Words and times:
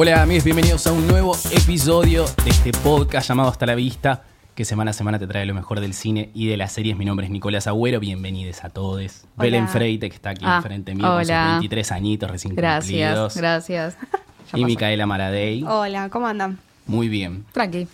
Hola 0.00 0.22
amigos, 0.22 0.44
bienvenidos 0.44 0.86
a 0.86 0.92
un 0.92 1.08
nuevo 1.08 1.36
episodio 1.50 2.24
de 2.44 2.50
este 2.50 2.70
podcast 2.70 3.28
llamado 3.28 3.48
Hasta 3.48 3.66
la 3.66 3.74
Vista, 3.74 4.22
que 4.54 4.64
semana 4.64 4.92
a 4.92 4.94
semana 4.94 5.18
te 5.18 5.26
trae 5.26 5.44
lo 5.44 5.54
mejor 5.54 5.80
del 5.80 5.92
cine 5.92 6.30
y 6.34 6.46
de 6.46 6.56
las 6.56 6.70
series. 6.72 6.96
Mi 6.96 7.04
nombre 7.04 7.26
es 7.26 7.32
Nicolás 7.32 7.66
Agüero, 7.66 7.98
bienvenidos 7.98 8.62
a 8.62 8.68
todos. 8.70 9.24
Belén 9.36 9.68
Freite, 9.68 10.08
que 10.08 10.14
está 10.14 10.30
aquí 10.30 10.44
Ah, 10.46 10.58
enfrente 10.58 10.94
mío 10.94 11.04
con 11.04 11.20
sus 11.20 11.30
hola. 11.30 11.46
23 11.52 11.90
añitos 11.92 12.30
recién 12.30 12.54
Gracias, 12.54 12.84
cumplidos. 13.10 13.36
gracias. 13.36 13.96
Ya 14.52 14.58
Y. 14.60 14.64
Micaela 14.64 15.04
Maradei. 15.04 15.62
Hola, 15.64 16.08
¿cómo 16.10 16.26
andan? 16.26 16.58
Muy 16.86 17.08
bien. 17.08 17.44
Tranqui. 17.52 17.86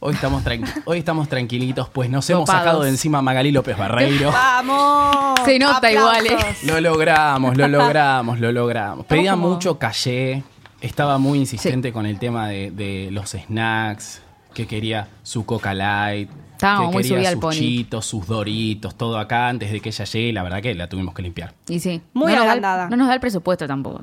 Hoy 0.00 0.14
estamos, 0.14 0.42
tranqui- 0.42 0.82
hoy 0.86 0.98
estamos 0.98 1.28
tranquilitos, 1.28 1.88
pues 1.90 2.08
nos 2.10 2.28
hemos 2.30 2.46
Copados. 2.46 2.62
sacado 2.64 2.82
de 2.82 2.88
encima 2.88 3.18
a 3.18 3.22
Magalí 3.22 3.52
López 3.52 3.76
Barreiro. 3.78 4.30
¡Vamos! 4.32 5.38
Se 5.44 5.56
nota 5.60 5.92
igual, 5.92 6.26
¿eh? 6.26 6.36
Lo 6.64 6.80
logramos, 6.80 7.56
lo 7.56 7.68
logramos, 7.68 8.40
lo 8.40 8.50
logramos. 8.50 9.06
Pedía 9.06 9.32
como- 9.32 9.50
mucho 9.50 9.78
calle, 9.78 10.42
estaba 10.80 11.18
muy 11.18 11.38
insistente 11.38 11.92
con 11.92 12.06
el 12.06 12.18
tema 12.18 12.48
de, 12.48 12.70
de 12.70 13.10
los 13.10 13.30
snacks, 13.30 14.22
que 14.54 14.66
quería 14.66 15.08
su 15.22 15.44
Coca 15.46 15.74
Light, 15.74 16.28
Estábamos 16.52 16.90
que 16.90 16.94
muy 16.94 17.02
quería 17.08 17.30
sus 17.32 17.40
pony. 17.40 17.52
chitos, 17.52 18.04
sus 18.06 18.26
doritos, 18.26 18.94
todo 18.94 19.18
acá 19.18 19.48
antes 19.48 19.72
de 19.72 19.80
que 19.80 19.88
ella 19.88 20.04
llegue, 20.04 20.28
y 20.28 20.32
la 20.32 20.42
verdad 20.42 20.60
que 20.60 20.74
la 20.74 20.88
tuvimos 20.88 21.14
que 21.14 21.22
limpiar. 21.22 21.54
Y 21.68 21.80
sí. 21.80 22.02
Muy 22.12 22.34
no 22.34 22.44
nos, 22.44 22.60
da 22.60 22.88
no 22.90 22.96
nos 22.96 23.08
da 23.08 23.14
el 23.14 23.20
presupuesto 23.20 23.66
tampoco. 23.66 24.00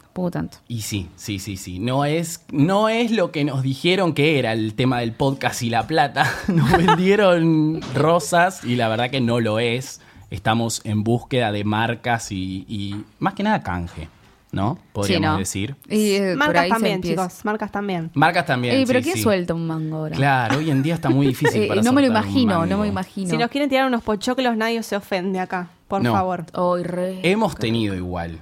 Tampoco 0.00 0.30
tanto. 0.30 0.58
Y 0.68 0.82
sí, 0.82 1.08
sí, 1.16 1.38
sí, 1.40 1.56
sí. 1.56 1.78
No 1.80 2.04
es, 2.04 2.44
no 2.52 2.88
es 2.88 3.10
lo 3.10 3.32
que 3.32 3.44
nos 3.44 3.62
dijeron 3.62 4.14
que 4.14 4.38
era 4.38 4.52
el 4.52 4.74
tema 4.74 5.00
del 5.00 5.12
podcast 5.12 5.62
y 5.62 5.70
la 5.70 5.86
plata. 5.86 6.32
Nos 6.48 6.70
vendieron 6.72 7.80
rosas 7.94 8.64
y 8.64 8.76
la 8.76 8.88
verdad 8.88 9.10
que 9.10 9.20
no 9.20 9.40
lo 9.40 9.58
es. 9.58 10.00
Estamos 10.30 10.80
en 10.84 11.02
búsqueda 11.04 11.50
de 11.52 11.64
marcas 11.64 12.30
y, 12.32 12.64
y 12.68 13.04
más 13.18 13.34
que 13.34 13.42
nada 13.42 13.62
canje, 13.62 14.08
¿no? 14.52 14.78
Podríamos 14.92 15.26
Sí, 15.26 15.32
¿no? 15.32 15.38
decir. 15.38 15.76
Y 15.88 16.14
eh, 16.14 16.34
Marcas 16.36 16.68
también, 16.68 17.02
chicos, 17.02 17.44
marcas 17.44 17.70
también. 17.72 18.10
Marcas 18.14 18.46
también. 18.46 18.74
Ey, 18.76 18.86
pero 18.86 19.00
sí, 19.00 19.04
¿quién 19.04 19.16
sí. 19.16 19.22
suelta 19.22 19.54
un 19.54 19.66
mango 19.66 19.96
ahora? 19.98 20.16
Claro, 20.16 20.58
hoy 20.58 20.70
en 20.70 20.82
día 20.82 20.94
está 20.94 21.10
muy 21.10 21.26
difícil 21.28 21.62
Eh, 21.64 21.68
para 21.68 21.82
no 21.82 21.92
me 21.92 22.00
lo 22.02 22.08
imagino, 22.08 22.64
no 22.66 22.78
me 22.78 22.88
imagino. 22.88 23.30
Si 23.30 23.36
nos 23.36 23.50
quieren 23.50 23.68
tirar 23.68 23.86
unos 23.86 24.02
pochoclos, 24.02 24.56
nadie 24.56 24.82
se 24.82 24.96
ofende 24.96 25.40
acá, 25.40 25.68
por 25.88 26.02
No. 26.02 26.12
favor. 26.12 26.46
Re. 26.82 27.20
Hemos 27.22 27.54
tenido 27.56 27.94
igual 27.94 28.38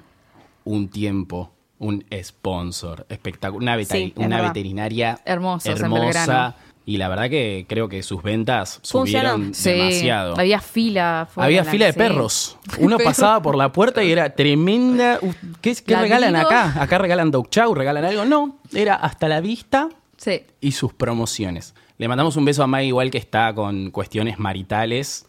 un 0.65 0.89
tiempo, 0.89 1.51
un 1.79 2.05
sponsor 2.23 3.07
espectacular, 3.09 3.77
una, 3.77 3.83
es 3.83 4.13
una 4.17 4.41
veterinaria 4.43 5.19
Hermosos 5.25 5.67
en 5.67 5.85
hermosa. 5.85 6.55
Y 6.87 6.99
la 6.99 7.09
verdad 7.09 7.31
que 7.31 7.65
creo 7.69 7.89
que 7.89 8.03
sus 8.03 8.23
ventas 8.23 8.79
subieron 8.83 9.55
Sí, 9.55 9.71
demasiado. 9.71 10.39
Había 10.39 10.61
fila. 10.61 11.27
fuera, 11.33 11.47
Había 11.47 11.65
fila 11.65 11.87
de 11.87 11.95
perros. 11.95 12.59
Uno 12.79 12.99
Pero- 12.99 13.09
pasaba 13.09 13.41
por 13.41 13.57
la 13.57 13.73
puerta 13.73 14.05
y 14.05 14.13
era 14.13 14.35
tremenda. 14.35 15.19
¿Qué, 15.63 15.75
qué 15.77 15.93
¿La 15.95 16.03
regalan 16.03 16.37
acá? 16.37 16.75
¿Acá 16.81 16.99
regalan 16.99 17.31
dog 17.31 17.49
chow? 17.49 17.75
¿Regalan 17.75 18.05
algo? 18.05 18.25
No, 18.27 18.59
era 18.75 18.95
hasta 18.97 19.29
la 19.29 19.41
vista 19.41 19.89
Sí. 20.19 20.43
y 20.61 20.73
sus 20.73 20.93
promociones. 20.93 21.75
Le 21.97 22.09
mandamos 22.09 22.37
un 22.37 22.45
beso 22.45 22.63
a 22.63 22.67
Mai 22.67 22.89
igual 22.89 23.11
que 23.11 23.19
está 23.19 23.55
con 23.55 23.91
cuestiones 23.91 24.39
maritales 24.39 25.27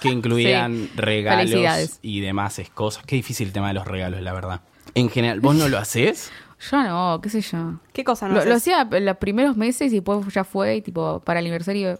que 0.00 0.08
incluían 0.10 0.74
Sí. 0.74 0.90
regalos 0.96 1.98
y 2.02 2.20
demás 2.20 2.60
cosas. 2.74 3.04
Qué 3.06 3.16
difícil 3.16 3.48
el 3.48 3.52
tema 3.52 3.68
de 3.68 3.74
los 3.74 3.86
regalos, 3.86 4.20
la 4.22 4.32
verdad. 4.32 4.60
En 4.94 5.08
general, 5.08 5.40
¿vos 5.40 5.54
no 5.54 5.68
lo 5.68 5.78
haces? 5.78 6.32
Yo 6.70 6.82
no, 6.82 7.20
qué 7.22 7.30
sé 7.30 7.40
yo. 7.40 7.74
¿Qué 7.92 8.04
cosa 8.04 8.28
no 8.28 8.44
Lo, 8.44 8.54
hacía 8.54 8.86
en 8.90 9.04
los 9.06 9.16
primeros 9.16 9.56
meses 9.56 9.92
y 9.92 9.96
después 9.96 10.26
ya 10.34 10.44
fue, 10.44 10.76
y 10.76 10.82
tipo, 10.82 11.20
para 11.20 11.40
el 11.40 11.46
aniversario, 11.46 11.98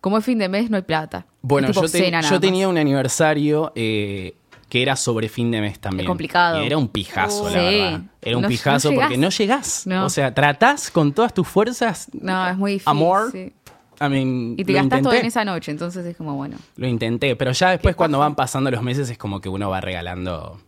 como 0.00 0.18
es 0.18 0.24
fin 0.24 0.38
de 0.38 0.48
mes, 0.48 0.70
no 0.70 0.76
hay 0.76 0.82
plata. 0.82 1.26
Bueno, 1.42 1.70
yo, 1.70 1.82
te- 1.88 2.10
yo 2.28 2.40
tenía 2.40 2.68
un 2.68 2.78
aniversario 2.78 3.72
eh, 3.76 4.34
que 4.68 4.82
era 4.82 4.96
sobre 4.96 5.28
fin 5.28 5.50
de 5.52 5.60
mes 5.60 5.78
también. 5.78 6.00
Es 6.06 6.08
complicado. 6.08 6.62
Y 6.62 6.66
era 6.66 6.76
un 6.78 6.88
pijazo, 6.88 7.44
la 7.44 7.50
Sí. 7.50 7.56
verdad. 7.78 8.00
Era 8.22 8.36
un 8.36 8.42
No- 8.42 8.48
pijazo 8.48 8.90
no 8.90 9.00
porque 9.00 9.16
no 9.18 9.28
llegás. 9.28 9.86
No. 9.86 10.06
O 10.06 10.10
sea, 10.10 10.34
tratás 10.34 10.90
con 10.90 11.12
todas 11.12 11.32
tus 11.32 11.46
fuerzas. 11.46 12.08
No, 12.12 12.48
es 12.48 12.56
muy 12.56 12.72
difícil. 12.72 12.90
Amor. 12.90 13.30
sí. 13.30 13.52
I 14.00 14.08
mean, 14.08 14.54
Y 14.58 14.64
te 14.64 14.72
lo 14.72 14.78
gastás 14.80 15.02
todo 15.02 15.12
en 15.12 15.26
esa 15.26 15.44
noche, 15.44 15.70
entonces 15.70 16.04
es 16.04 16.16
como, 16.16 16.34
bueno. 16.34 16.56
Lo 16.74 16.88
intenté, 16.88 17.36
pero 17.36 17.52
ya 17.52 17.70
después 17.70 17.94
cuando 17.94 18.18
van 18.18 18.34
pasando 18.34 18.68
los 18.68 18.82
meses 18.82 19.08
es 19.10 19.16
como 19.16 19.40
que 19.40 19.48
uno 19.48 19.70
va 19.70 19.80
regalando 19.80 20.58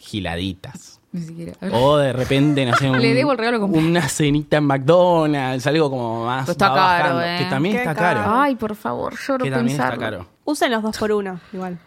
giladitas. 0.00 0.91
Ni 1.12 1.20
siquiera. 1.22 1.52
O 1.72 1.96
de 1.98 2.12
repente, 2.12 2.64
no 2.64 2.74
sé, 2.76 2.88
un- 2.90 3.00
Le 3.00 3.12
debo 3.14 3.32
el 3.32 3.38
regalo 3.38 3.60
completo. 3.60 3.86
una 3.86 4.08
cenita 4.08 4.56
en 4.56 4.64
McDonald's, 4.64 5.66
algo 5.66 5.90
como 5.90 6.24
más. 6.26 6.42
Pero 6.46 6.52
está 6.52 6.68
va 6.70 6.74
caro, 6.74 7.02
bajando, 7.16 7.22
¿eh? 7.22 7.36
Que 7.38 7.44
también 7.50 7.74
Qué 7.76 7.82
está 7.82 7.94
caro. 7.94 8.20
caro. 8.22 8.40
Ay, 8.40 8.54
por 8.56 8.74
favor, 8.74 9.14
lloro 9.26 9.44
que 9.44 9.50
también 9.50 9.76
pensarlo. 9.76 9.94
está 10.02 10.10
caro. 10.16 10.26
Usen 10.44 10.70
los 10.72 10.82
dos 10.82 10.96
por 10.98 11.12
uno, 11.12 11.38
igual. 11.52 11.78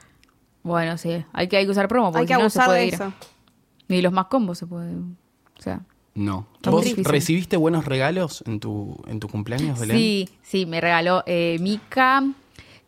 Bueno, 0.64 0.97
sí, 0.97 1.24
hay 1.34 1.47
que, 1.47 1.58
hay 1.58 1.66
que 1.66 1.72
usar 1.72 1.88
promo, 1.88 2.12
porque 2.12 2.19
Hay 2.22 2.28
que 2.28 2.34
si 2.34 2.38
no, 2.38 2.44
no 2.44 2.50
se 2.50 2.59
abusar 2.59 2.68
puede 2.69 2.80
de 2.81 2.88
ir. 2.88 2.94
eso. 2.96 3.14
Ni 3.88 4.02
los 4.02 4.14
más 4.14 4.25
combos 4.28 4.58
se 4.58 4.66
pueden. 4.68 5.18
O 5.58 5.62
sea. 5.62 5.81
No. 6.16 6.47
Está 6.56 6.69
¿Vos 6.69 6.84
difícil. 6.84 7.06
recibiste 7.06 7.58
buenos 7.58 7.85
regalos 7.85 8.44
en 8.47 8.59
tu, 8.59 8.96
en 9.08 9.19
tu 9.19 9.28
cumpleaños, 9.28 9.80
Belén? 9.80 9.97
Sí, 9.97 10.30
sí, 10.44 10.66
me 10.66 10.80
regaló 10.81 11.24
eh, 11.25 11.58
Mika, 11.59 12.24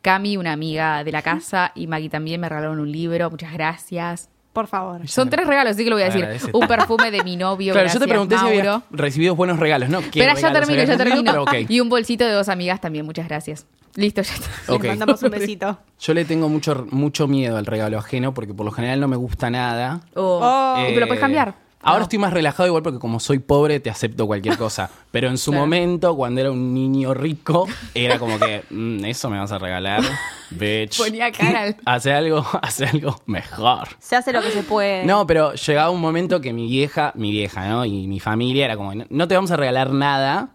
Cami, 0.02 0.38
una 0.38 0.54
amiga 0.54 1.04
de 1.04 1.12
la 1.12 1.22
casa, 1.22 1.72
y 1.76 1.88
Maggie 1.88 2.10
también 2.10 2.40
me 2.40 2.48
regalaron 2.48 2.80
un 2.80 2.92
libro. 2.92 3.30
Muchas 3.30 3.52
gracias. 3.54 4.30
Por 4.58 4.66
favor. 4.66 5.08
Son 5.08 5.30
tres 5.30 5.46
regalos, 5.46 5.76
sí 5.76 5.84
que 5.84 5.90
lo 5.92 5.98
voy 5.98 6.02
a 6.02 6.06
decir. 6.08 6.24
Agradece 6.24 6.50
Un 6.52 6.68
perfume 6.68 7.12
de 7.12 7.24
mi 7.24 7.36
novio. 7.36 7.74
Claro, 7.78 7.90
yo 7.94 8.00
te 8.00 8.08
pregunté 8.08 8.40
si 8.40 8.44
Mauro. 8.44 8.58
habías 8.58 8.84
recibido 8.90 9.36
buenos 9.36 9.60
regalos, 9.60 9.88
¿no? 9.88 10.00
¿Qué 10.00 10.20
Pero 10.20 10.34
ya 10.36 10.52
termino, 10.52 10.84
ya 10.84 10.98
termino. 10.98 11.46
Pero. 11.46 11.66
Y 11.70 11.80
un 11.80 11.90
bolsito 11.90 12.26
de 12.26 12.32
dos 12.32 12.50
amigas 12.50 12.82
también, 12.82 13.06
muchas 13.06 13.28
gracias. 13.28 13.68
Listo, 13.94 14.24
ya 14.24 14.34
está. 14.34 14.88
Mandamos 14.88 15.22
un 15.22 15.30
besito. 15.30 15.78
Yo 16.00 16.14
le 16.16 16.26
tengo 16.26 16.50
mucho, 16.50 16.88
mucho 16.90 17.28
miedo 17.28 17.56
al 17.58 17.68
regalo 17.68 18.00
ajeno 18.00 18.34
porque 18.34 18.56
por 18.56 18.66
lo 18.66 18.72
general 18.72 19.00
no 19.00 19.08
me 19.08 19.16
gusta 19.16 19.52
nada. 19.52 20.02
Oh. 20.16 20.40
Oh. 20.42 20.82
¿Y 20.82 20.88
pero 20.88 21.02
lo 21.02 21.08
puedes 21.08 21.22
cambiar? 21.22 21.54
Ahora 21.88 22.00
No. 22.00 22.04
estoy 22.04 22.20
más 22.20 22.34
relajado 22.34 22.68
igual 22.68 22.84
porque 22.84 23.00
como 23.00 23.20
soy 23.20 23.40
pobre 23.40 23.80
te 23.80 23.90
acepto 23.90 24.28
cualquier 24.28 24.58
cosa. 24.58 24.90
Pero 25.12 25.30
en 25.30 25.38
su 25.38 25.52
Claro. 25.52 25.66
momento, 25.66 26.16
cuando 26.16 26.42
era 26.42 26.52
un 26.52 26.74
niño 26.74 27.14
rico, 27.14 27.68
era 27.94 28.20
como 28.20 28.38
que, 28.40 28.64
"Mm, 28.70 29.06
eso 29.06 29.30
me 29.30 29.40
vas 29.40 29.52
a 29.52 29.58
regalar, 29.58 30.02
bitch. 30.52 30.98
Ponía 30.98 31.32
cara 31.32 31.62
al- 31.64 31.78
Hace 31.86 32.14
algo, 32.14 32.46
hace 32.62 32.86
algo 32.86 33.20
mejor. 33.26 33.88
Se 34.00 34.16
hace 34.16 34.34
lo 34.34 34.42
que 34.42 34.52
se 34.52 34.64
puede. 34.64 35.06
No, 35.06 35.26
pero 35.26 35.54
llegaba 35.54 35.90
un 35.90 36.02
momento 36.02 36.42
que 36.42 36.54
mi 36.54 36.68
vieja, 36.68 37.12
mi 37.16 37.32
vieja, 37.32 37.68
¿no? 37.68 37.86
Y 37.86 38.08
mi 38.08 38.20
familia 38.20 38.66
era 38.66 38.76
como, 38.78 38.94
no, 39.10 39.28
te 39.28 39.36
vamos 39.36 39.52
a 39.52 39.56
regalar 39.58 39.92
nada 39.92 40.50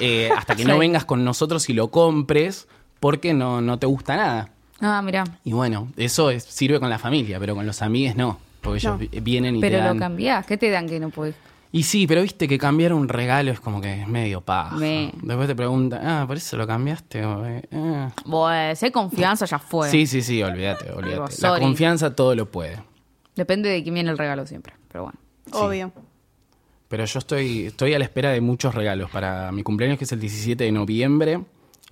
eh, 0.00 0.28
hasta 0.36 0.54
que 0.56 0.64
no 0.64 0.76
vengas 0.78 1.04
con 1.04 1.24
nosotros 1.24 1.68
y 1.70 1.72
lo 1.72 1.88
compres 1.88 2.68
porque 3.00 3.32
no, 3.32 3.60
no 3.60 3.78
te 3.78 3.86
gusta 3.86 4.16
nada. 4.16 4.50
Ah, 4.80 5.00
mira. 5.02 5.24
Y 5.44 5.52
bueno, 5.52 5.88
eso 5.96 6.30
es- 6.30 6.44
sirve 6.44 6.80
con 6.80 6.90
la 6.90 6.98
familia, 6.98 7.38
pero 7.38 7.54
con 7.54 7.64
los 7.64 7.80
amigos 7.80 8.16
no. 8.16 8.38
Porque 8.64 8.78
ellos 8.78 8.98
No. 9.00 9.06
vienen 9.22 9.56
y 9.56 9.60
Pero 9.60 9.76
te 9.78 9.84
dan... 9.84 9.94
lo 9.96 10.00
cambiás. 10.00 10.44
¿Qué 10.46 10.56
te 10.56 10.70
dan 10.70 10.88
que 10.88 10.98
no 10.98 11.10
puedes? 11.10 11.36
Y 11.70 11.82
sí, 11.82 12.06
pero 12.06 12.22
viste 12.22 12.46
que 12.46 12.56
cambiar 12.56 12.92
un 12.92 13.08
regalo 13.08 13.50
es 13.50 13.58
como 13.60 13.80
que 13.80 14.02
es 14.02 14.06
medio 14.08 14.40
paja. 14.40 14.76
Me- 14.76 15.12
Después 15.22 15.48
te 15.48 15.56
preguntan, 15.56 16.06
ah, 16.06 16.24
¿por 16.26 16.36
eso 16.36 16.56
lo 16.56 16.66
cambiaste? 16.66 17.20
Eh, 17.22 17.62
ah. 17.72 18.10
Bueno, 18.24 18.74
si 18.76 18.84
hay 18.86 18.90
confianza, 18.92 19.44
ya 19.44 19.58
fue. 19.58 19.90
Sí, 19.90 20.06
sí, 20.06 20.22
sí, 20.22 20.40
olvídate, 20.42 20.90
olvídate. 20.92 21.34
La 21.42 21.58
confianza 21.58 22.14
todo 22.14 22.34
lo 22.36 22.48
puede. 22.50 22.80
Depende 23.34 23.68
de 23.70 23.82
quién 23.82 23.94
viene 23.94 24.10
el 24.10 24.18
regalo 24.18 24.46
siempre. 24.46 24.74
Pero 24.90 25.04
bueno. 25.04 25.18
Obvio. 25.52 25.92
Pero 26.86 27.04
yo 27.06 27.18
estoy, 27.18 27.66
estoy 27.66 27.92
a 27.94 27.98
la 27.98 28.04
espera 28.04 28.30
de 28.30 28.40
muchos 28.40 28.72
regalos 28.74 29.10
para 29.10 29.50
mi 29.50 29.64
cumpleaños, 29.64 29.98
que 29.98 30.04
es 30.04 30.12
el 30.12 30.20
17 30.20 30.62
de 30.62 30.70
noviembre. 30.70 31.40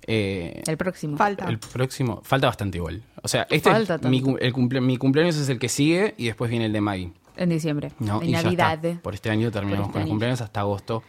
Eh, 0.07 0.61
El 0.67 0.77
próximo. 0.77 1.17
Falta. 1.17 1.45
el 1.49 1.59
próximo, 1.59 2.21
falta 2.23 2.47
bastante 2.47 2.77
igual. 2.77 3.03
O 3.21 3.27
sea, 3.27 3.47
este 3.49 3.69
Falta 3.69 3.97
mi, 4.09 4.23
el 4.41 4.53
cumple- 4.53 4.81
mi 4.81 4.97
cumpleaños 4.97 5.35
es 5.37 5.47
el 5.49 5.59
que 5.59 5.69
sigue 5.69 6.13
y 6.17 6.25
después 6.25 6.49
viene 6.51 6.65
el 6.65 6.73
de 6.73 6.81
Maggie. 6.81 7.13
En 7.37 7.49
diciembre. 7.49 7.91
¿no? 7.99 8.21
en 8.21 8.29
y 8.29 8.31
ya 8.33 8.43
Navidad. 8.43 8.85
está. 8.85 9.01
Por 9.01 9.13
este 9.13 9.29
año 9.29 9.49
terminamos 9.51 9.87
este 9.87 9.93
con 9.93 10.01
los 10.01 10.05
año. 10.05 10.11
cumpleaños 10.11 10.41
hasta 10.41 10.59
agosto, 10.59 11.03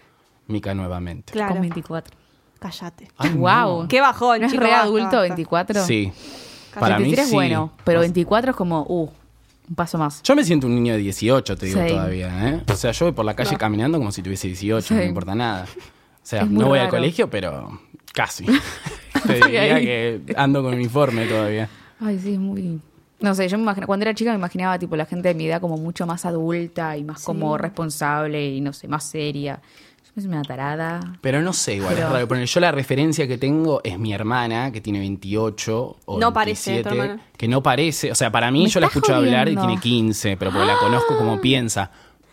Mica 0.47 0.75
nuevamente. 0.75 1.33
Claro. 1.33 1.53
Con 1.53 1.61
24. 1.63 2.17
Cállate. 2.59 3.09
Ay, 3.19 3.31
wow. 3.33 3.83
no. 3.83 3.89
Qué 3.89 4.01
bajón, 4.01 4.41
¿No 4.41 4.47
es 4.47 4.57
re 4.57 4.73
adulto 4.73 5.05
basta. 5.05 5.21
24? 5.23 5.85
Sí. 5.85 6.13
Para 6.79 6.97
mí 6.99 7.03
23 7.05 7.25
es 7.25 7.29
sí. 7.31 7.35
bueno, 7.35 7.73
pero 7.85 8.01
24 8.01 8.51
es 8.53 8.57
como, 8.57 8.83
uh, 8.89 9.11
un 9.69 9.75
paso 9.75 9.99
más. 9.99 10.23
Yo 10.23 10.35
me 10.35 10.45
siento 10.45 10.67
un 10.67 10.75
niño 10.75 10.93
de 10.95 10.99
18, 11.01 11.57
te 11.57 11.67
digo 11.67 11.81
Sí. 11.83 11.89
todavía, 11.89 12.49
¿eh? 12.51 12.63
O 12.71 12.75
sea, 12.77 12.93
yo 12.93 13.07
voy 13.07 13.13
por 13.13 13.25
la 13.25 13.35
calle 13.35 13.57
caminando 13.57 13.99
como 13.99 14.11
si 14.13 14.23
tuviese 14.23 14.47
18, 14.49 14.95
no 14.95 15.01
me 15.01 15.07
importa 15.07 15.35
nada. 15.35 15.65
O 15.67 16.27
sea, 16.27 16.45
no 16.45 16.69
voy 16.69 16.79
al 16.79 16.89
colegio, 16.89 17.29
pero 17.29 17.81
casi. 18.15 18.47
te 19.27 19.35
diría 19.35 19.75
ahí. 19.77 19.85
que 19.85 20.35
ando 20.37 20.63
con 20.63 20.73
uniforme 20.75 21.27
todavía. 21.27 21.69
Ay, 22.01 22.19
sí, 22.19 22.33
es 22.35 22.39
muy... 22.39 22.81
No 23.21 23.35
sé, 23.35 23.49
yo 23.49 23.57
me 23.57 23.63
imagino, 23.63 23.87
cuando 23.87 24.05
era 24.05 24.15
chica 24.15 24.31
me 24.33 24.37
imaginaba 24.39 24.79
tipo 24.79 24.97
la 24.97 25.07
gente 25.07 25.29
de 25.29 25.35
mi 25.35 25.47
edad 25.47 25.61
como 25.61 25.77
mucho 25.79 26.07
más 26.07 26.25
adulta 26.27 26.97
y 26.97 27.05
más 27.05 27.23
como 27.23 27.57
responsable 27.57 28.51
y 28.51 28.61
no 28.61 28.73
sé, 28.73 28.87
más 28.89 29.05
seria. 29.05 29.61
Yo 30.05 30.11
me 30.15 30.23
soy 30.23 30.31
una 30.31 30.43
tarada. 30.43 31.01
Pero 31.23 31.41
no 31.41 31.53
sé, 31.55 31.77
igual, 31.77 31.95
Pero- 31.95 32.07
es 32.19 32.29
raro. 32.29 32.45
Yo 32.45 32.61
la 32.61 32.73
referencia 32.73 33.27
que 33.27 33.39
tengo 33.39 33.81
es 33.83 33.99
mi 33.99 34.13
hermana, 34.13 34.71
que 34.73 34.81
tiene 34.83 34.99
28 34.99 35.97
o 36.05 36.19
No 36.19 36.33
parece, 36.35 36.73
27, 36.73 36.95
tu 36.97 37.03
hermana. 37.03 37.23
que 37.37 37.49
no 37.49 37.63
parece. 37.63 38.11
O 38.13 38.15
sea, 38.15 38.31
para 38.31 38.51
mí 38.51 38.67
yo 38.69 38.81
la 38.81 38.89
escucho 38.89 39.15
hablar 39.15 39.49
y 39.49 39.55
jodiendo. 39.55 39.81
tiene 39.81 39.81
15, 39.81 40.37
pero 40.37 40.51
porque 40.51 40.67
la 40.67 40.77
conozco 40.77 41.17
como 41.17 41.41
piensa. 41.41 41.91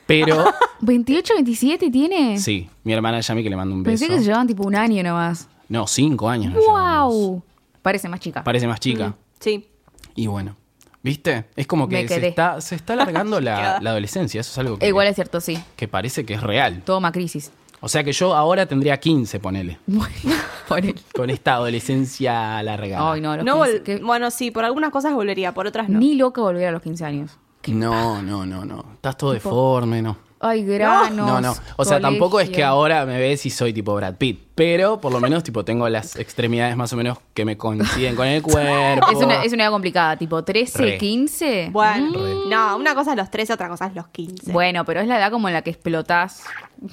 Pero, 0.07 0.43
28, 0.81 1.35
27 1.35 1.89
tiene. 1.89 2.37
sí, 2.37 2.69
mi 2.83 2.91
hermana 2.91 3.21
Yami 3.21 3.43
que 3.43 3.49
le 3.49 3.55
mando 3.55 3.73
un 3.75 3.83
beso. 3.83 3.91
Pensé 3.91 4.07
que 4.13 4.19
se 4.19 4.25
llevaban 4.25 4.47
tipo 4.47 4.63
un 4.67 4.75
año 4.75 5.01
nomás. 5.03 5.47
No, 5.71 5.87
5 5.87 6.29
años. 6.29 6.53
nos 6.53 6.63
llevamos. 6.63 7.13
¡Wow! 7.15 7.43
Parece 7.81 8.09
más 8.09 8.19
chica. 8.19 8.43
Parece 8.43 8.67
más 8.67 8.79
chica. 8.79 9.15
Sí. 9.39 9.67
Y 10.15 10.27
bueno, 10.27 10.55
¿viste? 11.01 11.45
Es 11.55 11.65
como 11.65 11.87
que 11.87 12.07
se 12.07 12.15
quedé. 12.15 12.27
está, 12.27 12.59
se 12.61 12.75
está 12.75 12.93
alargando 12.93 13.39
la, 13.41 13.79
la 13.81 13.89
adolescencia. 13.91 14.41
Eso 14.41 14.51
es 14.51 14.57
algo 14.57 14.77
que, 14.77 14.87
Igual 14.87 15.07
es 15.07 15.15
cierto, 15.15 15.39
sí. 15.39 15.57
que 15.77 15.87
parece 15.87 16.25
que 16.25 16.33
es 16.33 16.43
real. 16.43 16.81
Toma 16.85 17.11
crisis. 17.11 17.51
O 17.79 17.87
sea 17.89 18.03
que 18.03 18.11
yo 18.11 18.35
ahora 18.35 18.65
tendría 18.67 18.99
15, 18.99 19.39
ponele. 19.39 19.79
Bueno, 19.87 20.11
por 20.67 20.85
él. 20.85 20.99
Con 21.15 21.29
esta 21.29 21.53
adolescencia 21.53 22.57
alargada. 22.59 23.13
Ay, 23.13 23.21
no, 23.21 23.35
los 23.37 23.45
No 23.45 23.63
15, 23.63 23.79
vol- 23.79 23.83
que- 23.83 23.97
Bueno, 24.03 24.29
sí, 24.29 24.51
por 24.51 24.65
algunas 24.65 24.91
cosas 24.91 25.13
volvería, 25.13 25.53
por 25.53 25.65
otras 25.67 25.89
no. 25.89 25.97
Ni 25.99 26.15
loca 26.15 26.41
volver 26.41 26.67
a 26.67 26.71
los 26.71 26.81
15 26.81 27.05
años. 27.05 27.31
No, 27.67 28.21
no, 28.21 28.45
no, 28.45 28.65
no. 28.65 28.85
Estás 28.95 29.17
todo 29.17 29.31
deforme, 29.33 30.01
no. 30.01 30.17
Ay, 30.43 30.65
granos. 30.65 31.11
No, 31.11 31.39
no. 31.39 31.53
O 31.75 31.85
sea, 31.85 31.99
tampoco 32.01 32.39
es 32.39 32.49
que 32.49 32.63
ahora 32.63 33.05
me 33.05 33.19
ves 33.19 33.45
y 33.45 33.49
soy 33.51 33.73
tipo 33.73 33.93
Brad 33.95 34.15
Pitt. 34.15 34.39
Pero 34.55 34.99
por 34.99 35.11
lo 35.11 35.19
menos, 35.19 35.43
tipo, 35.43 35.63
tengo 35.63 35.87
las 35.87 36.15
extremidades 36.15 36.75
más 36.75 36.91
o 36.93 36.95
menos 36.97 37.19
que 37.33 37.45
me 37.45 37.57
coinciden 37.57 38.15
con 38.15 38.27
el 38.27 38.41
cuerpo. 38.43 39.11
Es 39.11 39.17
una, 39.17 39.43
es 39.43 39.53
una 39.53 39.63
edad 39.63 39.71
complicada, 39.71 40.17
tipo 40.17 40.43
13, 40.43 40.77
Re. 40.79 40.97
15. 40.97 41.69
Bueno, 41.71 42.11
no, 42.49 42.77
una 42.77 42.95
cosa 42.95 43.11
es 43.11 43.17
los 43.17 43.29
13, 43.29 43.53
otra 43.53 43.69
cosa 43.69 43.85
es 43.87 43.95
los 43.95 44.07
15. 44.07 44.51
Bueno, 44.51 44.83
pero 44.85 44.99
es 45.01 45.07
la 45.07 45.17
edad 45.19 45.31
como 45.31 45.47
en 45.47 45.53
la 45.53 45.61
que 45.61 45.69
explotás 45.69 46.43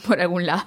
por 0.06 0.20
algún 0.20 0.44
lado. 0.46 0.64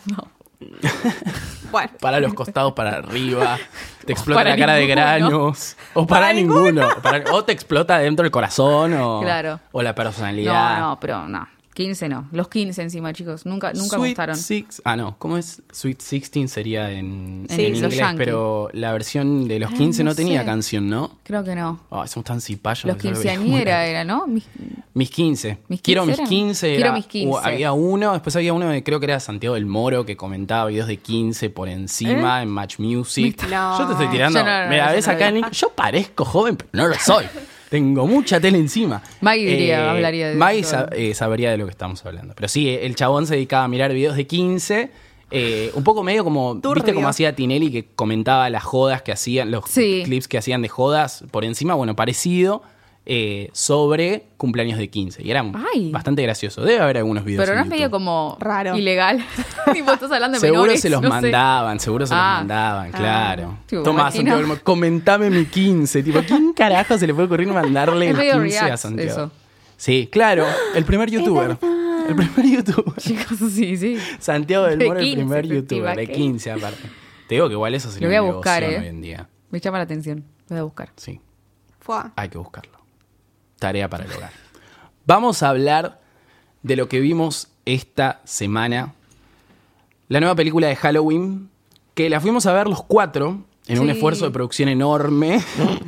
Bueno, 1.72 1.90
Para 2.02 2.20
los 2.20 2.34
costados, 2.34 2.74
para 2.74 2.98
arriba. 2.98 3.58
Te 4.06 4.12
explota 4.14 4.44
la 4.44 4.58
cara 4.58 4.74
de 4.74 4.88
granos. 4.88 5.78
O 5.94 6.06
para, 6.06 6.22
Para 6.28 6.34
ninguno. 6.34 6.88
O 7.32 7.44
te 7.44 7.52
explota 7.52 8.00
dentro 8.00 8.24
del 8.24 8.32
corazón 8.32 8.94
o, 8.96 9.22
Claro. 9.22 9.60
o 9.72 9.82
la 9.82 9.94
personalidad. 9.96 10.80
No, 10.80 10.90
no, 10.90 11.00
pero 11.00 11.28
no. 11.28 11.48
15 11.74 12.10
no. 12.10 12.28
Los 12.32 12.48
15 12.50 12.82
encima, 12.82 13.14
chicos. 13.14 13.46
Nunca, 13.46 13.72
nunca 13.74 13.96
Sweet 13.98 14.10
gustaron. 14.12 14.36
Six- 14.36 14.82
ah, 14.84 14.96
no. 14.98 15.16
¿Cómo 15.18 15.38
es? 15.38 15.62
Sweet 15.72 16.00
16 16.00 16.52
sería 16.52 16.92
en, 16.92 17.46
Sí, 17.50 17.66
en 17.66 17.76
inglés, 17.76 17.96
Yankee. 17.96 18.18
pero 18.18 18.70
la 18.74 18.92
versión 18.92 19.48
de 19.48 19.60
los 19.60 19.72
Ah, 19.72 19.76
15 19.78 20.04
no, 20.04 20.10
no 20.12 20.16
tenía 20.16 20.44
canción, 20.46 20.90
¿no? 20.90 21.18
Creo 21.24 21.44
que 21.44 21.56
no. 21.56 21.80
Ay, 21.90 22.08
somos 22.08 22.26
tan 22.26 22.42
cipayos. 22.42 22.86
Los 22.86 22.98
que 22.98 23.04
ya 23.08 23.12
lo 23.14 23.20
veía 23.20 23.32
quinceañera 23.36 23.80
muy- 23.82 23.90
era, 23.90 24.04
¿no? 24.04 24.28
Mis- 24.28 24.46
Mis 24.94 25.10
15. 25.10 25.60
¿Mis 25.70 25.82
Quiero 25.82 26.02
15 26.04 26.12
mis 26.12 26.20
eran? 26.20 26.30
15. 26.30 26.68
Quiero 26.68 26.86
era- 26.88 26.94
mis 26.94 27.06
15. 27.06 27.28
hubo- 27.30 27.40
había 27.40 27.72
uno, 27.72 28.12
después 28.14 28.36
había 28.36 28.52
uno 28.54 28.68
de 28.70 28.84
creo 28.84 29.00
que 29.00 29.06
era 29.06 29.20
Santiago 29.22 29.56
del 29.56 29.66
Moro 29.66 30.06
que 30.06 30.18
comentaba 30.18 30.66
videos 30.66 30.88
de 30.88 30.98
15 30.98 31.50
por 31.50 31.70
encima 31.70 32.42
en 32.42 32.50
Match 32.50 32.80
Music. 32.80 33.42
No. 33.50 33.80
Yo 33.80 33.86
te 33.88 33.94
estoy 33.94 34.08
tirando. 34.10 34.40
No, 34.44 34.70
Mira, 34.70 34.92
ves 34.92 35.08
acá. 35.08 35.32
Nick, 35.32 35.52
yo 35.52 35.70
parezco 35.70 36.26
joven, 36.26 36.58
pero 36.58 36.70
no 36.74 36.88
lo 36.90 36.96
soy. 36.96 37.24
Tengo 37.72 38.06
mucha 38.06 38.38
tele 38.42 38.58
encima. 38.58 39.02
Maggie 39.22 39.46
diría, 39.50 39.90
hablaría 39.92 40.28
de 40.28 40.36
Maggie 40.36 40.60
eso. 40.60 40.72
sa- 40.72 40.90
eh, 40.94 41.14
sabría 41.14 41.52
de 41.52 41.58
lo 41.58 41.64
que 41.64 41.72
estamos 41.72 42.06
hablando. 42.06 42.34
Pero 42.36 42.50
sí, 42.50 42.68
el 42.68 42.96
chabón 42.98 43.26
se 43.28 43.36
dedicaba 43.36 43.64
a 43.64 43.68
mirar 43.70 43.94
videos 43.94 44.18
de 44.18 44.28
15. 44.28 44.92
eh, 45.34 45.72
un 45.76 45.86
poco 45.86 46.04
medio 46.04 46.26
como, 46.26 46.56
¿viste 46.56 46.94
como 46.94 47.08
hacía 47.08 47.34
Tinelli 47.34 47.72
que 47.72 47.86
comentaba 47.96 48.50
las 48.50 48.64
jodas 48.66 49.02
que 49.02 49.14
hacían, 49.14 49.50
los 49.52 49.64
Sí. 49.70 50.02
clips 50.04 50.28
que 50.28 50.38
hacían 50.38 50.62
de 50.62 50.68
jodas 50.68 51.24
por 51.32 51.46
encima? 51.46 51.74
Bueno, 51.74 51.96
parecido 51.96 52.64
eh, 53.06 53.50
sobre 53.54 54.28
cumpleaños 54.38 54.78
de 54.78 54.90
15. 54.90 55.24
Y 55.24 55.32
era 55.32 55.44
Ay. 55.74 55.92
bastante 55.92 56.22
gracioso. 56.22 56.62
Debe 56.62 56.82
haber 56.82 56.98
algunos 56.98 57.24
videos 57.26 57.44
Pero 57.44 57.56
no 57.56 57.64
es 57.64 57.68
medio 57.68 57.90
como 57.90 58.38
Raro. 58.40 58.78
ilegal. 58.78 59.26
tipo, 59.74 59.92
estás 59.92 60.12
hablando 60.12 60.36
de 60.36 60.40
Seguro 60.42 60.62
menores, 60.64 60.82
se 60.82 60.90
los 60.90 61.02
no 61.02 61.08
sé. 61.08 61.14
mandaban, 61.22 61.80
seguro 61.80 62.06
se 62.06 62.14
los 62.14 62.22
Ah. 62.24 62.36
mandaban, 62.40 62.92
claro. 62.92 63.58
Tipo, 63.66 63.84
Tomás, 63.84 64.02
imagino. 64.16 64.20
Santiago 64.20 64.38
del 64.40 64.48
Moro, 64.48 64.62
comentame 64.64 65.30
mi 65.30 65.46
15. 65.46 66.04
Tipo, 66.04 66.20
¿quién 66.28 66.54
carajo 66.56 66.98
se 66.98 67.08
le 67.08 67.14
puede 67.14 67.26
ocurrir 67.26 67.48
mandarle 67.48 68.10
el 68.10 68.18
medio 68.18 68.34
15 68.42 68.60
a 68.60 68.78
Santiago? 68.78 69.12
eso. 69.12 69.32
Sí, 69.78 70.08
claro, 70.12 70.46
el 70.76 70.86
primer 70.86 71.10
youtuber. 71.10 71.58
El 72.08 72.16
primer 72.16 72.46
youtuber. 72.46 72.94
Chicos, 73.00 73.38
sí, 73.52 73.78
sí. 73.78 73.98
Santiago 74.20 74.66
del 74.66 74.78
De 74.78 74.86
Moro, 74.86 75.00
el 75.00 75.06
15 75.06 75.18
primer 75.18 75.48
youtuber, 75.48 75.96
de 75.98 76.08
¿qué? 76.08 76.14
15 76.14 76.52
aparte. 76.52 76.84
Te 77.28 77.36
digo 77.36 77.48
que 77.48 77.54
igual 77.54 77.74
eso 77.74 77.90
sería 77.90 78.08
Lo 78.08 78.24
voy 78.24 78.30
a 78.30 78.34
buscar, 78.36 78.62
¿eh? 78.64 78.78
hoy 78.80 78.88
en 78.88 79.02
día. 79.02 79.28
Me 79.50 79.60
llama 79.60 79.80
la 79.80 79.86
atención. 79.86 80.20
Lo 80.50 80.56
voy 80.56 80.60
a 80.60 80.64
buscar. 80.64 80.90
Sí, 80.98 81.20
fue. 81.80 81.96
hay 82.16 82.30
que 82.30 82.38
buscarlo. 82.38 82.81
Tarea 83.62 83.88
para 83.92 84.06
el 84.06 84.12
hogar. 84.12 84.32
Vamos 85.06 85.44
a 85.44 85.50
hablar 85.50 86.02
de 86.64 86.76
lo 86.76 86.90
que 86.90 87.00
vimos 87.00 87.50
esta 87.66 88.20
semana. 88.24 88.96
La 90.08 90.20
nueva 90.20 90.34
película 90.34 90.68
de 90.68 90.76
Halloween, 90.76 91.50
que 91.94 92.10
la 92.10 92.20
fuimos 92.20 92.48
a 92.48 92.54
ver 92.54 92.66
los 92.68 92.82
cuatro 92.84 93.46
en 93.68 93.80
un 93.80 93.86
Sí. 93.86 93.92
esfuerzo 93.92 94.26
de 94.26 94.32
producción 94.32 94.68
enorme. 94.68 95.44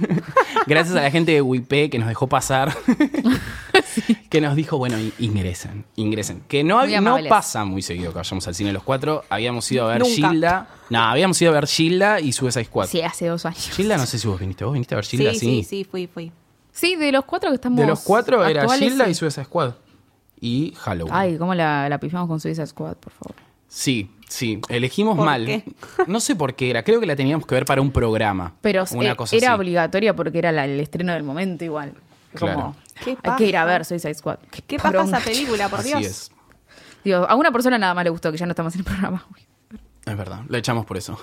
Gracias 0.67 0.95
a 0.95 1.01
la 1.01 1.09
gente 1.09 1.31
de 1.31 1.41
WIP 1.41 1.89
que 1.89 1.97
nos 1.97 2.07
dejó 2.07 2.27
pasar. 2.29 2.77
Que 4.29 4.41
nos 4.41 4.55
dijo, 4.55 4.79
bueno, 4.79 4.97
in- 4.97 5.13
ingresen, 5.19 5.85
ingresen. 5.95 6.41
Que 6.47 6.63
no, 6.63 6.85
no 7.01 7.17
pasa 7.29 7.63
muy 7.65 7.83
seguido 7.83 8.11
que 8.11 8.17
vayamos 8.17 8.47
al 8.47 8.55
cine 8.55 8.73
los 8.73 8.81
cuatro. 8.81 9.23
Habíamos 9.29 9.71
ido 9.71 9.85
a 9.87 9.89
ver 9.93 9.99
Nunca. 10.01 10.29
Gilda. 10.31 10.67
No, 10.89 10.99
habíamos 11.03 11.39
ido 11.39 11.51
a 11.51 11.53
ver 11.53 11.67
Gilda 11.67 12.19
y 12.19 12.31
Suicide 12.33 12.65
Squad. 12.65 12.87
Sí, 12.87 13.01
hace 13.01 13.27
dos 13.27 13.45
años. 13.45 13.69
Gilda, 13.69 13.95
no 13.97 14.07
sé 14.07 14.17
si 14.17 14.27
vos 14.27 14.39
viniste. 14.39 14.63
¿Vos 14.65 14.73
viniste 14.73 14.95
a 14.95 14.97
ver 14.97 15.05
Sí, 15.05 15.17
Gilda? 15.17 15.33
sí, 15.35 15.63
sí, 15.63 15.83
fui, 15.83 16.07
fui. 16.07 16.31
Sí, 16.73 16.95
de 16.97 17.11
los 17.13 17.23
cuatro 17.23 17.49
que 17.49 17.55
estamos. 17.55 17.79
De 17.79 17.85
los 17.85 18.01
cuatro 18.01 18.43
era 18.45 18.67
Gilda 18.67 19.05
sí. 19.05 19.11
y 19.11 19.13
Suicide 19.13 19.45
Squad. 19.45 19.73
Y 20.41 20.73
Halloween. 20.79 21.13
Ay, 21.15 21.37
¿cómo 21.37 21.55
la, 21.55 21.87
la 21.87 21.99
pifamos 21.99 22.27
con 22.27 22.39
Suicide 22.41 22.67
Squad, 22.67 22.95
por 22.97 23.13
favor? 23.13 23.35
Sí, 23.69 24.11
sí. 24.27 24.59
Elegimos 24.67 25.15
¿Por 25.15 25.25
mal. 25.25 25.45
qué? 25.45 25.63
No 26.07 26.19
sé 26.19 26.35
por 26.35 26.53
qué 26.55 26.69
era. 26.69 26.83
Creo 26.83 26.99
que 26.99 27.05
la 27.05 27.15
teníamos 27.15 27.45
que 27.47 27.55
ver 27.55 27.65
para 27.65 27.81
un 27.81 27.91
programa. 27.91 28.53
Pero 28.61 28.83
una 28.91 29.11
eh, 29.11 29.15
cosa 29.15 29.35
era 29.35 29.53
así. 29.53 29.57
obligatoria 29.59 30.15
porque 30.15 30.39
era 30.39 30.51
la- 30.51 30.65
el 30.65 30.79
estreno 30.79 31.13
del 31.13 31.23
momento 31.23 31.63
igual. 31.63 31.93
Como, 32.37 32.51
Claro. 32.51 32.75
¿Qué 33.03 33.17
hay 33.23 33.35
que 33.37 33.45
ir 33.45 33.57
a 33.57 33.63
ver 33.65 33.85
Suicide 33.85 34.13
Squad. 34.15 34.39
¿Qué 34.67 34.77
pasa 34.77 35.03
esa 35.03 35.19
película, 35.19 35.69
por 35.69 35.79
Así 35.79 35.89
Dios? 35.89 36.01
es. 36.03 36.31
Digo, 37.03 37.17
a 37.29 37.35
una 37.35 37.51
persona 37.51 37.77
nada 37.77 37.93
más 37.93 38.03
le 38.03 38.09
gustó 38.09 38.31
que 38.31 38.37
ya 38.37 38.45
no 38.45 38.51
estamos 38.51 38.73
en 38.75 38.79
el 38.79 38.85
programa. 38.85 39.25
Uy. 39.33 39.79
Es 40.05 40.17
verdad, 40.17 40.41
lo 40.47 40.57
echamos 40.57 40.85
por 40.85 40.97
eso. 40.97 41.17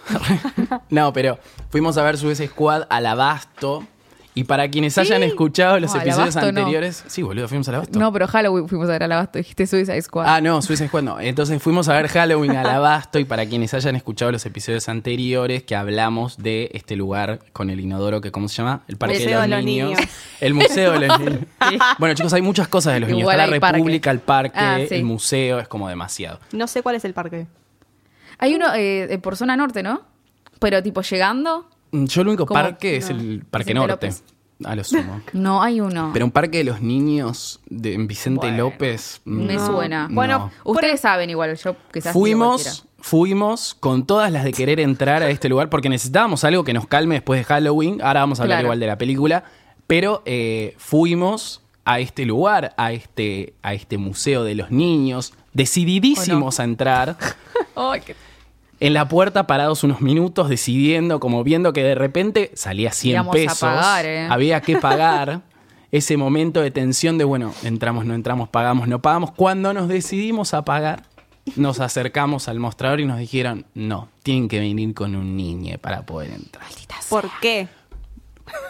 no, 0.91 1.13
pero 1.13 1.39
fuimos 1.69 1.97
a 1.99 2.03
ver 2.03 2.17
Suicide 2.17 2.49
Squad 2.49 2.85
al 2.89 3.07
Abasto. 3.07 3.85
Y 4.33 4.45
para 4.45 4.71
quienes 4.71 4.97
hayan 4.97 5.25
escuchado 5.25 5.81
los 5.81 5.93
No, 5.93 6.01
episodios 6.01 6.37
Abasto 6.37 6.53
no. 6.53 6.61
anteriores. 6.61 7.03
Sí, 7.09 7.21
boludo, 7.23 7.49
fuimos 7.49 7.69
al 7.69 7.75
Abasto. 7.77 7.99
No, 7.99 8.13
pero 8.13 8.29
Halloween 8.29 8.69
fuimos 8.69 8.89
a 8.89 8.93
ver 8.93 9.03
al 9.03 9.11
abasto. 9.13 9.39
Dijiste 9.39 9.67
Suicide 9.67 10.01
Squad. 10.03 10.25
Ah, 10.29 10.41
no, 10.41 10.63
Suicide 10.63 10.87
Squad 10.87 11.03
no. 11.03 11.19
Entonces 11.21 11.61
fuimos 11.61 11.89
a 11.89 11.95
ver 11.95 12.07
Halloween 12.07 12.53
al 12.57 12.69
Abasto 12.71 13.19
y 13.19 13.25
para 13.25 13.45
quienes 13.47 13.75
hayan 13.75 13.97
escuchado 13.97 14.31
los 14.31 14.47
episodios 14.47 14.89
anteriores 14.89 15.65
que 15.65 15.75
hablamos 15.75 16.37
de 16.39 16.71
este 16.75 16.95
lugar 16.95 17.41
con 17.53 17.71
el 17.71 17.81
inodoro 17.81 18.21
que, 18.21 18.31
¿cómo 18.31 18.49
se 18.49 18.57
llama? 18.57 18.83
El 18.87 18.99
Parque 18.99 19.17
Museo 19.17 19.29
de 19.29 19.35
los, 19.35 19.43
de 19.51 19.57
los 19.57 19.65
niños. 19.65 19.91
Niños. 19.91 20.11
El 20.41 20.55
Museo 20.55 20.93
de 20.93 21.09
los 21.09 21.19
Niños. 21.19 21.39
Bueno, 21.99 22.15
chicos, 22.15 22.33
hay 22.33 22.43
muchas 22.43 22.69
cosas 22.69 22.95
de 22.95 23.01
los 23.01 23.11
niños. 23.11 23.29
Está 23.29 23.47
la 23.49 23.59
parque. 23.61 23.77
República, 23.79 24.11
el 24.13 24.21
parque, 24.21 24.59
Ah, 24.59 24.79
sí. 24.89 24.95
el 24.95 25.05
museo, 25.05 25.59
es 25.59 25.67
como 25.67 25.89
demasiado. 25.89 26.39
No 26.53 26.67
sé 26.69 26.83
cuál 26.83 26.95
es 26.95 27.05
el 27.05 27.15
parque. 27.15 27.47
Hay 28.39 28.55
uno 28.55 28.67
eh, 28.77 29.19
por 29.23 29.37
zona 29.37 29.57
norte, 29.57 29.83
¿no? 29.83 30.03
Pero 30.61 30.83
tipo 30.83 31.03
llegando. 31.03 31.69
Mm, 31.93 32.05
Yo 32.05 32.23
el 32.23 32.29
único 32.29 32.47
¿Cómo? 32.47 32.61
parque 32.61 32.97
es 32.97 33.11
el 33.11 33.45
Parque 33.51 33.73
Vicente 33.73 33.89
Norte. 33.89 34.07
López. 34.09 34.25
A 34.65 34.77
lo 34.77 34.85
sumo. 34.85 35.21
No, 35.33 35.63
hay 35.63 35.81
uno. 35.81 36.11
Pero 36.13 36.25
un 36.27 36.31
parque 36.31 36.59
de 36.59 36.65
los 36.65 36.81
niños 36.83 37.61
de 37.71 37.95
en 37.95 38.07
Vicente 38.07 38.49
Bueno, 38.49 38.57
López. 38.65 39.23
mm, 39.25 39.43
me 39.47 39.59
suena. 39.59 40.09
no. 40.09 40.15
Bueno, 40.15 40.51
Ustedes 40.65 41.01
saben 41.01 41.31
igual, 41.31 41.57
yo 41.57 41.77
quizás 41.93 42.13
digo 42.13 42.21
Fuimos, 42.21 42.63
cualquiera. 42.63 42.89
fuimos 43.01 43.75
con 43.75 44.07
todas 44.07 44.31
las 44.31 44.45
de 44.45 44.53
querer 44.53 44.79
entrar 44.81 45.23
a 45.23 45.31
este 45.31 45.49
lugar 45.49 45.71
porque 45.71 45.89
necesitábamos 45.89 46.45
algo 46.45 46.63
que 46.65 46.75
nos 46.75 46.87
calme 46.87 47.15
después 47.17 47.41
de 47.41 47.45
Halloween. 47.45 48.01
Ahora 48.03 48.21
vamos 48.21 48.39
a 48.41 48.43
hablar 48.43 48.57
Claro. 48.59 48.67
igual 48.67 48.81
de 48.81 48.87
la 48.87 48.99
película. 48.99 49.45
Pero 49.87 50.23
eh, 50.27 50.75
fuimos 50.79 51.63
a 51.87 51.99
este 51.99 52.25
lugar, 52.27 52.75
a 52.77 52.93
este, 52.93 53.55
a 53.63 53.73
este 53.75 53.97
museo 53.97 54.45
de 54.45 54.55
los 54.55 54.71
niños, 54.71 55.33
decididísimos 55.55 56.61
a 56.61 56.65
entrar. 56.65 57.17
Ay, 57.75 58.01
qué- 58.03 58.15
En 58.81 58.95
la 58.95 59.09
puerta 59.09 59.47
parados 59.47 59.85
unos 59.85 60.01
minutos 60.01 60.49
decidiendo, 60.49 61.21
como 61.21 61.45
viendo 61.45 61.75
que 61.75 61.83
de 61.83 61.95
repente 61.95 62.51
salía 62.55 62.93
100 62.93 63.13
Íbamos 63.13 63.31
a 63.31 63.39
pesos. 63.39 63.61
pagar, 63.61 64.07
¿eh? 64.07 64.27
Había 64.31 64.61
que 64.63 64.79
pagar. 64.79 65.43
Ese 65.93 66.17
momento 66.17 66.61
de 66.61 66.71
tensión 66.71 67.19
de, 67.19 67.25
bueno, 67.25 67.53
entramos, 67.65 68.05
no 68.07 68.15
entramos, 68.15 68.49
pagamos, 68.49 68.87
no 68.87 69.03
pagamos. 69.03 69.33
Cuando 69.33 69.75
nos 69.75 69.89
decidimos 69.89 70.55
a 70.55 70.63
pagar, 70.65 71.03
nos 71.57 71.81
acercamos 71.81 72.49
al 72.49 72.61
mostrador 72.61 73.01
y 73.01 73.07
nos 73.07 73.19
dijeron, 73.19 73.67
no, 73.75 74.09
tienen 74.23 74.47
que 74.47 74.61
venir 74.61 74.95
con 74.95 75.17
un 75.17 75.37
niño 75.37 75.77
para 75.81 76.03
poder 76.07 76.31
entrar. 76.31 76.65
¿Por 77.09 77.29
qué? 77.41 77.67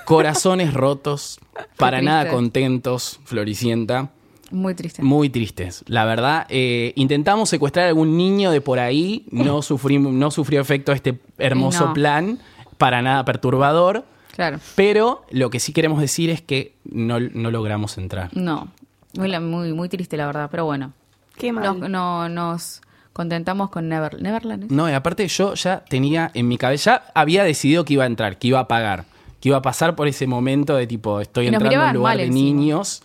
Corazones 0.06 0.72
rotos, 0.72 1.40
para 1.76 2.00
nada 2.00 2.28
contentos, 2.28 3.20
Floricienta. 3.24 4.10
Muy 4.50 4.74
triste. 4.74 5.02
Muy 5.02 5.30
tristes, 5.30 5.84
la 5.86 6.04
verdad. 6.04 6.46
Eh, 6.48 6.92
intentamos 6.96 7.48
secuestrar 7.48 7.86
a 7.86 7.88
algún 7.88 8.16
niño 8.16 8.50
de 8.50 8.60
por 8.60 8.78
ahí, 8.78 9.26
no, 9.30 9.62
sufrimos, 9.62 10.12
no 10.12 10.30
sufrió 10.30 10.60
efecto 10.60 10.92
este 10.92 11.18
hermoso 11.38 11.86
No. 11.86 11.92
plan, 11.92 12.38
para 12.78 13.02
nada 13.02 13.24
perturbador, 13.24 14.04
Claro. 14.34 14.58
pero 14.74 15.24
lo 15.30 15.50
que 15.50 15.60
sí 15.60 15.72
queremos 15.72 16.00
decir 16.00 16.30
es 16.30 16.40
que 16.40 16.74
no, 16.84 17.20
no 17.20 17.50
logramos 17.50 17.98
entrar. 17.98 18.30
No. 18.34 18.68
Muy, 19.18 19.38
muy, 19.40 19.72
muy 19.72 19.88
triste, 19.88 20.16
la 20.16 20.26
verdad. 20.26 20.48
Pero 20.50 20.64
bueno. 20.64 20.92
Qué 21.36 21.52
mal. 21.52 21.64
Nos, 21.80 21.90
no, 21.90 22.28
nos 22.28 22.80
contentamos 23.12 23.70
con 23.70 23.88
Never, 23.88 24.20
Neverland. 24.22 24.70
No, 24.70 24.88
y 24.88 24.92
aparte 24.92 25.26
yo 25.28 25.54
ya 25.54 25.84
tenía 25.88 26.30
en 26.34 26.48
mi 26.48 26.56
cabeza, 26.58 27.02
ya 27.02 27.12
había 27.14 27.44
decidido 27.44 27.84
que 27.84 27.94
iba 27.94 28.04
a 28.04 28.06
entrar, 28.06 28.38
que 28.38 28.48
iba 28.48 28.60
a 28.60 28.68
pagar, 28.68 29.04
que 29.40 29.48
iba 29.48 29.58
a 29.58 29.62
pasar 29.62 29.96
por 29.96 30.06
ese 30.06 30.26
momento 30.26 30.76
de 30.76 30.86
tipo, 30.86 31.20
estoy 31.20 31.48
entrando 31.48 31.80
a 31.80 31.88
un 31.88 31.94
lugar 31.94 32.10
mal 32.12 32.18
de 32.18 32.24
encima. 32.26 32.44
niños. 32.44 33.02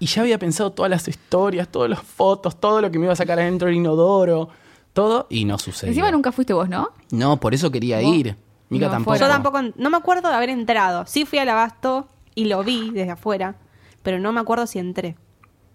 Y 0.00 0.06
ya 0.06 0.22
había 0.22 0.38
pensado 0.38 0.72
todas 0.72 0.90
las 0.90 1.06
historias, 1.06 1.68
todas 1.68 1.88
las 1.88 2.00
fotos, 2.02 2.58
todo 2.58 2.80
lo 2.80 2.90
que 2.90 2.98
me 2.98 3.04
iba 3.04 3.12
a 3.12 3.16
sacar 3.16 3.38
adentro 3.38 3.66
del 3.68 3.76
inodoro, 3.76 4.48
todo, 4.92 5.26
y 5.30 5.44
no 5.44 5.58
sucedió. 5.58 5.90
Encima 5.92 6.10
nunca 6.10 6.32
fuiste 6.32 6.52
vos, 6.52 6.68
¿no? 6.68 6.88
No, 7.12 7.38
por 7.38 7.54
eso 7.54 7.70
quería 7.70 8.00
Vos- 8.00 8.14
ir. 8.16 8.36
Mica 8.70 8.86
no 8.86 8.92
tampoco. 8.92 9.16
Yo 9.18 9.28
tampoco, 9.28 9.60
no 9.76 9.90
me 9.90 9.96
acuerdo 9.96 10.28
de 10.28 10.34
haber 10.34 10.48
entrado. 10.50 11.04
Sí 11.06 11.24
fui 11.26 11.38
al 11.38 11.48
abasto 11.48 12.08
y 12.34 12.46
lo 12.46 12.64
vi 12.64 12.90
desde 12.90 13.10
afuera, 13.12 13.56
pero 14.02 14.18
no 14.18 14.32
me 14.32 14.40
acuerdo 14.40 14.66
si 14.66 14.78
entré. 14.78 15.16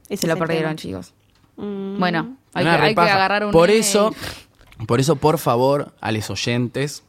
Ese 0.09 0.21
Se 0.21 0.27
lo 0.27 0.33
es 0.33 0.41
el 0.41 0.47
perdieron, 0.47 0.75
chicos. 0.75 1.13
Mm. 1.57 1.99
Bueno, 1.99 2.37
hay, 2.53 2.63
que, 2.63 2.69
hay 2.69 3.09
agarrar 3.09 3.45
un 3.45 3.51
Por 3.51 3.69
eso, 3.69 4.13
Por 4.87 4.99
eso, 4.99 5.15
por 5.17 5.37
favor, 5.37 5.93
a 6.01 6.11
los 6.11 6.29
oyentes, 6.29 7.03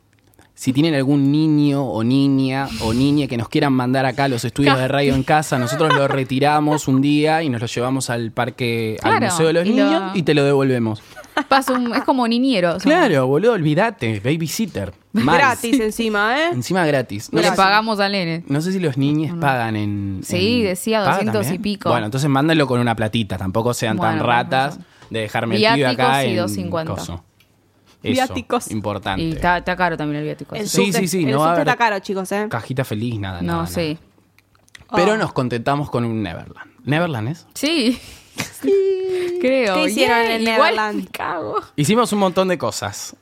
si 0.58 0.72
tienen 0.72 0.94
algún 0.94 1.30
niño 1.30 1.84
o 1.84 2.02
niña 2.02 2.66
o 2.80 2.94
niña 2.94 3.26
que 3.26 3.36
nos 3.36 3.48
quieran 3.50 3.74
mandar 3.74 4.06
acá 4.06 4.24
a 4.24 4.28
los 4.28 4.42
estudios 4.42 4.78
de 4.78 4.88
radio 4.88 5.14
en 5.14 5.22
casa, 5.22 5.58
nosotros 5.58 5.94
lo 5.94 6.08
retiramos 6.08 6.88
un 6.88 7.02
día 7.02 7.42
y 7.42 7.50
nos 7.50 7.60
lo 7.60 7.66
llevamos 7.66 8.08
al 8.08 8.32
parque, 8.32 8.96
al 9.02 9.20
Museo 9.20 9.48
de 9.48 9.52
los 9.52 9.66
y 9.66 9.74
lo- 9.74 9.84
Niños 9.84 10.02
y 10.16 10.22
te 10.22 10.32
lo 10.32 10.42
devolvemos. 10.44 11.02
Pasa 11.48 11.74
un- 11.74 11.94
es 11.94 12.02
como 12.04 12.26
niñero. 12.26 12.78
Claro, 12.78 13.26
boludo, 13.26 13.52
olvídate, 13.52 14.18
babysitter. 14.20 14.94
Mal. 15.12 15.36
Gratis 15.36 15.78
encima, 15.78 16.40
¿eh? 16.40 16.48
Encima 16.52 16.86
gratis. 16.86 17.30
No 17.32 17.40
Le 17.42 17.48
sé, 17.50 17.54
pagamos 17.56 18.00
al 18.00 18.12
nene. 18.12 18.42
no 18.48 18.60
sé 18.62 18.72
si 18.72 18.78
los 18.80 18.96
niños 18.96 19.36
pagan 19.38 19.76
en. 19.76 20.20
Sí, 20.24 20.60
en- 20.60 20.64
decía 20.68 21.00
¿paga 21.04 21.18
200 21.18 21.50
y 21.52 21.58
pico. 21.58 21.90
Bueno, 21.90 22.06
entonces 22.06 22.30
mándenlo 22.30 22.66
con 22.66 22.80
una 22.80 22.96
platita. 22.96 23.36
Tampoco 23.36 23.74
sean 23.74 23.98
tan 23.98 24.20
ratas 24.20 24.78
de 25.10 25.20
dejarme 25.20 25.56
el 25.56 25.74
pibe 25.74 25.86
acá 25.86 26.24
y 26.24 26.30
en 26.30 26.36
250. 26.36 26.94
coso. 26.94 27.24
Eso, 28.02 28.12
Viáticos. 28.12 28.70
importante. 28.70 29.22
Y 29.22 29.32
está, 29.32 29.58
está 29.58 29.74
caro 29.76 29.96
también 29.96 30.18
el 30.20 30.24
viático. 30.24 30.54
El 30.54 30.68
Sí, 30.68 30.92
subte- 30.92 31.00
sí, 31.00 31.08
sí, 31.08 31.24
El 31.24 31.32
no 31.32 31.40
va 31.40 31.48
a 31.48 31.52
haber- 31.54 31.66
está 31.68 31.76
caro, 31.76 31.98
chicos, 31.98 32.30
¿eh? 32.32 32.46
Cajita 32.48 32.84
feliz, 32.84 33.18
nada, 33.18 33.40
No, 33.42 33.52
nada, 33.54 33.66
sí. 33.66 33.98
nada. 33.98 34.86
Pero 34.94 35.12
Oh. 35.12 35.16
nos 35.16 35.32
contentamos 35.32 35.90
con 35.90 36.04
un 36.04 36.22
Neverland. 36.22 36.70
¿Neverland 36.84 37.28
es? 37.28 37.46
Sí. 37.54 37.98
Creo. 39.40 39.74
¿Qué 39.74 39.84
hicieron 39.86 40.22
Yeah, 40.22 40.36
en 40.36 40.44
Neverland? 40.44 41.10
cago. 41.10 41.56
Hicimos 41.76 42.12
un 42.12 42.18
montón 42.20 42.48
de 42.48 42.58
cosas. 42.58 43.16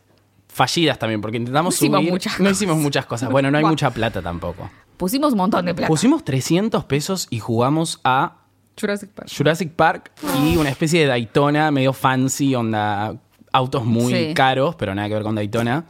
Fallidas 0.49 0.99
también, 0.99 1.21
porque 1.21 1.37
intentamos 1.37 1.75
No 1.75 1.77
hicimos 1.77 1.99
subir. 2.01 2.13
muchas 2.13 2.41
no 2.41 2.49
hicimos 2.51 2.77
muchas 2.77 3.07
cosas. 3.07 3.29
Bueno, 3.31 3.51
no 3.51 3.59
hay 3.59 3.65
mucha 3.65 3.91
plata 3.91 4.23
tampoco. 4.23 4.71
Pusimos 4.97 5.33
un 5.33 5.39
montón 5.39 5.65
de 5.67 5.75
plata. 5.75 5.89
Pusimos 5.89 6.25
300 6.25 6.85
pesos 6.85 7.27
y 7.31 7.41
jugamos 7.41 8.01
a 8.05 8.37
Jurassic 8.81 9.11
Park. 9.11 9.29
Jurassic 9.37 9.73
Park 9.73 10.13
y 10.45 10.57
una 10.57 10.71
especie 10.71 11.01
de 11.01 11.07
Daytona 11.07 11.73
medio 11.73 11.93
fancy, 11.93 12.55
onda 12.55 13.17
autos 13.55 13.85
muy 13.85 14.13
Sí. 14.13 14.35
caros, 14.35 14.75
pero 14.75 14.95
nada 14.95 15.09
que 15.09 15.15
ver 15.15 15.23
con 15.23 15.35
Daytona. 15.35 15.85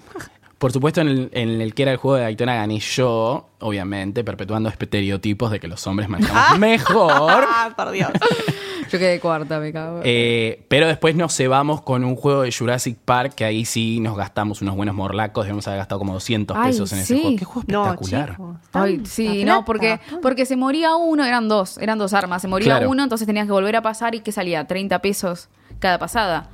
Por 0.58 0.72
supuesto, 0.72 1.00
en 1.00 1.08
el, 1.08 1.30
en 1.32 1.60
el 1.60 1.74
que 1.74 1.82
era 1.82 1.90
el 1.92 1.98
juego 1.98 2.16
de 2.16 2.22
Daytona 2.22 2.54
gané 2.54 2.78
yo, 2.78 3.48
obviamente, 3.58 4.22
perpetuando 4.24 4.68
estereotipos 4.70 5.50
de 5.50 5.60
que 5.60 5.68
los 5.68 5.86
hombres 5.86 6.08
manejamos 6.08 6.58
mejor. 6.58 7.44
Ah, 7.48 7.70
por 7.76 7.90
Dios. 7.90 8.10
Yo 8.90 8.98
quedé 8.98 9.18
cuarta, 9.18 9.58
me 9.58 9.72
cago. 9.72 10.00
Eh, 10.04 10.64
pero 10.68 10.86
después 10.86 11.16
nos 11.16 11.34
cebamos 11.36 11.80
con 11.82 12.04
un 12.04 12.14
juego 12.16 12.42
de 12.42 12.52
Jurassic 12.52 12.96
Park 12.96 13.34
que 13.34 13.44
ahí 13.44 13.64
sí 13.64 13.98
nos 14.00 14.16
gastamos 14.16 14.62
unos 14.62 14.76
buenos 14.76 14.94
morlacos. 14.94 15.44
Debemos 15.44 15.66
haber 15.66 15.78
gastado 15.78 15.98
como 15.98 16.12
200 16.14 16.56
Ay, 16.56 16.70
pesos 16.70 16.92
en 16.92 16.98
ese 17.00 17.14
juego. 17.20 17.36
Qué 17.38 17.44
juego 17.44 17.60
espectacular. 17.66 18.36
Ay, 18.72 19.02
sí, 19.04 19.44
no, 19.44 19.64
porque, 19.64 19.98
porque 20.22 20.46
se 20.46 20.56
moría 20.56 20.94
uno, 20.94 21.24
eran 21.24 21.48
dos, 21.48 21.76
eran 21.78 21.98
dos 21.98 22.12
armas. 22.14 22.40
Se 22.42 22.48
moría 22.48 22.76
Claro. 22.76 22.90
uno, 22.90 23.02
entonces 23.02 23.26
tenías 23.26 23.46
que 23.46 23.52
volver 23.52 23.74
a 23.76 23.82
pasar 23.82 24.14
y 24.14 24.20
que 24.20 24.32
salía 24.32 24.66
30 24.66 25.00
pesos 25.00 25.48
cada 25.78 25.98
pasada. 25.98 26.48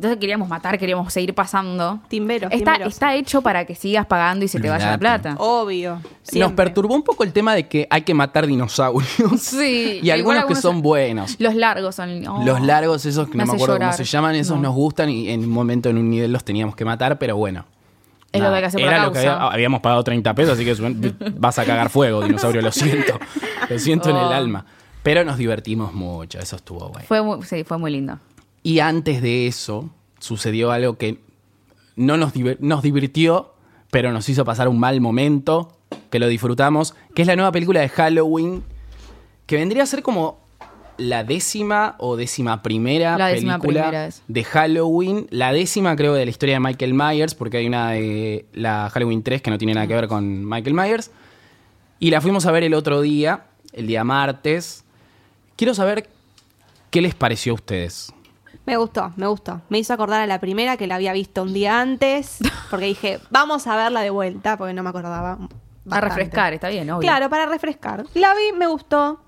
Entonces 0.00 0.18
queríamos 0.18 0.48
matar, 0.48 0.78
queríamos 0.78 1.12
seguir 1.12 1.34
pasando. 1.34 2.00
Timberos, 2.08 2.50
Está, 2.54 2.76
está 2.76 3.14
hecho 3.16 3.42
para 3.42 3.66
que 3.66 3.74
sigas 3.74 4.06
pagando 4.06 4.46
y 4.46 4.48
se 4.48 4.58
te 4.58 4.70
vaya 4.70 4.92
la 4.92 4.96
plata. 4.98 5.34
Obvio. 5.38 6.00
Nos 6.32 6.52
perturbó 6.52 6.94
un 6.94 7.02
poco 7.02 7.22
el 7.22 7.34
tema 7.34 7.54
de 7.54 7.68
que 7.68 7.86
hay 7.90 8.00
que 8.00 8.14
matar 8.14 8.46
dinosaurios. 8.46 9.10
Sí. 9.38 10.00
y 10.02 10.08
algunos 10.08 10.46
que 10.46 10.54
son 10.54 10.80
buenos. 10.80 11.36
Los 11.38 11.54
largos 11.54 11.96
son. 11.96 12.26
oh. 12.26 12.42
Los 12.46 12.62
largos, 12.62 13.04
esos 13.04 13.28
que 13.28 13.36
no 13.36 13.44
me 13.44 13.52
hace 13.52 13.56
acuerdo 13.62 13.78
cómo 13.78 13.92
se 13.92 14.04
llaman, 14.04 14.34
esos 14.36 14.56
No. 14.56 14.62
nos 14.62 14.74
gustan 14.74 15.10
y 15.10 15.28
en 15.28 15.40
un 15.40 15.50
momento, 15.50 15.90
en 15.90 15.98
un 15.98 16.08
nivel, 16.08 16.32
los 16.32 16.44
teníamos 16.44 16.74
que 16.74 16.86
matar, 16.86 17.18
pero 17.18 17.36
bueno. 17.36 17.66
Es 18.32 18.40
lo 18.40 18.48
que 18.48 18.54
hay 18.54 18.60
que 18.62 18.66
hacer 18.68 18.80
por 18.80 18.88
Era 18.88 18.98
la 19.00 19.04
lo 19.04 19.12
que 19.12 19.18
causa. 19.18 19.34
había- 19.34 19.52
habíamos 19.54 19.80
pagado 19.82 20.02
30 20.02 20.34
pesos, 20.34 20.54
así 20.58 20.64
que 20.64 21.12
vas 21.38 21.58
a 21.58 21.64
cagar 21.66 21.90
fuego, 21.90 22.22
dinosaurio, 22.22 22.62
lo 22.62 22.72
siento. 22.72 23.18
Lo 23.68 23.78
siento 23.78 24.08
en 24.08 24.16
el 24.16 24.22
Oh. 24.24 24.30
alma. 24.30 24.64
Pero 25.02 25.24
nos 25.24 25.38
divertimos 25.38 25.94
mucho, 25.94 26.38
eso 26.38 26.56
estuvo 26.56 26.88
guay. 26.88 27.06
Fue 27.06 27.22
muy, 27.22 27.42
sí, 27.44 27.64
fue 27.64 27.78
muy 27.78 27.90
lindo. 27.90 28.18
Y 28.62 28.80
antes 28.80 29.22
de 29.22 29.46
eso, 29.46 29.90
sucedió 30.18 30.70
algo 30.70 30.96
que 30.96 31.18
no 31.96 32.16
nos, 32.16 32.32
nos 32.60 32.82
divirtió, 32.82 33.54
pero 33.90 34.12
nos 34.12 34.28
hizo 34.28 34.44
pasar 34.44 34.68
un 34.68 34.78
mal 34.78 35.00
momento, 35.00 35.76
que 36.10 36.18
lo 36.18 36.28
disfrutamos, 36.28 36.94
que 37.14 37.22
es 37.22 37.28
la 37.28 37.36
nueva 37.36 37.52
película 37.52 37.80
de 37.80 37.88
Halloween, 37.88 38.62
que 39.46 39.56
vendría 39.56 39.82
a 39.82 39.86
ser 39.86 40.02
como 40.02 40.38
la 41.00 41.24
décima 41.24 41.96
o 41.98 42.14
décima 42.16 42.62
primera 42.62 43.16
La 43.16 43.28
décima 43.28 43.58
película 43.58 43.88
primera 43.88 44.08
de 44.28 44.44
Halloween. 44.44 45.26
La 45.30 45.52
décima 45.52 45.96
creo 45.96 46.12
de 46.12 46.24
la 46.24 46.30
historia 46.30 46.56
de 46.56 46.60
Michael 46.60 46.94
Myers, 46.94 47.34
porque 47.34 47.56
hay 47.56 47.66
una 47.66 47.92
de 47.92 48.44
la 48.52 48.90
Halloween 48.90 49.22
3 49.22 49.40
que 49.40 49.50
no 49.50 49.58
tiene 49.58 49.74
nada 49.74 49.86
que 49.86 49.94
ver 49.94 50.08
con 50.08 50.46
Michael 50.48 50.74
Myers. 50.74 51.10
Y 51.98 52.10
la 52.10 52.20
fuimos 52.20 52.46
a 52.46 52.52
ver 52.52 52.64
el 52.64 52.74
otro 52.74 53.00
día, 53.00 53.46
el 53.72 53.86
día 53.86 54.04
martes. 54.04 54.84
Quiero 55.56 55.74
saber 55.74 56.08
qué 56.90 57.00
les 57.00 57.14
pareció 57.14 57.52
a 57.52 57.54
ustedes. 57.54 58.12
Me 58.66 58.76
gustó, 58.76 59.12
me 59.16 59.26
gustó. 59.26 59.62
Me 59.68 59.78
hizo 59.78 59.92
acordar 59.92 60.20
a 60.20 60.26
la 60.26 60.38
primera 60.38 60.76
que 60.76 60.86
la 60.86 60.96
había 60.96 61.12
visto 61.12 61.42
un 61.42 61.52
día 61.52 61.80
antes, 61.80 62.38
porque 62.70 62.86
dije, 62.86 63.20
vamos 63.30 63.66
a 63.66 63.76
verla 63.76 64.02
de 64.02 64.10
vuelta, 64.10 64.56
porque 64.56 64.74
no 64.74 64.82
me 64.82 64.90
acordaba. 64.90 65.32
A 65.32 65.38
bastante. 65.84 66.08
refrescar, 66.08 66.52
está 66.52 66.68
bien, 66.68 66.88
obvio. 66.90 67.00
Claro, 67.00 67.30
para 67.30 67.46
refrescar. 67.46 68.04
La 68.14 68.34
vi, 68.34 68.56
me 68.56 68.66
gustó. 68.66 69.20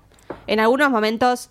En 0.47 0.59
algunos 0.59 0.89
momentos 0.91 1.49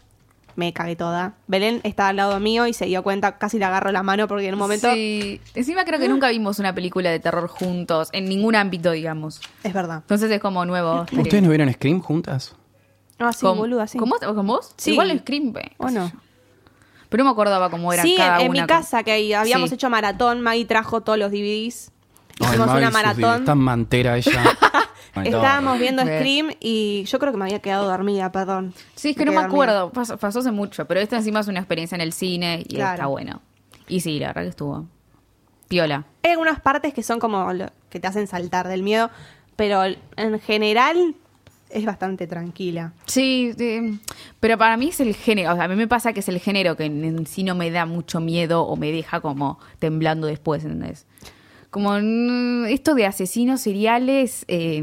me 0.56 0.72
cagué 0.72 0.96
toda. 0.96 1.34
Belén 1.46 1.80
estaba 1.82 2.10
al 2.10 2.16
lado 2.16 2.38
mío 2.40 2.66
y 2.66 2.72
se 2.72 2.86
dio 2.86 3.02
cuenta, 3.02 3.38
casi 3.38 3.58
le 3.58 3.64
agarro 3.64 3.90
la 3.92 4.02
mano 4.02 4.28
porque 4.28 4.46
en 4.46 4.54
un 4.54 4.60
momento... 4.60 4.92
Sí. 4.92 5.40
Encima 5.54 5.84
creo 5.84 5.98
que 5.98 6.08
nunca 6.08 6.28
vimos 6.28 6.58
una 6.58 6.74
película 6.74 7.10
de 7.10 7.20
terror 7.20 7.48
juntos, 7.48 8.08
en 8.12 8.26
ningún 8.26 8.54
ámbito, 8.54 8.90
digamos. 8.92 9.40
Es 9.64 9.72
verdad. 9.72 9.98
Entonces 9.98 10.30
es 10.30 10.40
como 10.40 10.64
nuevo. 10.64 11.02
¿Ustedes 11.12 11.42
no 11.42 11.48
vieron 11.48 11.72
Scream 11.72 12.00
juntas? 12.00 12.54
Ah, 13.18 13.32
sí, 13.32 13.46
¿Con, 13.46 13.58
boluda, 13.58 13.86
sí. 13.86 13.98
¿Con 13.98 14.08
vos? 14.10 14.18
¿Con 14.20 14.46
vos? 14.46 14.74
Sí. 14.76 14.92
Igual 14.92 15.18
Scream, 15.20 15.52
ve, 15.52 15.72
¿O 15.78 15.90
no? 15.90 16.08
yo. 16.08 16.12
Pero 17.12 17.23
no 17.23 17.31
me 17.31 17.33
acordaba 17.35 17.71
cómo 17.71 17.92
eran 17.92 18.04
Sí, 18.04 18.14
cada 18.16 18.38
en, 18.38 18.47
en 18.47 18.50
una 18.50 18.62
mi 18.62 18.66
con- 18.66 18.76
casa 18.78 19.04
que 19.04 19.37
habíamos 19.37 19.69
Sí. 19.71 19.75
hecho 19.76 19.88
maratón, 19.88 20.40
Maggie 20.40 20.64
trajo 20.64 21.02
todos 21.02 21.16
los 21.19 21.31
DVDs. 21.31 21.92
Ay, 22.40 22.49
Hicimos 22.49 22.71
una 22.71 22.90
maratón. 22.90 23.45
tan 23.45 23.59
mantera 23.59 24.16
ella. 24.19 24.42
Estábamos 25.14 25.75
no. 25.75 25.78
viendo. 25.81 26.02
Scream 26.02 26.52
y 26.59 27.04
yo 27.04 27.19
creo 27.19 27.31
que 27.33 27.38
me 27.38 27.45
había 27.45 27.59
quedado 27.61 27.87
dormida, 27.87 28.33
perdón. 28.33 28.73
Sí, 28.95 29.11
es 29.11 29.16
que 29.16 29.25
no 29.26 29.33
me 29.33 29.37
quedé 29.37 29.42
dormida. 29.42 29.54
acuerdo. 29.54 29.92
Pasó, 29.92 30.16
pasó 30.16 30.38
hace 30.38 30.50
mucho. 30.50 30.87
Pero 30.87 31.00
esta 31.00 31.16
encima 31.16 31.40
es 31.40 31.49
una 31.49 31.59
experiencia 31.61 31.95
en 31.97 32.00
el 32.00 32.12
cine 32.14 32.64
y 32.66 32.76
Claro. 32.76 32.95
está 32.95 33.07
bueno. 33.07 33.42
Y 33.88 34.00
sí, 34.00 34.19
la 34.19 34.28
verdad 34.28 34.42
que 34.42 34.49
estuvo. 34.49 34.87
Piola. 35.69 36.04
Hay 36.23 36.31
algunas 36.31 36.61
partes 36.61 36.95
que 36.95 37.02
son 37.02 37.19
como 37.21 37.52
lo- 37.52 37.71
que 37.90 38.00
te 38.00 38.07
hacen 38.09 38.26
saltar 38.26 38.69
del 38.69 38.83
miedo, 38.83 39.11
pero 39.57 39.83
en 39.85 40.40
general 40.40 41.14
es 41.73 41.85
bastante 41.85 42.26
tranquila. 42.26 42.93
Sí, 43.07 43.52
sí, 43.57 44.00
pero 44.41 44.59
para 44.59 44.76
mí 44.76 44.88
es 44.88 45.00
el 45.00 45.14
género, 45.14 45.52
o 45.52 45.55
sea, 45.55 45.64
a 45.64 45.69
mí 45.69 45.76
me 45.76 45.88
pasa 45.88 46.12
que 46.12 46.21
es 46.21 46.29
el 46.29 46.38
género 46.38 46.76
que 46.76 46.85
en, 46.85 47.26
sí 47.26 47.43
no 47.43 47.55
me 47.55 47.71
da 47.71 47.87
mucho 47.87 48.21
miedo 48.21 48.62
o 48.62 48.76
me 48.76 48.93
deja 48.93 49.21
como 49.21 49.59
temblando 49.79 50.26
después, 50.26 50.64
¿entendés? 50.64 51.07
Como 51.71 51.99
mm, 52.00 52.67
esto 52.67 52.95
de 52.95 53.07
asesinos 53.07 53.61
seriales 53.61 54.45
eh, 54.49 54.83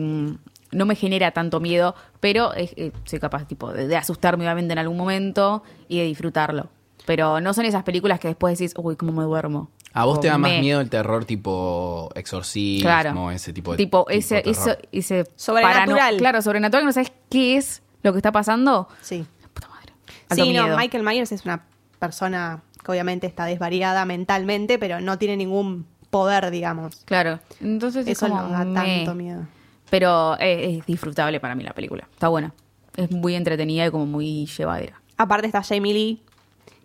no 0.71 0.85
me 0.85 0.95
genera 0.95 1.31
tanto 1.31 1.59
miedo, 1.59 1.95
pero 2.19 2.55
eh, 2.55 2.69
eh, 2.75 2.91
soy 3.05 3.19
capaz 3.19 3.47
tipo 3.47 3.71
de, 3.71 3.87
de 3.87 3.95
asustarme 3.95 4.45
obviamente 4.45 4.73
en 4.73 4.79
algún 4.79 4.97
momento 4.97 5.63
y 5.87 5.99
de 5.99 6.05
disfrutarlo. 6.05 6.69
Pero 7.05 7.41
no 7.41 7.53
son 7.53 7.65
esas 7.65 7.83
películas 7.83 8.19
que 8.19 8.27
después 8.27 8.57
decís, 8.57 8.73
uy, 8.77 8.95
cómo 8.95 9.11
me 9.13 9.23
duermo. 9.23 9.71
A 9.93 10.05
vos 10.05 10.19
te 10.21 10.27
da 10.27 10.37
más 10.37 10.51
me- 10.51 10.59
miedo 10.61 10.81
el 10.81 10.89
terror 10.89 11.25
tipo 11.25 12.09
exorcismo, 12.15 12.83
Claro. 12.87 13.31
ese 13.31 13.53
tipo 13.53 13.71
de 13.71 13.77
tipo, 13.77 14.03
tipo 14.05 14.09
ese, 14.11 14.35
de 14.35 14.41
terror. 14.43 14.57
eso, 14.69 14.77
ese 14.91 15.25
Sobrenatural. 15.35 15.97
parano- 15.97 16.17
claro, 16.17 16.41
sobrenatural, 16.41 16.81
que 16.83 16.85
no 16.85 16.91
sabes 16.93 17.11
qué 17.29 17.57
es 17.57 17.81
lo 18.03 18.11
que 18.11 18.19
está 18.19 18.31
pasando. 18.31 18.87
Sí. 19.01 19.25
Puta 19.53 19.67
madre. 19.69 19.93
Alto 20.29 20.43
Sí, 20.43 20.53
no. 20.53 20.77
Michael 20.77 21.03
Myers 21.03 21.31
es 21.31 21.43
una 21.45 21.63
persona 21.97 22.61
que 22.85 22.91
obviamente 22.91 23.25
está 23.27 23.45
desvariada 23.45 24.05
mentalmente, 24.05 24.77
pero 24.79 25.01
no 25.01 25.17
tiene 25.17 25.35
ningún 25.37 25.85
poder, 26.11 26.49
digamos. 26.51 26.97
Claro. 27.05 27.39
Entonces 27.59 28.05
es 28.07 28.13
Eso 28.17 28.29
como 28.29 28.41
no 28.43 28.49
da 28.49 28.59
tanto 28.83 29.15
miedo. 29.15 29.47
Pero 29.89 30.37
es, 30.39 30.77
es 30.79 30.85
disfrutable 30.85 31.39
para 31.39 31.55
mí 31.55 31.63
la 31.63 31.73
película. 31.73 32.07
Está 32.13 32.27
buena. 32.27 32.53
Es 32.95 33.09
muy 33.11 33.33
entretenida 33.35 33.87
y 33.87 33.91
como 33.91 34.05
muy 34.05 34.45
llevadera. 34.45 35.01
Aparte 35.17 35.47
está 35.47 35.63
Jamie 35.63 35.93
Lee, 35.93 36.23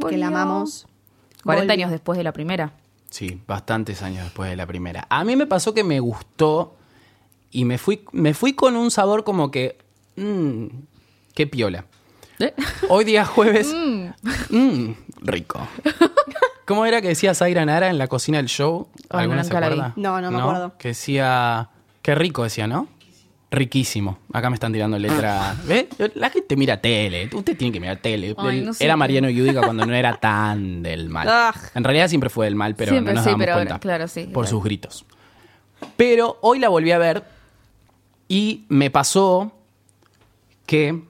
que 0.08 0.16
la 0.16 0.28
amamos. 0.28 0.86
40 1.44 1.64
Volvió. 1.72 1.72
años 1.84 1.90
después 1.90 2.16
de 2.16 2.24
la 2.24 2.32
primera. 2.32 2.72
Sí, 3.14 3.40
bastantes 3.46 4.02
años 4.02 4.24
después 4.24 4.50
de 4.50 4.56
la 4.56 4.66
primera. 4.66 5.06
A 5.08 5.22
mí 5.22 5.36
me 5.36 5.46
pasó 5.46 5.72
que 5.72 5.84
me 5.84 6.00
gustó 6.00 6.74
y 7.52 7.64
me 7.64 7.78
fui, 7.78 8.04
me 8.10 8.34
fui 8.34 8.54
con 8.54 8.74
un 8.74 8.90
sabor 8.90 9.22
como 9.22 9.52
que... 9.52 9.78
Mmm, 10.16 10.66
qué 11.32 11.46
piola. 11.46 11.84
Hoy 12.88 13.04
día 13.04 13.24
jueves... 13.24 13.72
Mmm, 13.72 14.90
rico. 15.22 15.60
¿Cómo 16.66 16.86
era 16.86 17.00
que 17.00 17.06
decía 17.06 17.34
Zaira 17.34 17.64
Nara 17.64 17.88
en 17.88 17.98
la 17.98 18.08
cocina 18.08 18.38
del 18.38 18.48
show? 18.48 18.88
¿Alguna 19.10 19.42
nunca 19.42 19.54
se 19.54 19.60
la 19.60 19.68
vi. 19.68 19.74
acuerda? 19.74 19.92
No, 19.94 20.20
no 20.20 20.32
me 20.32 20.40
acuerdo. 20.40 20.72
Que 20.76 20.88
decía... 20.88 21.70
Qué 22.02 22.16
rico 22.16 22.42
decía, 22.42 22.66
¿no? 22.66 22.88
Riquísimo. 23.54 24.18
Acá 24.32 24.50
me 24.50 24.54
están 24.54 24.72
tirando 24.72 24.98
letra. 24.98 25.54
¿Ves? 25.66 25.86
La 26.14 26.30
gente 26.30 26.56
mira 26.56 26.80
tele. 26.80 27.28
Usted 27.32 27.56
tiene 27.56 27.72
que 27.72 27.80
mirar 27.80 27.98
tele. 27.98 28.34
Ay, 28.36 28.58
El- 28.58 28.64
no 28.66 28.74
sé. 28.74 28.84
Era 28.84 28.96
Mariano 28.96 29.28
Yudica 29.30 29.60
cuando 29.62 29.86
no 29.86 29.94
era 29.94 30.16
tan 30.16 30.82
del 30.82 31.08
mal. 31.08 31.26
Ugh. 31.28 31.60
En 31.74 31.84
realidad 31.84 32.08
siempre 32.08 32.30
fue 32.30 32.46
del 32.46 32.54
mal, 32.56 32.74
pero 32.74 32.90
Siempre, 32.92 33.14
no 33.14 33.18
nos 33.18 33.24
sí, 33.24 33.30
damos 33.30 33.44
pero 33.46 33.56
cuenta. 33.56 33.78
claro, 33.78 34.08
sí, 34.08 34.24
Por 34.24 34.44
claro. 34.44 34.48
sus 34.48 34.64
gritos. 34.64 35.04
Pero 35.96 36.38
hoy 36.42 36.58
la 36.58 36.68
volví 36.68 36.90
a 36.92 36.98
ver 36.98 37.24
y 38.28 38.64
me 38.68 38.90
pasó 38.90 39.52
que 40.66 41.02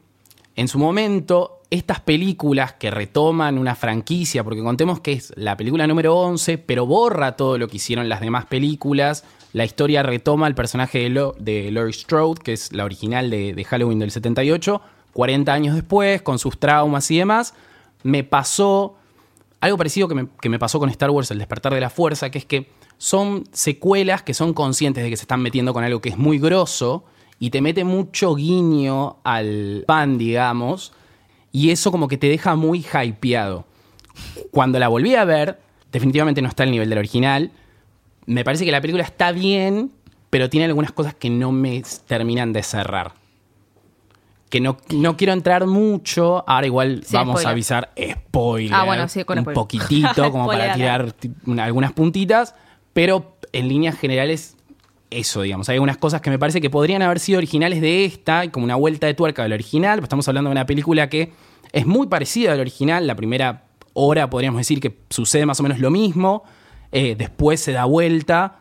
en 0.57 0.69
su 0.69 0.79
momento 0.79 1.63
estas 1.71 2.01
películas 2.01 2.75
que 2.75 2.91
retoman 2.91 3.59
una 3.59 3.75
franquicia, 3.75 4.45
porque 4.45 4.63
contemos 4.63 5.01
que 5.01 5.13
es 5.13 5.33
la 5.37 5.57
película 5.57 5.87
número 5.87 6.17
11, 6.17 6.59
pero 6.59 6.87
borra 6.87 7.37
todo 7.37 7.59
lo 7.59 7.69
que 7.69 7.77
hicieron 7.79 8.09
las 8.09 8.21
demás 8.21 8.47
películas. 8.47 9.25
La 9.55 9.65
historia 9.65 10.03
retoma 10.03 10.49
el 10.49 10.55
personaje 10.57 10.99
de, 10.99 11.11
Lo- 11.11 11.35
de 11.39 11.71
Laurie 11.71 11.93
Strode, 11.93 12.43
que 12.43 12.53
es 12.53 12.73
la 12.73 12.85
original 12.85 13.31
de, 13.31 13.65
Halloween 13.65 14.01
del 14.01 14.11
78, 14.11 14.83
40 15.13 15.53
años 15.55 15.75
después, 15.77 16.23
con 16.23 16.41
sus 16.41 16.59
traumas 16.59 17.09
y 17.13 17.19
demás. 17.19 17.55
Me 18.03 18.25
pasó 18.25 18.97
algo 19.61 19.79
parecido 19.79 20.09
que 20.09 20.17
me, 20.17 20.27
que 20.41 20.49
me 20.49 20.59
pasó 20.59 20.81
con 20.81 20.91
Star 20.91 21.11
Wars, 21.11 21.31
El 21.31 21.39
despertar 21.39 21.73
de 21.73 21.81
la 21.81 21.89
fuerza, 21.89 22.31
que 22.31 22.39
es 22.39 22.45
que 22.45 22.69
son 22.99 23.45
secuelas 23.53 24.23
que 24.25 24.35
son 24.35 24.55
conscientes 24.55 25.05
de 25.05 25.11
que 25.11 25.17
se 25.17 25.23
están 25.23 25.41
metiendo 25.41 25.73
con 25.73 25.85
algo 25.85 26.01
que 26.01 26.09
es 26.09 26.19
muy 26.19 26.39
grosso 26.41 27.05
y 27.39 27.51
te 27.51 27.61
mete 27.61 27.85
mucho 27.85 28.35
guiño 28.35 29.19
al 29.23 29.85
pan, 29.87 30.19
digamos, 30.19 30.93
y 31.53 31.71
eso 31.71 31.93
como 31.93 32.09
que 32.09 32.19
te 32.19 32.29
deja 32.29 32.57
muy 32.57 32.85
hypeado. 32.85 33.67
Cuando 34.51 34.81
la 34.81 34.89
volví 34.89 35.15
a 35.15 35.25
ver, 35.25 35.61
definitivamente 35.93 36.43
no 36.43 36.49
está 36.49 36.65
al 36.65 36.73
nivel 36.73 36.89
del 36.91 36.99
original. 36.99 37.53
Me 38.27 38.45
parece 38.45 38.65
que 38.65 38.73
la 38.73 38.81
película 38.81 39.03
está 39.05 39.33
bien, 39.33 39.91
pero 40.31 40.49
tiene 40.49 40.67
algunas 40.67 40.93
cosas 40.93 41.15
que 41.15 41.31
no 41.31 41.53
me 41.53 41.83
terminan 42.07 42.53
de 42.53 42.63
cerrar. 42.63 43.13
Que 44.51 44.61
no, 44.61 44.77
no 44.95 45.17
quiero 45.17 45.33
entrar 45.33 45.67
mucho. 45.67 46.45
Ahora 46.49 46.67
igual 46.67 47.03
Sí, 47.05 47.15
vamos 47.17 47.35
spoiler. 47.41 47.49
a 47.49 47.51
avisar 47.51 47.91
spoiler. 48.13 48.75
Ah, 48.75 48.85
bueno, 48.85 49.09
sí, 49.09 49.25
con 49.25 49.39
Un 49.39 49.45
spoiler. 49.45 49.55
poquitito, 49.55 50.31
como 50.31 50.47
para 50.47 50.75
tirar 50.75 51.13
ti- 51.13 51.31
una- 51.47 51.65
algunas 51.65 51.93
puntitas. 51.93 52.55
Pero 52.93 53.37
en 53.53 53.69
líneas 53.69 53.99
generales, 53.99 54.57
eso, 55.11 55.43
digamos. 55.43 55.69
Hay 55.69 55.75
algunas 55.75 55.97
cosas 55.97 56.21
que 56.21 56.31
me 56.31 56.39
parece 56.39 56.61
que 56.61 56.71
podrían 56.71 57.03
haber 57.03 57.19
sido 57.19 57.39
originales 57.39 57.81
de 57.81 58.05
esta, 58.05 58.45
y 58.45 58.49
como 58.51 58.65
una 58.65 58.77
vuelta 58.77 59.07
de 59.09 59.15
tuerca 59.15 59.43
del 59.43 59.53
original. 59.53 59.99
Estamos 60.01 60.29
hablando 60.29 60.51
de 60.51 60.53
una 60.53 60.67
película 60.67 61.09
que 61.09 61.33
es 61.73 61.87
muy 61.87 62.07
parecida 62.07 62.53
al 62.53 62.61
original. 62.61 63.07
La 63.09 63.17
primera 63.17 63.65
hora 63.95 64.31
podríamos 64.31 64.59
decir 64.59 64.79
que 64.81 64.99
sucede 65.11 65.47
más 65.47 65.59
o 65.59 65.65
menos 65.65 65.81
lo 65.81 65.91
mismo. 65.91 66.45
Eh, 66.95 67.15
después 67.17 67.61
se 67.61 67.73
da 67.73 67.85
vuelta 67.85 68.61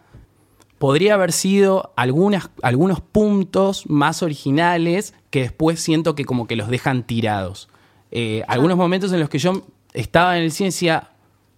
podría 0.84 1.14
haber 1.14 1.32
sido 1.32 1.94
algunas, 1.96 2.50
algunos 2.62 3.00
puntos 3.00 3.90
más 3.90 4.22
originales 4.22 5.14
que 5.30 5.44
después 5.44 5.80
siento 5.80 6.14
que 6.14 6.26
como 6.26 6.46
que 6.46 6.58
los 6.58 6.68
dejan 6.68 7.04
tirados. 7.08 7.70
Eh, 8.12 8.44
algunos 8.50 8.76
momentos 8.76 9.14
en 9.14 9.22
los 9.22 9.30
que 9.30 9.40
yo 9.40 9.66
estaba 9.94 10.38
en 10.38 10.44
el 10.44 10.52
cine 10.52 10.68
y 10.68 10.72
decía, 10.72 11.12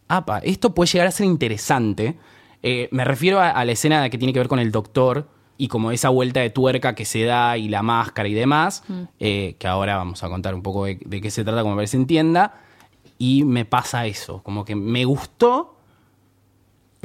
apa, 0.07 0.37
esto 0.43 0.75
puede 0.75 0.91
llegar 0.91 1.07
a 1.07 1.11
ser 1.11 1.25
interesante. 1.25 2.19
Eh, 2.61 2.87
me 2.91 3.03
refiero 3.03 3.39
a, 3.39 3.49
a 3.49 3.65
la 3.65 3.71
escena 3.71 4.07
que 4.11 4.19
tiene 4.19 4.31
que 4.31 4.37
ver 4.37 4.47
con 4.47 4.59
el 4.59 4.71
doctor 4.71 5.27
y 5.57 5.69
como 5.69 5.91
esa 5.91 6.09
vuelta 6.09 6.41
de 6.41 6.51
tuerca 6.51 6.93
que 6.93 7.05
se 7.05 7.23
da 7.23 7.57
y 7.57 7.67
la 7.67 7.81
máscara 7.81 8.29
y 8.29 8.33
demás, 8.35 8.83
eh, 9.19 9.55
que 9.57 9.67
ahora 9.67 9.97
vamos 9.97 10.23
a 10.23 10.29
contar 10.29 10.53
un 10.53 10.61
poco 10.61 10.85
de, 10.85 10.99
de 11.03 11.21
qué 11.21 11.31
se 11.31 11.43
trata, 11.43 11.63
como 11.63 11.73
me 11.73 11.79
parece 11.79 11.97
entienda. 11.97 12.61
Y 13.17 13.43
me 13.43 13.65
pasa 13.65 14.05
eso, 14.05 14.43
como 14.43 14.65
que 14.65 14.75
me 14.75 15.05
gustó, 15.05 15.74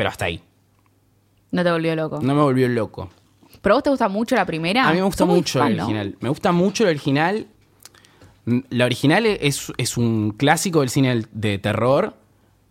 pero 0.01 0.09
hasta 0.09 0.25
ahí. 0.25 0.41
No 1.51 1.63
te 1.63 1.71
volvió 1.71 1.95
loco. 1.95 2.21
No 2.23 2.35
me 2.35 2.41
volvió 2.41 2.67
loco. 2.69 3.11
¿Pero 3.61 3.75
a 3.75 3.77
vos 3.77 3.83
te 3.83 3.91
gusta 3.91 4.09
mucho 4.09 4.35
la 4.35 4.47
primera? 4.47 4.89
A 4.89 4.93
mí 4.93 4.97
me 4.97 5.03
gusta 5.05 5.27
mucho 5.27 5.63
el 5.63 5.79
original. 5.79 6.17
Me 6.21 6.31
gusta 6.31 6.53
mucho 6.53 6.85
el 6.85 6.89
original. 6.89 7.47
Mm, 8.47 8.61
La 8.71 8.87
original 8.87 9.27
es, 9.27 9.71
es 9.77 9.99
un 9.99 10.31
clásico 10.31 10.81
del 10.81 10.89
cine 10.89 11.27
de 11.33 11.59
terror. 11.59 12.15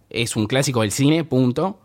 Es 0.10 0.36
un 0.36 0.48
clásico 0.48 0.82
del 0.82 0.90
cine, 0.92 1.24
punto. 1.24 1.80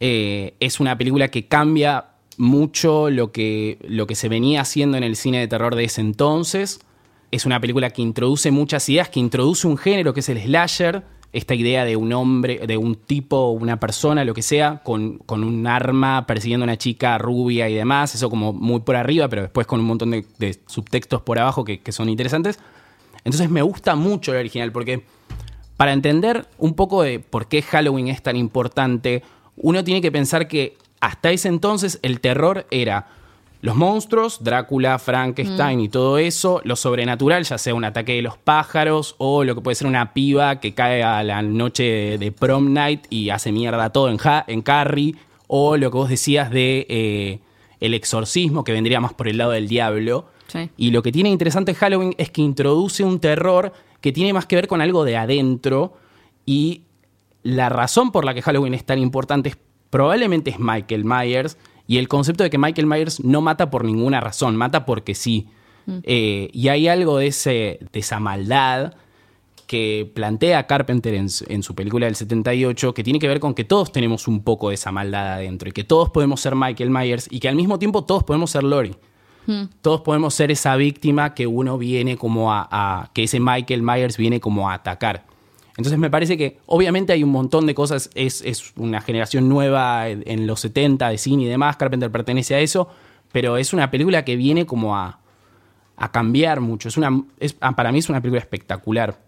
Eh, 0.00 0.52
es 0.60 0.80
una 0.80 0.98
película 0.98 1.28
que 1.28 1.48
cambia 1.48 2.08
mucho 2.36 3.08
lo 3.08 3.32
que, 3.32 3.78
lo 3.88 4.06
que 4.06 4.16
se 4.16 4.28
venía 4.28 4.60
haciendo 4.60 4.98
en 4.98 5.04
el 5.04 5.16
cine 5.16 5.40
de 5.40 5.48
terror 5.48 5.76
de 5.76 5.84
ese 5.84 6.02
entonces. 6.02 6.78
Es 7.30 7.46
una 7.46 7.58
película 7.58 7.88
que 7.88 8.02
introduce 8.02 8.50
muchas 8.50 8.86
ideas, 8.90 9.08
que 9.08 9.18
introduce 9.18 9.66
un 9.66 9.78
género 9.78 10.12
que 10.12 10.20
es 10.20 10.28
el 10.28 10.42
slasher, 10.42 11.04
esta 11.34 11.54
idea 11.54 11.84
de 11.84 11.96
un 11.96 12.12
hombre, 12.12 12.60
de 12.64 12.76
un 12.76 12.94
tipo, 12.94 13.50
una 13.50 13.80
persona, 13.80 14.24
lo 14.24 14.34
que 14.34 14.42
sea, 14.42 14.82
con, 14.84 15.18
con 15.18 15.42
un 15.42 15.66
arma 15.66 16.26
persiguiendo 16.28 16.62
a 16.62 16.68
una 16.68 16.78
chica 16.78 17.18
rubia 17.18 17.68
y 17.68 17.74
demás, 17.74 18.14
eso 18.14 18.30
como 18.30 18.52
muy 18.52 18.80
por 18.80 18.94
arriba, 18.94 19.28
pero 19.28 19.42
después 19.42 19.66
con 19.66 19.80
un 19.80 19.86
montón 19.86 20.12
de, 20.12 20.24
de 20.38 20.56
subtextos 20.66 21.22
por 21.22 21.40
abajo 21.40 21.64
que, 21.64 21.80
que 21.80 21.90
son 21.90 22.08
interesantes. 22.08 22.60
Entonces 23.24 23.50
me 23.50 23.62
gusta 23.62 23.96
mucho 23.96 24.32
el 24.32 24.38
original, 24.38 24.70
porque 24.70 25.04
para 25.76 25.92
entender 25.92 26.46
un 26.56 26.74
poco 26.74 27.02
de 27.02 27.18
por 27.18 27.48
qué 27.48 27.62
Halloween 27.62 28.06
es 28.06 28.22
tan 28.22 28.36
importante, 28.36 29.24
uno 29.56 29.82
tiene 29.82 30.00
que 30.00 30.12
pensar 30.12 30.46
que 30.46 30.76
hasta 31.00 31.32
ese 31.32 31.48
entonces 31.48 31.98
el 32.02 32.20
terror 32.20 32.64
era 32.70 33.08
los 33.64 33.76
monstruos, 33.76 34.44
Drácula, 34.44 34.98
Frankenstein 34.98 35.80
y 35.80 35.88
todo 35.88 36.18
eso, 36.18 36.60
lo 36.64 36.76
sobrenatural, 36.76 37.44
ya 37.44 37.56
sea 37.56 37.74
un 37.74 37.84
ataque 37.84 38.12
de 38.12 38.20
los 38.22 38.36
pájaros 38.36 39.14
o 39.16 39.42
lo 39.42 39.54
que 39.54 39.62
puede 39.62 39.74
ser 39.74 39.86
una 39.86 40.12
piba 40.12 40.60
que 40.60 40.74
cae 40.74 41.02
a 41.02 41.22
la 41.22 41.40
noche 41.40 41.82
de, 41.84 42.18
de 42.18 42.30
prom 42.30 42.74
night 42.74 43.06
y 43.08 43.30
hace 43.30 43.52
mierda 43.52 43.90
todo 43.90 44.10
en, 44.10 44.18
Ha- 44.22 44.44
en 44.48 44.60
Carrie, 44.60 45.14
o 45.46 45.76
lo 45.78 45.90
que 45.90 45.96
vos 45.96 46.08
decías 46.10 46.50
de 46.50 46.86
eh, 46.90 47.38
el 47.80 47.94
exorcismo, 47.94 48.64
que 48.64 48.72
vendría 48.72 49.00
más 49.00 49.14
por 49.14 49.28
el 49.28 49.38
lado 49.38 49.52
del 49.52 49.66
diablo. 49.66 50.26
Sí. 50.48 50.68
Y 50.76 50.90
lo 50.90 51.02
que 51.02 51.10
tiene 51.10 51.30
interesante 51.30 51.74
Halloween 51.74 52.14
es 52.18 52.30
que 52.30 52.42
introduce 52.42 53.02
un 53.02 53.18
terror 53.18 53.72
que 54.02 54.12
tiene 54.12 54.34
más 54.34 54.44
que 54.44 54.56
ver 54.56 54.68
con 54.68 54.82
algo 54.82 55.04
de 55.04 55.16
adentro 55.16 55.94
y 56.44 56.82
la 57.42 57.70
razón 57.70 58.12
por 58.12 58.26
la 58.26 58.34
que 58.34 58.42
Halloween 58.42 58.74
es 58.74 58.84
tan 58.84 58.98
importante 58.98 59.48
es 59.48 59.58
probablemente 59.88 60.50
es 60.50 60.58
Michael 60.58 61.04
Myers 61.04 61.56
y 61.86 61.98
el 61.98 62.08
concepto 62.08 62.42
de 62.44 62.50
que 62.50 62.58
Michael 62.58 62.86
Myers 62.86 63.22
no 63.24 63.40
mata 63.40 63.70
por 63.70 63.84
ninguna 63.84 64.20
razón, 64.20 64.56
mata 64.56 64.86
porque 64.86 65.14
sí. 65.14 65.48
Eh, 66.04 66.48
y 66.52 66.68
hay 66.68 66.88
algo 66.88 67.18
de, 67.18 67.26
ese, 67.26 67.78
de 67.92 68.00
esa 68.00 68.18
maldad 68.20 68.94
que 69.66 70.10
plantea 70.14 70.66
Carpenter 70.66 71.14
en, 71.14 71.28
su- 71.30 71.44
en 71.48 71.62
su 71.62 71.74
película 71.74 72.06
del 72.06 72.14
78, 72.16 72.92
que 72.94 73.02
tiene 73.02 73.18
que 73.18 73.28
ver 73.28 73.40
con 73.40 73.54
que 73.54 73.64
todos 73.64 73.92
tenemos 73.92 74.28
un 74.28 74.42
poco 74.42 74.68
de 74.68 74.74
esa 74.76 74.92
maldad 74.92 75.34
adentro 75.34 75.68
y 75.68 75.72
que 75.72 75.84
todos 75.84 76.10
podemos 76.10 76.40
ser 76.40 76.54
Michael 76.54 76.90
Myers 76.90 77.28
y 77.30 77.40
que 77.40 77.48
al 77.48 77.56
mismo 77.56 77.78
tiempo 77.78 78.04
todos 78.04 78.24
podemos 78.24 78.50
ser 78.50 78.62
Lori. 78.64 78.94
Todos 79.82 80.00
podemos 80.00 80.32
ser 80.34 80.50
esa 80.50 80.74
víctima 80.76 81.34
que 81.34 81.46
uno 81.46 81.76
viene 81.76 82.16
como 82.16 82.50
a, 82.52 82.66
a- 82.70 83.10
que 83.12 83.24
ese 83.24 83.40
Michael 83.40 83.82
Myers 83.82 84.16
viene 84.16 84.40
como 84.40 84.70
a 84.70 84.74
atacar. 84.74 85.24
Entonces 85.76 85.98
me 85.98 86.08
parece 86.10 86.36
que 86.38 86.58
obviamente 86.66 87.12
hay 87.12 87.24
un 87.24 87.30
montón 87.30 87.66
de 87.66 87.74
cosas, 87.74 88.08
es, 88.14 88.42
es 88.42 88.72
una 88.76 89.00
generación 89.00 89.48
nueva 89.48 90.08
en, 90.08 90.22
en 90.26 90.46
los 90.46 90.60
70 90.60 91.08
de 91.08 91.18
cine 91.18 91.42
y 91.42 91.46
demás, 91.46 91.76
Carpenter 91.76 92.10
pertenece 92.12 92.54
a 92.54 92.60
eso, 92.60 92.88
pero 93.32 93.56
es 93.56 93.72
una 93.72 93.90
película 93.90 94.24
que 94.24 94.36
viene 94.36 94.66
como 94.66 94.96
a, 94.96 95.18
a 95.96 96.12
cambiar 96.12 96.60
mucho. 96.60 96.88
Es 96.88 96.96
una, 96.96 97.24
es- 97.40 97.56
ah, 97.60 97.74
para 97.74 97.90
mí 97.90 97.98
es 97.98 98.08
una 98.08 98.20
película 98.20 98.40
espectacular. 98.40 99.18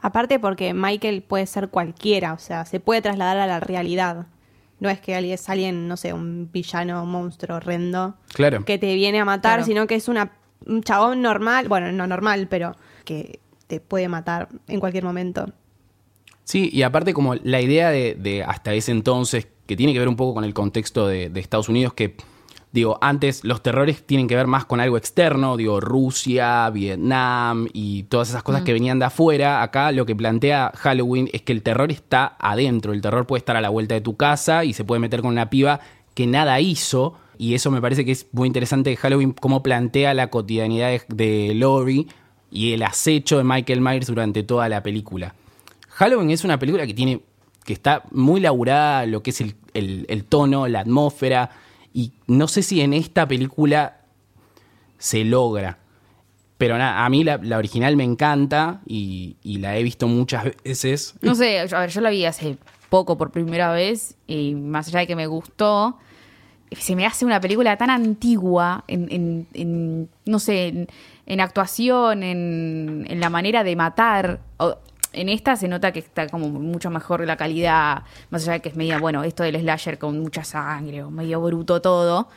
Aparte 0.00 0.38
porque 0.38 0.74
Michael 0.74 1.22
puede 1.22 1.46
ser 1.46 1.70
cualquiera, 1.70 2.34
o 2.34 2.38
sea, 2.38 2.64
se 2.66 2.80
puede 2.80 3.00
trasladar 3.02 3.38
a 3.38 3.46
la 3.46 3.58
realidad. 3.58 4.26
No 4.80 4.88
es 4.90 5.00
que 5.00 5.16
alguien 5.16 5.34
es 5.34 5.48
alguien, 5.48 5.88
no 5.88 5.96
sé, 5.96 6.12
un 6.12 6.50
villano, 6.52 7.02
un 7.02 7.10
monstruo 7.10 7.56
horrendo 7.56 8.14
Claro. 8.34 8.64
que 8.64 8.78
te 8.78 8.94
viene 8.94 9.18
a 9.20 9.24
matar, 9.24 9.54
Claro. 9.60 9.64
sino 9.64 9.86
que 9.88 9.96
es 9.96 10.06
una, 10.06 10.32
un 10.66 10.82
chabón 10.82 11.20
normal, 11.22 11.66
bueno, 11.68 11.90
no 11.92 12.06
normal, 12.06 12.46
pero 12.48 12.76
que 13.04 13.40
te 13.66 13.80
puede 13.80 14.06
matar 14.08 14.48
en 14.68 14.78
cualquier 14.78 15.02
momento. 15.04 15.46
Sí, 16.48 16.70
y 16.72 16.80
aparte 16.80 17.12
como 17.12 17.34
la 17.34 17.60
idea 17.60 17.90
de, 17.90 18.14
de 18.14 18.42
hasta 18.42 18.72
ese 18.72 18.90
entonces, 18.90 19.48
que 19.66 19.76
tiene 19.76 19.92
que 19.92 19.98
ver 19.98 20.08
un 20.08 20.16
poco 20.16 20.32
con 20.32 20.44
el 20.44 20.54
contexto 20.54 21.06
de, 21.06 21.28
de 21.28 21.40
Estados 21.40 21.68
Unidos, 21.68 21.92
que 21.92 22.16
digo, 22.72 22.96
antes 23.02 23.44
los 23.44 23.62
terrores 23.62 24.06
tienen 24.06 24.26
que 24.28 24.34
ver 24.34 24.46
más 24.46 24.64
con 24.64 24.80
algo 24.80 24.96
externo, 24.96 25.58
digo, 25.58 25.78
Rusia, 25.78 26.70
Vietnam 26.70 27.68
y 27.74 28.04
todas 28.04 28.30
esas 28.30 28.42
cosas 28.42 28.62
que 28.62 28.72
venían 28.72 28.98
de 28.98 29.04
afuera. 29.04 29.62
Acá 29.62 29.92
lo 29.92 30.06
que 30.06 30.16
plantea 30.16 30.72
Halloween 30.74 31.28
es 31.34 31.42
que 31.42 31.52
el 31.52 31.62
terror 31.62 31.92
está 31.92 32.34
adentro, 32.38 32.94
el 32.94 33.02
terror 33.02 33.26
puede 33.26 33.40
estar 33.40 33.58
a 33.58 33.60
la 33.60 33.68
vuelta 33.68 33.94
de 33.94 34.00
tu 34.00 34.16
casa 34.16 34.64
y 34.64 34.72
se 34.72 34.84
puede 34.84 35.00
meter 35.00 35.20
con 35.20 35.32
una 35.32 35.50
piba 35.50 35.80
que 36.14 36.26
nada 36.26 36.58
hizo. 36.62 37.12
Y 37.36 37.52
eso 37.52 37.70
me 37.70 37.82
parece 37.82 38.06
que 38.06 38.12
es 38.12 38.26
muy 38.32 38.46
interesante 38.46 38.88
de 38.88 38.96
Halloween, 38.96 39.32
cómo 39.32 39.62
plantea 39.62 40.14
la 40.14 40.28
cotidianidad 40.28 40.88
de, 40.88 41.02
de 41.08 41.54
Laurie 41.54 42.06
y 42.50 42.72
el 42.72 42.84
acecho 42.84 43.36
de 43.36 43.44
Michael 43.44 43.82
Myers 43.82 44.06
durante 44.06 44.42
toda 44.44 44.70
la 44.70 44.82
película. 44.82 45.34
Halloween 45.98 46.30
es 46.30 46.44
una 46.44 46.58
película 46.60 46.86
que 46.86 46.94
tiene. 46.94 47.20
que 47.64 47.72
está 47.72 48.04
muy 48.12 48.40
laburada 48.40 49.04
lo 49.04 49.20
que 49.22 49.30
es 49.30 49.40
el, 49.40 49.56
el- 49.74 50.24
tono, 50.24 50.68
la 50.68 50.80
atmósfera. 50.80 51.50
Y 51.92 52.12
no 52.28 52.46
sé 52.46 52.62
si 52.62 52.80
en 52.80 52.92
esta 52.94 53.26
película 53.26 54.02
se 54.96 55.24
logra. 55.24 55.78
Pero 56.56 56.78
nada, 56.78 57.04
a 57.04 57.08
mí 57.08 57.24
la, 57.24 57.40
original 57.58 57.96
me 57.96 58.04
encanta 58.04 58.80
y, 58.86 59.36
la 59.44 59.76
he 59.76 59.82
visto 59.82 60.06
muchas 60.08 60.44
veces. 60.64 61.14
No 61.20 61.34
sé, 61.34 61.58
a 61.58 61.80
ver, 61.80 61.90
yo 61.90 62.00
la 62.00 62.10
vi 62.10 62.24
hace 62.24 62.58
poco 62.90 63.18
por 63.18 63.30
primera 63.32 63.72
vez 63.72 64.16
y 64.28 64.54
más 64.54 64.88
allá 64.88 65.00
de 65.00 65.06
que 65.08 65.16
me 65.16 65.26
gustó, 65.26 65.98
se 66.72 66.94
me 66.96 67.06
hace 67.06 67.24
una 67.24 67.40
película 67.40 67.76
tan 67.76 67.90
antigua 67.90 68.84
en, 68.88 69.08
en- 69.10 69.46
en, 69.54 70.08
no 70.26 70.38
sé, 70.38 70.86
en, 71.26 71.40
actuación, 71.40 72.22
en, 72.22 73.04
en 73.08 73.20
la 73.20 73.30
manera 73.30 73.62
de 73.64 73.74
matar. 73.76 74.40
En 75.12 75.28
esta 75.28 75.56
se 75.56 75.68
nota 75.68 75.92
que 75.92 75.98
está 76.00 76.28
como 76.28 76.48
mucho 76.48 76.90
mejor 76.90 77.24
la 77.26 77.36
calidad, 77.36 78.02
más 78.30 78.42
allá 78.42 78.52
de 78.54 78.60
que 78.60 78.68
es 78.68 78.76
media, 78.76 78.98
bueno, 78.98 79.24
esto 79.24 79.42
del 79.42 79.58
slasher 79.60 79.98
con 79.98 80.20
mucha 80.20 80.44
sangre 80.44 81.02
o 81.02 81.10
medio 81.10 81.40
bruto 81.40 81.80
todo. 81.80 82.28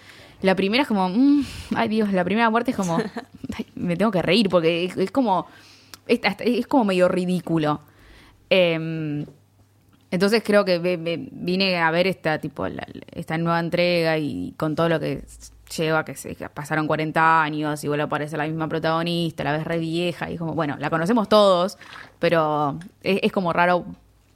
La 0.42 0.56
primera 0.56 0.82
es 0.84 0.88
como, 0.88 1.10
mm, 1.10 1.46
ay 1.76 1.88
Dios, 1.90 2.12
la 2.14 2.24
primera 2.24 2.50
muerte 2.50 2.72
es 2.72 2.78
como, 2.78 2.98
ay, 3.58 3.66
me 3.76 3.96
tengo 3.96 4.12
que 4.12 4.22
reír 4.22 4.50
porque 4.50 4.86
es, 4.86 4.98
es 4.98 5.12
como 5.12 5.48
es, 6.08 6.20
es 6.40 6.68
como 6.68 6.86
medio 6.86 7.08
ridículo. 7.08 7.82
Eh, 8.50 9.26
entonces 10.10 10.44
creo 10.44 10.66
que 10.66 10.78
vine 11.32 11.78
a 11.80 11.90
ver 11.92 12.06
esta 12.08 12.38
tipo 12.40 12.68
la- 12.68 12.86
esta 13.12 13.38
nueva 13.38 13.60
entrega 13.60 14.18
y 14.18 14.54
con 14.58 14.76
todo 14.76 14.90
lo 14.90 15.00
que 15.00 15.24
lleva 15.76 16.04
que 16.06 16.16
se 16.16 16.36
que 16.36 16.48
pasaron 16.50 16.88
40 16.88 17.42
años 17.44 17.84
y 17.84 17.88
vuelve 17.88 18.04
a 18.04 18.06
aparecer 18.06 18.38
la 18.38 18.46
misma 18.48 18.68
protagonista, 18.68 19.44
la 19.44 19.54
ves 19.54 19.64
re 19.66 19.78
vieja 19.80 20.30
y 20.30 20.38
como 20.38 20.54
bueno, 20.54 20.76
la 20.80 20.90
conocemos 20.90 21.30
todos, 21.30 21.78
pero 22.20 22.78
es, 23.04 23.20
es 23.24 23.32
como 23.32 23.54
raro 23.54 23.86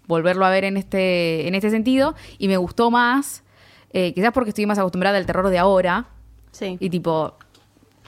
volverlo 0.07 0.45
a 0.45 0.49
ver 0.49 0.63
en 0.65 0.77
este 0.77 1.47
en 1.47 1.55
este 1.55 1.69
sentido 1.71 2.15
y 2.37 2.47
me 2.47 2.57
gustó 2.57 2.91
más 2.91 3.43
eh, 3.91 4.13
quizás 4.13 4.31
porque 4.33 4.49
estoy 4.49 4.65
más 4.65 4.77
acostumbrada 4.77 5.17
al 5.17 5.25
terror 5.25 5.49
de 5.49 5.57
ahora 5.57 6.05
Sí. 6.51 6.77
y 6.79 6.89
tipo, 6.89 7.35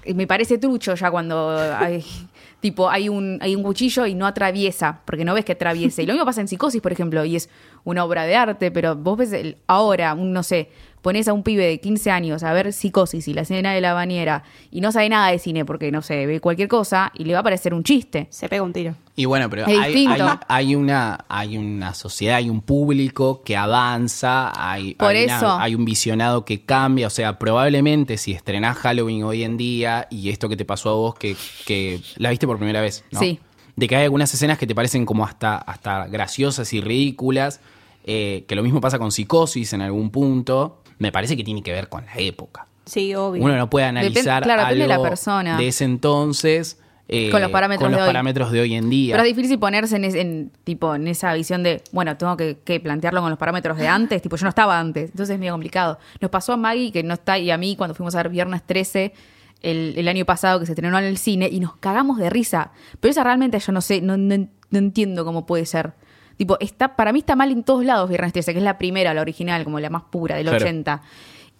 eh, 0.03 0.13
me 0.13 0.25
parece 0.27 0.57
trucho 0.57 0.95
ya 0.95 1.11
cuando 1.11 1.49
hay, 1.59 2.05
tipo, 2.61 2.89
hay 2.89 3.09
un, 3.09 3.39
hay 3.41 3.55
un 3.57 3.63
cuchillo 3.63 4.05
y 4.05 4.15
no 4.15 4.25
atraviesa, 4.25 5.01
porque 5.03 5.25
no 5.25 5.33
ves 5.33 5.43
que 5.43 5.51
atraviese. 5.51 6.03
Y 6.03 6.05
lo 6.05 6.13
mismo 6.13 6.25
pasa 6.25 6.39
en 6.39 6.47
Psicosis, 6.47 6.81
por 6.81 6.93
ejemplo, 6.93 7.25
y 7.25 7.35
es 7.35 7.49
una 7.83 8.05
obra 8.05 8.23
de 8.23 8.37
arte, 8.37 8.71
pero 8.71 8.95
vos 8.95 9.17
ves 9.17 9.33
el- 9.33 9.57
ahora, 9.67 10.13
un, 10.13 10.31
no 10.31 10.43
sé, 10.43 10.69
pones 11.07 11.29
a 11.29 11.33
un 11.33 11.41
pibe 11.41 11.65
de 11.65 11.79
15 11.79 12.11
años 12.11 12.43
a 12.43 12.51
ver 12.51 12.73
Psicosis 12.73 13.29
y 13.29 13.33
la 13.33 13.43
escena 13.43 13.71
de 13.71 13.79
la 13.79 13.93
bañera 13.93 14.43
y 14.71 14.81
no 14.81 14.91
sabe 14.91 15.07
nada 15.07 15.31
de 15.31 15.39
cine 15.39 15.63
porque, 15.63 15.89
no 15.89 16.01
sé, 16.01 16.25
ve 16.25 16.41
cualquier 16.41 16.67
cosa 16.67 17.13
y 17.15 17.23
le 17.23 17.31
va 17.33 17.39
a 17.39 17.43
parecer 17.43 17.73
un 17.73 17.83
chiste. 17.85 18.27
Se 18.29 18.49
pega 18.49 18.61
un 18.61 18.73
tiro. 18.73 18.93
Y 19.15 19.23
bueno, 19.23 19.49
pero 19.49 19.65
hay, 19.65 19.93
distinto. 19.93 20.25
hay- 20.27 20.37
hay 20.49 20.75
una, 20.75 21.23
hay 21.29 21.57
una 21.57 21.93
sociedad, 21.93 22.35
hay 22.35 22.49
un 22.49 22.59
público 22.61 23.41
que 23.41 23.55
avanza, 23.55 24.51
hay, 24.53 24.95
Por 24.95 25.07
hay, 25.15 25.23
una- 25.23 25.37
eso. 25.37 25.51
hay 25.57 25.75
un 25.75 25.85
visionado 25.85 26.43
que 26.43 26.65
cambia. 26.65 27.07
O 27.07 27.09
sea, 27.09 27.39
probablemente 27.39 28.17
si 28.17 28.33
estrenás 28.33 28.75
Halloween 28.77 29.23
hoy 29.23 29.43
en 29.43 29.55
día 29.55 30.07
y 30.11 30.29
esto 30.29 30.49
que 30.49 30.57
te 30.57 30.65
pasó 30.65 30.89
a 30.89 30.93
vos, 30.93 31.15
que, 31.15 31.37
que 31.65 32.01
la 32.17 32.29
viste 32.31 32.45
por 32.45 32.57
primera 32.57 32.81
vez, 32.81 33.05
¿no? 33.11 33.19
Sí. 33.21 33.39
De 33.77 33.87
que 33.87 33.95
hay 33.95 34.03
algunas 34.03 34.33
escenas 34.33 34.57
que 34.57 34.67
te 34.67 34.75
parecen 34.75 35.05
como 35.05 35.23
hasta, 35.23 35.57
hasta 35.57 36.07
graciosas 36.07 36.73
y 36.73 36.81
ridículas, 36.81 37.61
eh, 38.03 38.43
que 38.47 38.55
lo 38.55 38.63
mismo 38.63 38.81
pasa 38.81 38.99
con 38.99 39.11
psicosis 39.11 39.71
en 39.73 39.81
algún 39.81 40.09
punto. 40.09 40.81
Me 40.99 41.11
parece 41.11 41.35
que 41.37 41.43
tiene 41.43 41.61
que 41.63 41.71
ver 41.71 41.89
con 41.89 42.05
la 42.05 42.13
época. 42.17 42.67
Sí, 42.85 43.13
obvio. 43.15 43.43
Uno 43.43 43.55
no 43.57 43.69
puede 43.69 43.85
analizar 43.85 44.43
claro, 44.43 44.61
depende 44.61 44.83
de 44.83 44.87
la 44.87 44.93
algo 44.95 45.03
persona. 45.05 45.57
de 45.57 45.67
ese 45.67 45.83
entonces 45.83 46.79
eh, 47.09 47.29
Con 47.31 47.41
los 47.41 47.51
parámetros 47.51 47.83
con 47.85 47.91
los 47.91 47.99
de 47.99 48.03
hoy. 48.03 48.09
parámetros 48.09 48.51
de 48.51 48.59
hoy 48.61 48.73
en 48.75 48.89
día. 48.89 49.13
Pero 49.15 49.23
es 49.27 49.35
difícil 49.35 49.57
ponerse 49.59 49.95
en, 49.95 50.03
es- 50.05 50.15
en, 50.15 50.51
tipo, 50.63 50.93
en 50.95 51.07
esa 51.07 51.33
visión 51.33 51.63
de, 51.63 51.81
bueno, 51.93 52.17
tengo 52.17 52.35
que, 52.35 52.57
que 52.65 52.79
plantearlo 52.81 53.21
con 53.21 53.29
los 53.29 53.39
parámetros 53.39 53.77
de 53.77 53.87
antes. 53.87 54.21
Tipo, 54.21 54.35
yo 54.35 54.43
no 54.43 54.49
estaba 54.49 54.77
antes. 54.79 55.11
Entonces 55.11 55.33
es 55.33 55.39
medio 55.39 55.53
complicado. 55.53 55.99
Nos 56.19 56.29
pasó 56.31 56.53
a 56.53 56.57
Maggie, 56.57 56.91
que 56.91 57.03
no 57.03 57.13
está, 57.13 57.37
y 57.39 57.49
a 57.51 57.57
mí 57.57 57.75
cuando 57.77 57.93
fuimos 57.95 58.13
a 58.15 58.23
ver 58.23 58.29
Viernes 58.29 58.61
13 58.65 59.13
el, 59.61 59.93
el 59.97 60.07
año 60.09 60.25
pasado 60.25 60.59
que 60.59 60.65
se 60.65 60.73
estrenó 60.73 60.97
en 60.99 61.05
el 61.05 61.17
cine 61.17 61.47
y 61.51 61.59
nos 61.61 61.77
cagamos 61.77 62.17
de 62.17 62.29
risa. 62.29 62.71
Pero 62.99 63.11
esa 63.11 63.23
realmente 63.23 63.57
yo 63.59 63.71
no 63.71 63.79
sé, 63.81 64.01
no, 64.01 64.17
no, 64.17 64.35
no 64.69 64.77
entiendo 64.77 65.23
cómo 65.23 65.45
puede 65.45 65.65
ser. 65.65 65.93
Tipo, 66.37 66.57
está, 66.59 66.95
para 66.95 67.11
mí 67.11 67.19
está 67.19 67.35
mal 67.35 67.51
en 67.51 67.63
todos 67.63 67.83
lados 67.83 68.07
Viernes 68.09 68.31
13, 68.33 68.53
que 68.53 68.59
es 68.59 68.63
la 68.63 68.77
primera, 68.77 69.13
la 69.13 69.21
original, 69.21 69.63
como 69.63 69.79
la 69.79 69.89
más 69.89 70.03
pura, 70.03 70.35
del 70.35 70.45
Claro. 70.45 70.63
80. 70.63 71.01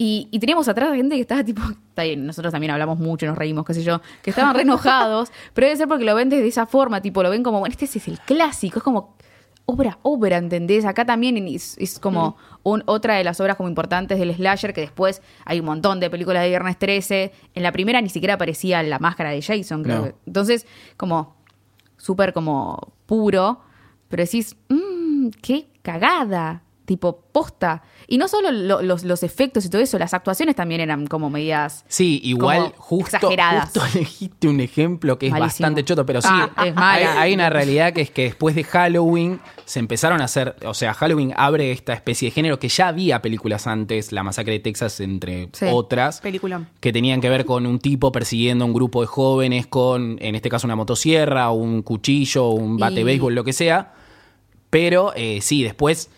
Y, 0.00 0.28
y 0.30 0.38
teníamos 0.38 0.68
atrás 0.68 0.94
gente 0.94 1.16
que 1.16 1.20
estaba 1.22 1.42
tipo, 1.42 1.60
está 1.88 2.04
bien, 2.04 2.24
nosotros 2.24 2.52
también 2.52 2.70
hablamos 2.70 2.98
mucho, 3.00 3.26
nos 3.26 3.36
reímos, 3.36 3.64
qué 3.64 3.74
sé 3.74 3.82
yo, 3.82 4.00
que 4.22 4.30
estaban 4.30 4.54
re 4.54 4.62
enojados, 4.62 5.30
pero 5.54 5.66
debe 5.66 5.76
ser 5.76 5.88
porque 5.88 6.04
lo 6.04 6.14
ven 6.14 6.28
desde 6.28 6.46
esa 6.46 6.66
forma, 6.66 7.00
tipo, 7.02 7.20
lo 7.24 7.30
ven 7.30 7.42
como, 7.42 7.58
bueno, 7.58 7.72
este 7.76 7.86
es 7.86 8.06
el 8.06 8.20
clásico, 8.20 8.78
es 8.78 8.84
como 8.84 9.16
obra, 9.64 9.98
obra, 10.02 10.36
¿entendés? 10.36 10.84
Acá 10.84 11.04
también 11.04 11.36
es, 11.48 11.76
es 11.78 11.98
como 11.98 12.36
un- 12.62 12.84
otra 12.86 13.16
de 13.16 13.24
las 13.24 13.40
obras 13.40 13.56
como 13.56 13.68
importantes 13.68 14.20
del 14.20 14.32
slasher, 14.34 14.72
que 14.72 14.82
después 14.82 15.20
hay 15.44 15.58
un 15.58 15.66
montón 15.66 15.98
de 15.98 16.08
películas 16.08 16.44
de 16.44 16.50
Viernes 16.50 16.78
13, 16.78 17.32
en 17.54 17.62
la 17.64 17.72
primera 17.72 18.00
ni 18.00 18.08
siquiera 18.08 18.34
aparecía 18.34 18.80
la 18.84 19.00
máscara 19.00 19.30
de 19.30 19.42
Jason, 19.42 19.82
creo 19.82 20.06
No. 20.06 20.12
Entonces, 20.26 20.64
como 20.96 21.34
súper 21.96 22.32
como 22.32 22.92
puro, 23.06 23.62
pero 24.08 24.22
decís, 24.24 24.56
mmm, 24.68 25.28
qué 25.42 25.66
cagada, 25.82 26.62
tipo 26.84 27.20
posta. 27.32 27.82
Y 28.06 28.16
no 28.16 28.28
solo 28.28 28.50
lo- 28.50 28.80
los, 28.80 29.04
los 29.04 29.22
efectos 29.22 29.62
y 29.66 29.68
todo 29.68 29.82
eso, 29.82 29.98
las 29.98 30.14
actuaciones 30.14 30.56
también 30.56 30.80
eran 30.80 31.06
como 31.06 31.28
medidas... 31.28 31.84
Sí, 31.86 32.18
igual 32.24 32.72
justo, 32.78 33.16
exageradas. 33.18 33.64
justo 33.74 33.82
elegiste 33.94 34.48
un 34.48 34.60
ejemplo 34.60 35.18
que 35.18 35.26
es 35.26 35.32
Malísimo. 35.32 35.46
bastante 35.66 35.84
choto, 35.84 36.06
pero 36.06 36.22
sí, 36.22 36.28
Ah, 36.30 36.50
es 36.64 37.08
hay, 37.18 37.34
una 37.34 37.50
realidad 37.50 37.92
que 37.92 38.00
es 38.00 38.10
que 38.10 38.22
después 38.24 38.54
de 38.54 38.64
Halloween 38.64 39.38
se 39.66 39.80
empezaron 39.80 40.22
a 40.22 40.24
hacer, 40.24 40.56
o 40.64 40.72
sea, 40.72 40.94
Halloween 40.94 41.34
abre 41.36 41.72
esta 41.72 41.92
especie 41.92 42.28
de 42.28 42.32
género 42.34 42.58
que 42.58 42.70
ya 42.70 42.88
había 42.88 43.20
películas 43.20 43.66
antes, 43.66 44.10
La 44.10 44.22
Masacre 44.22 44.54
de 44.54 44.60
Texas 44.60 44.98
entre 45.00 45.50
Sí. 45.52 45.66
otras, 45.70 46.22
Película. 46.22 46.70
que 46.80 46.90
tenían 46.90 47.20
que 47.20 47.28
ver 47.28 47.44
con 47.44 47.66
un 47.66 47.80
tipo 47.80 48.10
persiguiendo 48.12 48.64
a 48.64 48.66
un 48.66 48.72
grupo 48.72 49.02
de 49.02 49.08
jóvenes 49.08 49.66
con, 49.66 50.16
en 50.22 50.34
este 50.34 50.48
caso, 50.48 50.66
una 50.66 50.76
motosierra, 50.76 51.50
un 51.50 51.82
cuchillo, 51.82 52.48
un 52.48 52.78
bate 52.78 53.00
Y- 53.02 53.04
béisbol, 53.04 53.34
lo 53.34 53.44
que 53.44 53.52
sea. 53.52 53.92
Pero 54.70 55.12
eh, 55.16 55.40
sí, 55.40 55.62
después 55.62 56.10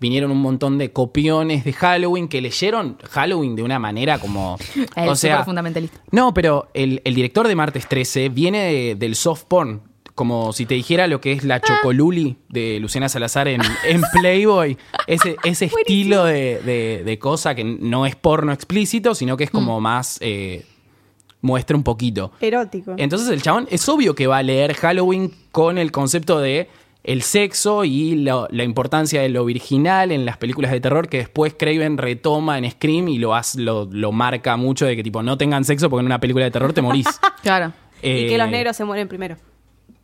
vinieron 0.00 0.30
un 0.32 0.40
montón 0.42 0.78
de 0.78 0.92
copiones 0.92 1.64
de 1.64 1.72
Halloween 1.72 2.26
que 2.28 2.40
leyeron 2.40 2.98
Halloween 3.10 3.54
de 3.54 3.62
una 3.62 3.78
manera 3.78 4.18
como... 4.18 4.58
El 4.96 5.08
o 5.08 5.14
sea, 5.14 5.44
fundamentalista. 5.44 6.00
no, 6.10 6.34
pero 6.34 6.68
el, 6.74 7.00
el 7.04 7.14
director 7.14 7.46
de 7.46 7.54
Martes 7.54 7.86
13 7.88 8.28
viene 8.28 8.58
de- 8.64 8.94
del 8.96 9.14
soft 9.14 9.44
porn. 9.44 9.82
Como 10.14 10.52
si 10.52 10.66
te 10.66 10.74
dijera 10.74 11.06
lo 11.06 11.22
que 11.22 11.32
es 11.32 11.42
la 11.42 11.60
chocoluli 11.60 12.36
de 12.50 12.78
Luciana 12.80 13.08
Salazar 13.08 13.48
en, 13.48 13.62
en 13.88 14.02
Playboy. 14.12 14.76
Ese, 15.06 15.36
ese 15.44 15.66
estilo 15.66 16.24
de, 16.24 16.60
de- 16.60 17.02
de 17.04 17.18
cosa 17.18 17.54
que 17.54 17.64
no 17.64 18.04
es 18.04 18.14
porno 18.16 18.52
explícito, 18.52 19.14
sino 19.14 19.36
que 19.38 19.44
es 19.44 19.50
como 19.50 19.80
más. 19.80 20.18
eh, 20.20 20.66
muestra 21.40 21.76
un 21.76 21.82
poquito. 21.82 22.30
Erótico. 22.40 22.94
Entonces 22.98 23.28
el 23.30 23.42
chabón 23.42 23.66
es 23.70 23.88
obvio 23.88 24.14
que 24.14 24.26
va 24.28 24.38
a 24.38 24.42
leer 24.42 24.74
Halloween 24.74 25.32
con 25.50 25.76
el 25.78 25.90
concepto 25.90 26.38
de 26.40 26.68
el 27.04 27.22
sexo 27.22 27.84
y 27.84 28.14
lo- 28.16 28.46
la 28.50 28.62
importancia 28.64 29.20
de 29.22 29.28
lo 29.28 29.44
virginal 29.44 30.12
en 30.12 30.24
las 30.24 30.36
películas 30.36 30.70
de 30.70 30.80
terror 30.80 31.08
que 31.08 31.18
después 31.18 31.54
Craven 31.58 31.98
retoma 31.98 32.58
en 32.58 32.70
Scream 32.70 33.08
y 33.08 33.18
lo, 33.18 33.34
hace- 33.34 33.60
lo, 33.60 33.86
lo 33.90 34.12
marca 34.12 34.56
mucho 34.56 34.86
de 34.86 34.94
que 34.96 35.02
tipo 35.02 35.22
no 35.22 35.36
tengan 35.36 35.64
sexo 35.64 35.90
porque 35.90 36.00
en 36.00 36.06
una 36.06 36.20
película 36.20 36.44
de 36.44 36.50
terror 36.52 36.72
te 36.72 36.82
morís. 36.82 37.06
Claro. 37.42 37.72
y 37.98 38.02
que 38.28 38.34
Eh, 38.34 38.38
los 38.38 38.48
negros 38.48 38.76
se 38.76 38.84
mueren 38.84 39.08
primero. 39.08 39.36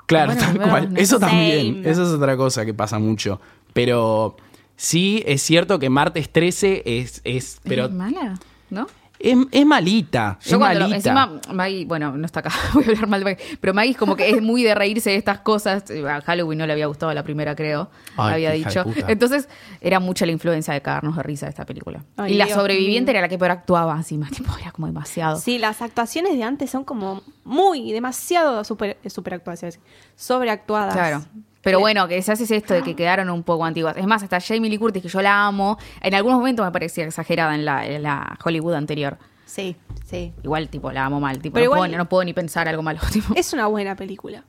Claro, 0.07 0.33
Bueno, 0.33 0.41
tal 0.41 0.57
bueno, 0.57 0.71
cual. 0.73 0.93
no 0.95 0.99
Eso 1.01 1.19
también. 1.21 1.75
Same. 1.77 1.91
Eso 1.91 2.03
es 2.03 2.09
otra 2.09 2.37
cosa 2.37 2.65
que 2.65 2.75
pasa 2.75 2.99
mucho. 2.99 3.41
Pero 3.73 4.37
sí 4.75 5.23
es 5.27 5.43
cierto 5.43 5.79
que 5.79 5.91
martes 5.91 6.31
13 6.33 6.83
es. 6.85 7.21
es 7.25 7.61
pero 7.63 7.85
¿Es 7.85 7.93
mala? 7.93 8.39
¿No? 8.71 8.87
Es, 9.21 9.37
es 9.51 9.67
malita. 9.67 10.39
Yo 10.43 10.53
es 10.53 10.57
cuando 10.59 10.81
lo- 10.81 10.89
malita. 10.89 10.97
encima 10.97 11.41
Maggie, 11.53 11.85
bueno, 11.87 12.17
no 12.17 12.25
está 12.27 12.41
acá, 12.41 12.51
voy 12.75 12.85
a 12.85 12.89
hablar 12.89 13.07
mal 13.09 13.21
de 13.21 13.25
Maggie, 13.33 13.59
pero 13.61 13.75
Maggie 13.75 13.91
es 13.93 13.97
como 13.97 14.17
que 14.17 14.31
es 14.31 14.41
muy 14.43 14.63
de 14.63 14.75
reírse 14.75 15.11
de 15.11 15.17
estas 15.17 15.41
cosas. 15.41 15.85
A 15.91 16.21
Halloween 16.23 16.59
no 16.59 16.67
le 16.67 16.73
había 16.73 16.87
gustado 16.87 17.13
la 17.15 17.23
primera, 17.23 17.55
creo, 17.57 17.91
Ay, 18.17 18.35
había 18.35 18.53
dicho. 18.53 18.85
Entonces, 19.09 19.49
era 19.81 20.01
mucha 20.01 20.25
la 20.27 20.33
influencia 20.33 20.73
de 20.75 20.81
cagarnos 20.83 21.17
de 21.17 21.23
risa 21.23 21.47
de 21.47 21.51
esta 21.51 21.65
película. 21.65 22.05
Ay, 22.17 22.35
y 22.35 22.37
la 22.37 22.47
Dios 22.47 22.57
sobreviviente 22.57 23.11
mío. 23.13 23.19
era 23.19 23.21
la 23.23 23.29
que 23.29 23.39
peor 23.39 23.51
actuaba 23.51 23.97
encima, 23.97 24.29
tipo, 24.35 24.51
era 24.61 24.71
como 24.73 24.87
demasiado. 24.87 25.39
Sí, 25.39 25.59
las 25.59 25.83
actuaciones 25.83 26.35
de 26.37 26.43
antes 26.45 26.71
son 26.71 26.85
como 26.85 27.23
muy, 27.45 27.93
demasiado 27.93 28.63
super, 28.65 28.97
superactuadas. 29.07 29.79
Sobreactuadas. 30.17 30.95
Claro. 30.95 31.25
Pero 31.63 31.81
bueno, 31.81 32.07
que 32.09 32.23
se 32.23 32.33
hace 32.33 32.57
esto 32.57 32.75
de 32.75 32.83
que 32.83 32.95
quedaron 32.95 33.29
un 33.31 33.43
poco 33.43 33.65
antiguas. 33.65 33.97
Es 33.97 34.07
más, 34.07 34.23
hasta 34.23 34.41
Jamie 34.41 34.71
Lee 34.71 34.79
Curtis, 34.79 35.03
que 35.03 35.09
yo 35.09 35.21
la 35.21 35.47
amo, 35.47 35.77
en 36.01 36.15
algunos 36.15 36.39
momentos 36.39 36.65
me 36.65 36.71
parecía 36.73 37.05
exagerada 37.05 37.55
en 37.55 37.65
la, 37.65 37.85
en 37.87 38.03
la 38.03 38.39
Hollywood 38.45 38.75
anterior. 38.75 39.19
Sí, 39.45 39.77
sí. 40.05 40.33
Igual, 40.45 40.69
tipo, 40.69 40.93
la 40.93 41.05
amo 41.07 41.21
mal. 41.21 41.39
Tipo, 41.41 41.55
Pero 41.55 41.65
no, 41.65 41.75
igual- 41.77 41.91
puedo, 41.91 41.99
no 41.99 42.09
puedo 42.09 42.25
ni 42.25 42.33
pensar 42.33 42.69
algo 42.69 42.83
malo. 42.83 43.01
Tipo. 43.13 43.35
Es 43.35 43.53
una 43.53 43.67
buena 43.67 43.97
película. 43.97 44.45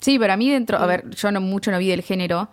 Sí, 0.00 0.18
pero 0.18 0.32
a 0.32 0.36
mí 0.36 0.50
dentro, 0.50 0.78
a 0.78 0.86
ver, 0.86 1.08
yo 1.10 1.30
no 1.30 1.40
mucho 1.40 1.70
no 1.70 1.78
vi 1.78 1.88
del 1.88 2.02
género, 2.02 2.48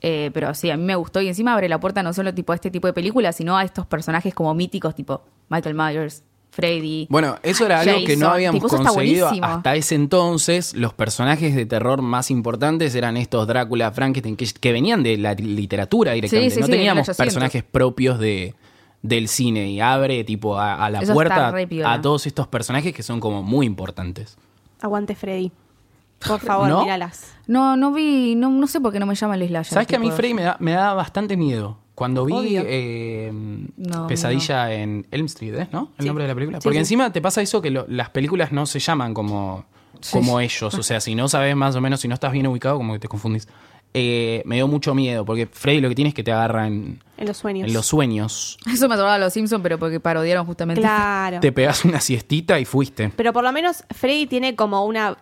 eh, 0.00 0.30
pero 0.32 0.54
sí, 0.54 0.70
a 0.70 0.76
mí 0.76 0.84
me 0.84 0.94
gustó 0.94 1.20
y 1.20 1.28
encima 1.28 1.52
abre 1.52 1.68
la 1.68 1.78
puerta 1.78 2.02
no 2.02 2.12
solo 2.14 2.32
tipo 2.32 2.52
a 2.52 2.54
este 2.54 2.70
tipo 2.70 2.86
de 2.86 2.92
películas, 2.94 3.36
sino 3.36 3.58
a 3.58 3.64
estos 3.64 3.84
personajes 3.84 4.32
como 4.32 4.54
míticos 4.54 4.94
tipo 4.94 5.22
Michael 5.50 5.74
Myers, 5.74 6.22
Freddy. 6.58 7.06
Bueno, 7.08 7.36
eso 7.44 7.66
era 7.66 7.78
algo 7.78 8.04
que 8.04 8.16
no 8.16 8.30
habíamos 8.30 8.60
tipo, 8.60 8.76
conseguido 8.76 9.30
hasta 9.42 9.76
ese 9.76 9.94
entonces. 9.94 10.74
Los 10.74 10.92
personajes 10.92 11.54
de 11.54 11.66
terror 11.66 12.02
más 12.02 12.32
importantes 12.32 12.96
eran 12.96 13.16
estos 13.16 13.46
Drácula, 13.46 13.92
Frankenstein, 13.92 14.36
que, 14.36 14.44
que 14.60 14.72
venían 14.72 15.04
de 15.04 15.16
la 15.18 15.34
literatura 15.34 16.12
directamente. 16.14 16.50
Sí, 16.50 16.54
sí, 16.56 16.60
no 16.60 16.66
sí, 16.66 16.72
teníamos 16.72 17.02
1800. 17.06 17.16
personajes 17.16 17.62
propios 17.62 18.18
de, 18.18 18.56
del 19.02 19.28
cine 19.28 19.70
y 19.70 19.78
abre 19.78 20.24
tipo 20.24 20.58
a, 20.58 20.84
a 20.84 20.90
la 20.90 20.98
Eso 20.98 21.14
puerta 21.14 21.54
a 21.84 22.02
todos 22.02 22.26
estos 22.26 22.48
personajes 22.48 22.92
que 22.92 23.04
son 23.04 23.20
como 23.20 23.44
muy 23.44 23.64
importantes. 23.64 24.36
Aguante 24.80 25.14
Freddy. 25.14 25.52
Por 26.26 26.40
favor, 26.40 26.68
¿No? 26.68 26.82
míralas. 26.82 27.34
No, 27.46 27.76
no 27.76 27.92
vi, 27.92 28.34
no, 28.34 28.50
no 28.50 28.66
sé 28.66 28.80
por 28.80 28.92
qué 28.92 28.98
no 28.98 29.06
me 29.06 29.14
llama 29.14 29.36
el 29.36 29.46
slasher. 29.46 29.74
¿Sabes 29.74 29.86
que 29.86 29.94
a 29.94 30.00
mí 30.00 30.10
Freddy 30.10 30.34
me 30.34 30.42
da, 30.42 30.56
me 30.58 30.72
da 30.72 30.92
bastante 30.92 31.36
miedo? 31.36 31.78
Cuando 31.98 32.24
vi 32.24 32.34
eh, 32.56 33.32
No, 33.76 34.06
Pesadilla 34.06 34.72
en 34.72 35.04
Elm 35.10 35.26
Street, 35.26 35.54
¿eh? 35.58 35.68
¿no? 35.72 35.90
El 35.98 36.02
Sí. 36.04 36.06
nombre 36.06 36.22
de 36.22 36.28
la 36.28 36.34
película. 36.36 36.60
Sí, 36.60 36.64
Porque 36.64 36.76
sí. 36.76 36.80
encima 36.80 37.12
te 37.12 37.20
pasa 37.20 37.42
eso 37.42 37.60
que 37.60 37.72
lo- 37.72 37.86
las 37.88 38.10
películas 38.10 38.52
no 38.52 38.66
se 38.66 38.78
llaman 38.78 39.14
como, 39.14 39.64
como 40.12 40.38
ellos. 40.38 40.72
O 40.74 40.82
sea, 40.84 41.00
si 41.00 41.16
no 41.16 41.26
sabes 41.28 41.56
más 41.56 41.74
o 41.74 41.80
menos, 41.80 41.98
si 42.00 42.06
no 42.06 42.14
estás 42.14 42.30
bien 42.30 42.46
ubicado, 42.46 42.76
como 42.76 42.92
que 42.92 43.00
te 43.00 43.08
confundís. 43.08 43.48
Eh, 43.94 44.42
me 44.44 44.54
dio 44.54 44.68
mucho 44.68 44.94
miedo, 44.94 45.24
porque 45.24 45.48
Freddy 45.50 45.80
lo 45.80 45.88
que 45.88 45.96
tiene 45.96 46.10
es 46.10 46.14
que 46.14 46.22
te 46.22 46.30
agarra 46.30 46.68
en, 46.68 47.02
En 47.16 47.26
los 47.26 47.36
sueños. 47.38 47.66
en 47.66 47.74
los 47.74 47.86
sueños. 47.86 48.58
Eso 48.72 48.86
me 48.88 48.94
acordaba 48.94 49.14
de 49.18 49.24
los 49.24 49.32
Simpsons, 49.32 49.60
pero 49.62 49.76
porque 49.78 49.98
parodiaron 49.98 50.46
justamente. 50.46 50.80
Claro. 50.82 51.40
Te 51.40 51.50
pegas 51.50 51.84
una 51.84 51.98
siestita 51.98 52.60
y 52.60 52.64
fuiste. 52.64 53.10
Pero 53.16 53.32
por 53.32 53.42
lo 53.42 53.50
menos 53.50 53.82
Freddy 53.90 54.26
tiene 54.26 54.54
como 54.54 54.84
una 54.84 55.16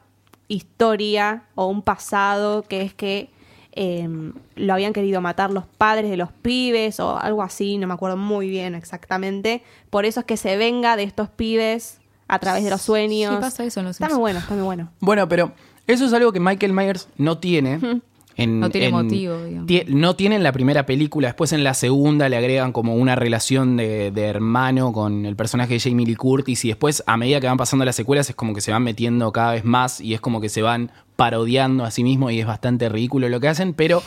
historia 0.49 1.45
o 1.55 1.67
un 1.67 1.81
pasado 1.83 2.63
que 2.63 2.83
es 2.83 2.93
que 2.95 3.31
eh, 3.77 4.09
lo 4.57 4.73
habían 4.73 4.95
querido 4.95 5.21
matar 5.21 5.51
los 5.51 5.67
padres 5.67 6.11
de 6.11 6.17
los 6.17 6.33
pibes 6.33 6.99
o 6.99 7.19
algo 7.19 7.43
así, 7.43 7.77
no 7.77 7.87
me 7.87 7.95
acuerdo 7.95 8.17
muy 8.17 8.49
bien 8.49 8.75
exactamente. 8.75 9.63
Por 9.91 10.07
eso 10.07 10.21
es 10.21 10.27
que 10.27 10.39
se 10.39 10.57
venga 10.57 10.97
de 10.97 11.03
estos 11.03 11.29
pibes 11.29 11.99
a 12.27 12.39
través 12.39 12.65
de 12.65 12.71
los 12.71 12.81
sueños. 12.81 13.35
Sí, 13.35 13.41
pasa 13.41 13.65
eso 13.65 13.81
en 13.81 13.87
los 13.87 14.01
Está 14.01 14.09
muy 14.09 14.19
bueno, 14.19 14.39
está 14.39 14.55
muy 14.55 14.65
bueno. 14.65 14.91
Bueno, 15.01 15.29
pero 15.29 15.53
eso 15.87 16.07
es 16.07 16.13
algo 16.15 16.33
que 16.33 16.41
Michael 16.41 16.73
Myers 16.73 17.09
no 17.19 17.39
tiene. 17.39 18.01
En, 18.39 18.61
No 18.61 18.69
tiene 18.69 18.89
en- 18.89 18.93
motivo, 18.93 19.35
tie- 19.67 19.87
no 19.89 20.15
tiene 20.15 20.37
en 20.37 20.43
la 20.43 20.53
primera 20.53 20.85
película. 20.85 21.29
Después 21.29 21.53
en 21.53 21.65
la 21.65 21.73
segunda 21.73 22.29
le 22.29 22.37
agregan 22.37 22.73
como 22.73 22.95
una 22.95 23.15
relación 23.17 23.77
de, 23.79 24.11
de 24.11 24.23
hermano 24.25 24.93
con 24.93 25.25
el 25.25 25.37
personaje 25.37 25.75
de 25.75 25.81
Jamie 25.81 26.05
Lee 26.07 26.17
Curtis. 26.17 26.65
Y 26.65 26.69
después, 26.69 27.03
a 27.07 27.17
medida 27.17 27.41
que 27.41 27.47
van 27.47 27.57
pasando 27.57 27.85
las 27.87 27.97
secuelas, 27.97 28.29
es 28.29 28.37
como 28.37 28.53
que 28.55 28.61
se 28.61 28.73
van 28.73 28.83
metiendo 28.83 29.33
cada 29.33 29.53
vez 29.53 29.65
más. 29.65 30.01
Y 30.03 30.13
es 30.13 30.21
como 30.21 30.41
que 30.43 30.51
se 30.51 30.61
van 30.61 30.91
parodiando 31.17 31.85
a 31.85 31.91
sí 31.91 32.05
mismo. 32.05 32.31
Y 32.31 32.41
es 32.41 32.47
bastante 32.47 32.89
ridículo 32.91 33.29
lo 33.31 33.41
que 33.41 33.49
hacen. 33.49 33.73
Pero 33.73 34.03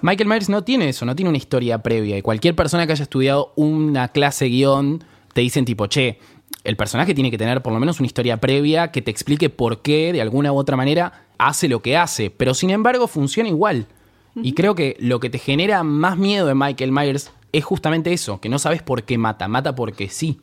Michael 0.00 0.28
Myers 0.28 0.48
no 0.48 0.64
tiene 0.64 0.88
eso, 0.88 1.04
no 1.06 1.14
tiene 1.14 1.28
una 1.28 1.38
historia 1.38 1.78
previa. 1.78 2.18
Y 2.18 2.22
cualquier 2.22 2.56
persona 2.56 2.86
que 2.86 2.92
haya 2.92 3.04
estudiado 3.04 3.52
una 3.54 4.08
clase 4.08 4.46
guion 4.46 5.04
te 5.34 5.40
dicen 5.40 5.64
tipo, 5.64 5.86
che, 5.86 6.18
el 6.64 6.76
personaje 6.76 7.14
tiene 7.14 7.30
que 7.30 7.38
tener 7.38 7.62
por 7.62 7.72
lo 7.72 7.78
menos 7.78 8.00
una 8.00 8.06
historia 8.06 8.38
previa 8.38 8.90
que 8.90 9.02
te 9.02 9.10
explique 9.12 9.48
por 9.50 9.82
qué, 9.82 10.12
de 10.12 10.20
alguna 10.20 10.52
u 10.52 10.56
otra 10.56 10.76
manera, 10.76 11.12
hace 11.46 11.68
lo 11.68 11.80
que 11.80 11.96
hace. 11.96 12.30
Pero 12.30 12.54
sin 12.54 12.70
embargo, 12.70 13.06
funciona 13.08 13.48
igual. 13.48 13.86
Y 14.34 14.54
creo 14.54 14.74
que 14.74 14.96
lo 14.98 15.20
que 15.20 15.28
te 15.28 15.38
genera 15.38 15.82
más 15.82 16.16
miedo 16.16 16.46
de 16.46 16.54
Michael 16.54 16.90
Myers 16.90 17.30
es 17.52 17.64
justamente 17.64 18.12
eso, 18.14 18.40
que 18.40 18.48
no 18.48 18.58
sabes 18.58 18.82
por 18.82 19.02
qué 19.02 19.18
mata, 19.18 19.46
mata 19.46 19.74
porque 19.74 20.08
sí. 20.08 20.40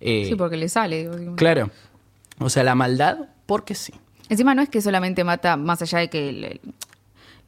Eh, 0.00 0.26
Sí, 0.28 0.34
porque 0.34 0.58
le 0.58 0.68
sale. 0.68 1.08
digo. 1.16 1.36
Claro. 1.36 1.70
O 2.38 2.50
sea, 2.50 2.64
la 2.64 2.74
maldad 2.74 3.28
porque 3.46 3.74
sí. 3.74 3.94
Encima 4.28 4.54
no 4.54 4.60
es 4.62 4.68
que 4.68 4.80
solamente 4.82 5.24
mata, 5.24 5.56
más 5.56 5.80
allá 5.82 5.98
de 6.00 6.10
que 6.10 6.28
el- 6.28 6.60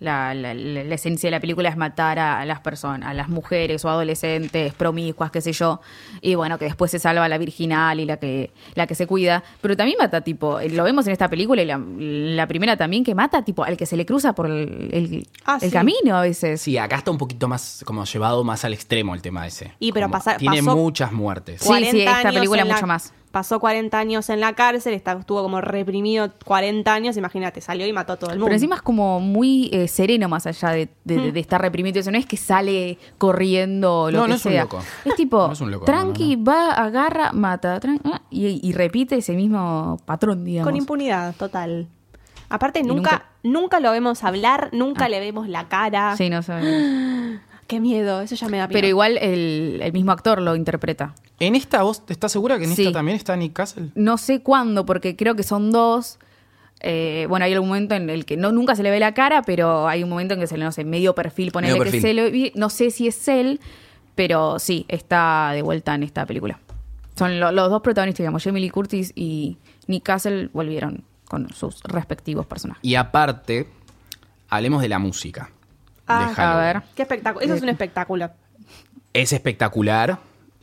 la, 0.02 0.34
la- 0.34 0.94
esencia 0.94 1.28
de 1.28 1.30
la 1.32 1.40
película 1.40 1.68
es 1.68 1.76
matar 1.76 2.18
a, 2.18 2.40
a 2.40 2.44
las 2.44 2.60
personas, 2.60 3.08
a 3.08 3.14
las 3.14 3.28
mujeres 3.28 3.84
o 3.84 3.88
adolescentes 3.88 4.74
promiscuas, 4.74 5.30
qué 5.30 5.40
sé 5.40 5.52
yo, 5.52 5.80
y 6.20 6.34
bueno, 6.34 6.58
que 6.58 6.66
después 6.66 6.90
se 6.90 6.98
salva 6.98 7.28
la 7.28 7.38
virginal 7.38 8.00
y 8.00 8.04
la 8.04 8.16
que, 8.18 8.50
la 8.74 8.86
que 8.86 8.94
se 8.94 9.06
cuida, 9.06 9.42
pero 9.60 9.76
también 9.76 9.96
mata 9.98 10.20
tipo, 10.20 10.58
lo 10.70 10.84
vemos 10.84 11.06
en 11.06 11.12
esta 11.12 11.28
película 11.28 11.62
y 11.62 11.66
la, 11.66 11.78
la 11.78 12.46
primera 12.46 12.76
también 12.76 13.04
que 13.04 13.14
mata 13.14 13.42
tipo 13.44 13.64
al 13.64 13.76
que 13.76 13.86
se 13.86 13.96
le 13.96 14.04
cruza 14.04 14.34
por 14.34 14.46
el, 14.46 14.88
el- 14.92 15.26
Ah, 15.44 15.58
el 15.60 15.68
sí. 15.70 15.72
camino 15.72 16.16
a 16.16 16.22
veces. 16.22 16.60
Sí, 16.60 16.76
acá 16.78 16.96
está 16.96 17.10
un 17.10 17.18
poquito 17.18 17.48
más 17.48 17.82
como 17.86 18.04
llevado 18.04 18.44
más 18.44 18.64
al 18.64 18.74
extremo 18.74 19.14
el 19.14 19.22
tema 19.22 19.46
ese. 19.46 19.72
Y 19.78 19.92
pero 19.92 20.06
Como 20.06 20.12
pasa- 20.18 20.36
tiene 20.36 20.58
pasó- 20.62 20.76
muchas 20.76 21.12
muertes. 21.12 21.60
Sí, 21.62 21.72
sí, 21.90 22.02
esta 22.02 22.30
película 22.32 22.64
mucho 22.64 22.86
más. 22.86 23.12
Pasó 23.32 23.58
40 23.60 23.98
años 23.98 24.28
en 24.28 24.40
la 24.40 24.52
cárcel, 24.52 24.92
está- 24.94 25.12
estuvo 25.12 25.42
como 25.42 25.60
reprimido 25.62 26.30
40 26.44 26.92
años, 26.92 27.16
imagínate, 27.16 27.60
salió 27.62 27.86
y 27.86 27.92
mató 27.94 28.12
a 28.12 28.16
todo 28.16 28.30
el 28.30 28.36
mundo. 28.36 28.44
Pero 28.46 28.54
encima 28.54 28.76
es 28.76 28.82
como 28.82 29.20
muy 29.20 29.70
eh, 29.72 29.88
sereno 29.88 30.28
más 30.28 30.46
allá 30.46 30.68
de, 30.70 30.90
de- 31.04 31.16
de- 31.16 31.32
de 31.32 31.40
estar 31.40 31.60
reprimido. 31.60 31.98
Eso 31.98 32.10
no 32.10 32.18
es 32.18 32.26
que 32.26 32.36
sale 32.36 32.98
corriendo 33.18 34.02
o 34.02 34.10
lo 34.10 34.18
No, 34.18 34.22
que 34.24 34.28
no 34.28 34.34
es 34.36 34.44
un 34.46 34.52
sea. 34.52 34.62
loco. 34.64 34.80
Es 35.06 35.14
tipo, 35.16 35.46
No 35.46 35.52
es 35.54 35.60
un 35.62 35.70
loco, 35.70 35.86
tranqui, 35.86 36.36
no, 36.36 36.44
va, 36.44 36.72
agarra, 36.72 37.32
mata, 37.32 37.80
ah, 38.04 38.20
y, 38.30 38.60
y 38.68 38.72
repite 38.74 39.16
ese 39.16 39.32
mismo 39.32 39.98
patrón, 40.04 40.44
digamos. 40.44 40.68
Con 40.68 40.76
impunidad, 40.76 41.34
total. 41.36 41.88
Aparte, 42.50 42.82
nunca, 42.82 43.24
nunca, 43.42 43.80
lo 43.80 43.92
vemos 43.92 44.24
hablar, 44.24 44.68
nunca 44.72 45.08
le 45.08 45.20
vemos 45.20 45.48
la 45.48 45.68
cara. 45.68 46.14
Sí, 46.18 46.28
no 46.28 46.42
sabemos. 46.42 47.40
Qué 47.72 47.80
miedo, 47.80 48.20
eso 48.20 48.35
ya 48.35 48.48
me 48.48 48.58
da 48.58 48.66
miedo. 48.66 48.74
Pero 48.76 48.87
igual 48.87 49.16
el, 49.16 49.80
el 49.82 49.92
mismo 49.94 50.12
actor 50.12 50.42
lo 50.42 50.54
interpreta. 50.56 51.14
¿En 51.40 51.54
esta 51.54 51.82
vos 51.82 52.02
estás 52.08 52.30
segura 52.30 52.58
que 52.58 52.64
en 52.64 52.76
Sí. 52.76 52.82
esta 52.82 52.92
también 52.98 53.16
está 53.16 53.35
Nick 53.35 53.54
Castle? 53.54 53.88
No 53.94 54.18
sé 54.18 54.42
cuándo, 54.42 54.85
porque 54.85 55.16
creo 55.16 55.35
que 55.37 55.42
son 55.42 55.70
dos. 55.70 56.18
Eh, 56.80 57.24
bueno, 57.30 57.46
hay 57.46 57.52
algún 57.54 57.68
momento 57.70 57.94
en 57.94 58.11
el 58.11 58.26
que 58.26 58.37
no 58.37 58.52
nunca 58.52 58.74
se 58.76 58.82
le 58.82 58.90
ve 58.90 59.00
la 59.00 59.14
cara, 59.14 59.40
pero 59.42 59.88
hay 59.88 60.02
un 60.02 60.11
momento 60.11 60.35
en 60.35 60.40
que 60.40 60.46
se 60.46 60.58
le, 60.58 60.64
no 60.64 60.72
sé, 60.72 60.85
medio 60.85 61.14
perfil, 61.14 61.50
ponerle 61.50 61.78
Medio 61.78 61.85
que 61.85 61.90
perfil. 61.92 62.02
se 62.11 62.14
le 62.14 62.30
vi- 62.30 62.52
No 62.56 62.68
sé 62.70 62.90
si 62.90 63.06
es 63.08 63.26
él, 63.28 63.58
pero 64.16 64.58
sí, 64.58 64.85
está 64.88 65.52
de 65.54 65.62
vuelta 65.62 65.94
en 65.94 66.02
esta 66.02 66.26
película. 66.26 66.58
Son 67.16 67.40
lo- 67.40 67.52
los 67.52 67.70
dos 67.70 67.80
protagonistas, 67.80 68.18
digamos, 68.24 68.44
Jamie 68.44 68.61
Lee 68.61 68.68
Curtis 68.70 69.12
y 69.14 69.56
Nick 69.87 70.02
Castle 70.02 70.50
volvieron 70.52 71.04
con 71.26 71.48
sus 71.54 71.82
respectivos 71.85 72.44
personajes. 72.44 72.85
Y 72.85 72.96
aparte, 72.96 73.66
hablemos 74.50 74.82
de 74.82 74.88
la 74.90 74.98
música. 74.98 75.50
Ah, 76.16 76.29
de 76.29 76.35
Halloween. 76.35 76.59
a 76.59 76.72
ver. 76.72 76.83
Qué 76.94 77.03
espectáculo. 77.03 77.44
Eso 77.44 77.55
es 77.55 77.62
un 77.62 77.68
espectáculo. 77.68 78.31
Es 79.12 79.33
espectacular. 79.33 80.18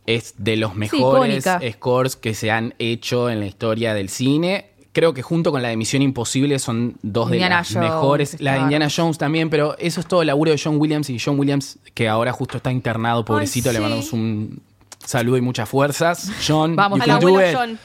Es 0.05 0.33
de 0.37 0.57
los 0.57 0.75
mejores 0.75 1.45
scores 1.73 2.15
que 2.15 2.33
se 2.33 2.49
han 2.49 2.73
hecho 2.79 3.29
en 3.29 3.39
la 3.39 3.45
historia 3.45 3.93
del 3.93 4.09
cine. 4.09 4.71
Creo 4.91 5.13
que 5.13 5.21
junto 5.21 5.51
con 5.51 5.61
la 5.61 5.69
de 5.69 5.77
Misión 5.77 6.01
Imposible 6.01 6.57
son 6.57 6.97
dos 7.03 7.31
Indiana 7.31 7.57
de 7.57 7.61
las 7.61 7.73
Jones, 7.73 7.89
mejores. 7.89 8.41
La 8.41 8.53
de. 8.53 8.59
Indiana 8.61 8.87
Jones 8.93 9.19
también, 9.19 9.51
pero 9.51 9.77
eso 9.77 9.99
es 9.99 10.07
todo 10.07 10.21
el 10.21 10.27
laburo 10.27 10.49
de 10.51 10.59
John 10.61 10.77
Williams. 10.79 11.11
Y 11.11 11.19
John 11.19 11.39
Williams, 11.39 11.77
que 11.93 12.07
ahora 12.09 12.31
justo 12.31 12.57
está 12.57 12.71
internado, 12.71 13.23
pobrecito, 13.23 13.69
Ay, 13.69 13.75
le 13.75 13.81
mandamos 13.81 14.11
un 14.11 14.61
saludo 15.05 15.37
y 15.37 15.41
muchas 15.41 15.69
fuerzas. 15.69 16.31
John, 16.45 16.75
Vamos, 16.75 16.99
it. 16.99 17.05
John. 17.53 17.79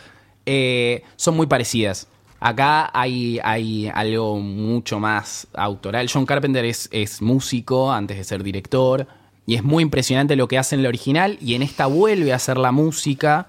Eh, 0.46 1.02
son 1.16 1.36
muy 1.36 1.46
parecidas. 1.46 2.08
Acá 2.44 2.90
hay, 2.92 3.40
hay 3.42 3.90
algo 3.94 4.38
mucho 4.38 5.00
más 5.00 5.46
autoral. 5.54 6.10
John 6.12 6.26
Carpenter 6.26 6.62
es, 6.66 6.90
es 6.92 7.22
músico 7.22 7.90
antes 7.90 8.18
de 8.18 8.24
ser 8.24 8.42
director. 8.42 9.06
Y 9.46 9.54
es 9.54 9.64
muy 9.64 9.82
impresionante 9.82 10.36
lo 10.36 10.46
que 10.46 10.58
hace 10.58 10.74
en 10.74 10.82
la 10.82 10.90
original. 10.90 11.38
Y 11.40 11.54
en 11.54 11.62
esta 11.62 11.86
vuelve 11.86 12.34
a 12.34 12.36
hacer 12.36 12.58
la 12.58 12.70
música. 12.70 13.46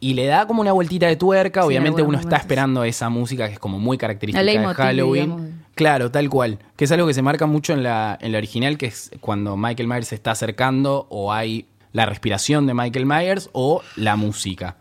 Y 0.00 0.14
le 0.14 0.24
da 0.24 0.46
como 0.46 0.62
una 0.62 0.72
vueltita 0.72 1.08
de 1.08 1.16
tuerca. 1.16 1.60
Sí, 1.60 1.66
Obviamente 1.66 2.00
en 2.00 2.06
uno 2.06 2.18
está 2.18 2.38
esperando 2.38 2.84
esa 2.84 3.10
música 3.10 3.46
que 3.48 3.52
es 3.52 3.58
como 3.58 3.78
muy 3.78 3.98
característica 3.98 4.42
de 4.42 4.74
Halloween. 4.74 5.24
digamos. 5.24 5.50
Claro, 5.74 6.10
tal 6.10 6.30
cual. 6.30 6.58
Que 6.76 6.86
es 6.86 6.92
algo 6.92 7.06
que 7.06 7.12
se 7.12 7.20
marca 7.20 7.44
mucho 7.44 7.74
en 7.74 7.82
la, 7.82 8.16
en 8.18 8.32
la 8.32 8.38
original, 8.38 8.78
que 8.78 8.86
es 8.86 9.10
cuando 9.20 9.58
Michael 9.58 9.88
Myers 9.88 10.08
se 10.08 10.14
está 10.14 10.30
acercando 10.30 11.06
o 11.10 11.34
hay 11.34 11.66
la 11.92 12.06
respiración 12.06 12.66
de 12.66 12.72
Michael 12.72 13.04
Myers 13.04 13.50
o 13.52 13.82
la 13.96 14.16
música. 14.16 14.76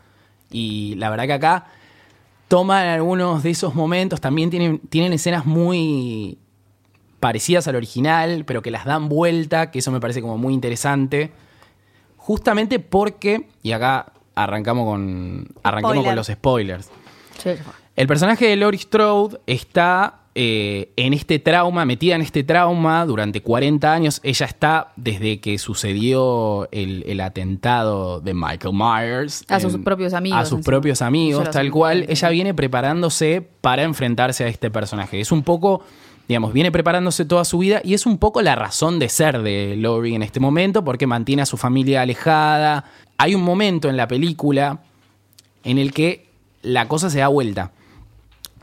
Y 0.52 0.96
la 0.96 1.10
verdad 1.10 1.26
que 1.26 1.34
acá 1.34 1.66
toman 2.50 2.88
algunos 2.88 3.44
de 3.44 3.52
esos 3.52 3.76
momentos, 3.76 4.20
también 4.20 4.50
tienen, 4.50 4.80
tienen 4.80 5.14
escenas 5.14 5.46
muy 5.46 6.40
parecidas 7.20 7.68
al 7.68 7.76
original, 7.76 8.44
pero 8.46 8.62
que 8.62 8.72
las 8.72 8.86
dan 8.86 9.08
vuelta, 9.08 9.72
que 9.72 9.80
eso 9.80 9.92
me 9.92 10.00
parece 10.02 10.20
como 10.22 10.38
muy 10.38 10.54
interesante. 10.54 11.32
Justamente 12.18 12.80
porque, 12.80 13.48
y 13.62 13.72
acá 13.72 14.14
arrancamos 14.36 14.86
con, 14.86 15.48
arrancamos 15.64 15.96
Spoiler. 15.96 16.10
con 16.10 16.16
los 16.16 16.28
spoilers. 16.28 16.90
Sí. 17.38 17.52
El 17.96 18.08
personaje 18.08 18.48
de 18.48 18.56
Laurie 18.56 18.80
Strode 18.80 19.40
está 19.46 20.22
eh, 20.42 20.94
en 20.96 21.14
este 21.14 21.38
trauma, 21.38 21.84
metida 21.84 22.16
en 22.16 22.22
este 22.22 22.46
trauma 22.46 23.06
durante 23.06 23.42
40 23.42 23.92
años. 23.92 24.22
Ella 24.24 24.46
está 24.46 24.94
desde 24.96 25.42
que 25.42 25.58
sucedió 25.58 26.70
el, 26.72 27.04
el 27.08 27.20
atentado 27.20 28.22
de 28.22 28.34
Michael 28.34 28.74
Myers. 28.74 29.44
A 29.50 29.60
sus 29.60 29.76
propios 29.80 30.14
amigos, 30.14 30.40
A 30.40 30.46
sus 30.46 30.62
propios 30.62 31.02
amigos, 31.02 31.52
tal 31.52 31.70
cual. 31.72 32.06
Ella 32.08 32.30
viene 32.30 32.54
preparándose 32.54 33.46
para 33.60 33.84
enfrentarse 33.84 34.46
a 34.46 34.48
este 34.48 34.72
personaje. 34.72 35.20
Es 35.20 35.34
un 35.34 35.44
poco, 35.44 35.82
digamos, 36.30 36.54
viene 36.54 36.72
preparándose 36.72 37.26
toda 37.26 37.44
su 37.44 37.58
vida 37.58 37.82
y 37.84 37.94
es 37.94 38.06
un 38.06 38.18
poco 38.18 38.42
la 38.42 38.56
razón 38.56 38.98
de 38.98 39.10
ser 39.10 39.42
de 39.42 39.76
Laurie 39.76 40.16
en 40.16 40.24
este 40.24 40.40
momento 40.40 40.86
porque 40.86 41.06
mantiene 41.06 41.42
a 41.42 41.46
su 41.46 41.58
familia 41.58 42.04
alejada. 42.04 42.86
Hay 43.18 43.36
un 43.36 43.42
momento 43.42 43.90
en 43.90 43.98
la 43.98 44.08
película 44.08 44.80
en 45.66 45.80
el 45.80 45.92
que 45.92 46.28
la 46.62 46.88
cosa 46.88 47.10
se 47.10 47.20
da 47.20 47.28
vuelta. 47.28 47.74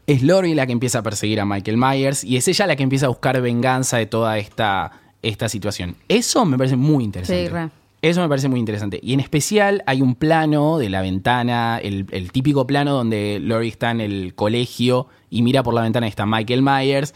Es 0.07 0.23
Laurie 0.23 0.55
la 0.55 0.67
que 0.67 0.73
empieza 0.73 1.01
a 1.01 1.03
perseguir 1.03 1.41
a 1.41 1.45
Michael 1.45 1.79
Myers 1.79 2.23
y 2.23 2.37
es 2.37 2.47
ella 2.47 2.67
la 2.67 2.77
que 2.77 2.85
empieza 2.85 3.07
a 3.07 3.09
buscar 3.09 3.41
venganza 3.41 3.97
de 3.97 4.07
toda 4.07 4.39
esta, 4.39 4.93
esta 5.23 5.49
situación. 5.49 5.97
Eso 6.09 6.45
me 6.45 6.57
parece 6.57 6.77
muy 6.77 7.03
interesante. 7.03 7.47
Sí, 7.47 7.53
re. 7.53 7.71
Eso 8.03 8.21
me 8.21 8.29
parece 8.29 8.49
muy 8.49 8.61
interesante. 8.61 9.01
Y 9.03 9.15
en 9.15 9.21
especial 9.21 9.83
hay 9.87 10.03
un 10.03 10.15
plano 10.15 10.79
de 10.79 10.91
la 10.91 11.01
ventana, 11.01 11.79
el, 11.83 12.07
el 12.13 12.31
típico 12.31 12.67
plano 12.67 12.93
donde 12.93 13.41
Laurie 13.43 13.71
está 13.71 13.91
en 13.91 14.01
el 14.01 14.35
colegio 14.35 15.09
y 15.29 15.43
mira 15.43 15.65
por 15.65 15.75
la 15.75 15.83
ventana 15.83 16.07
y 16.07 16.11
está 16.11 16.25
Michael 16.25 16.63
Myers. 16.63 17.15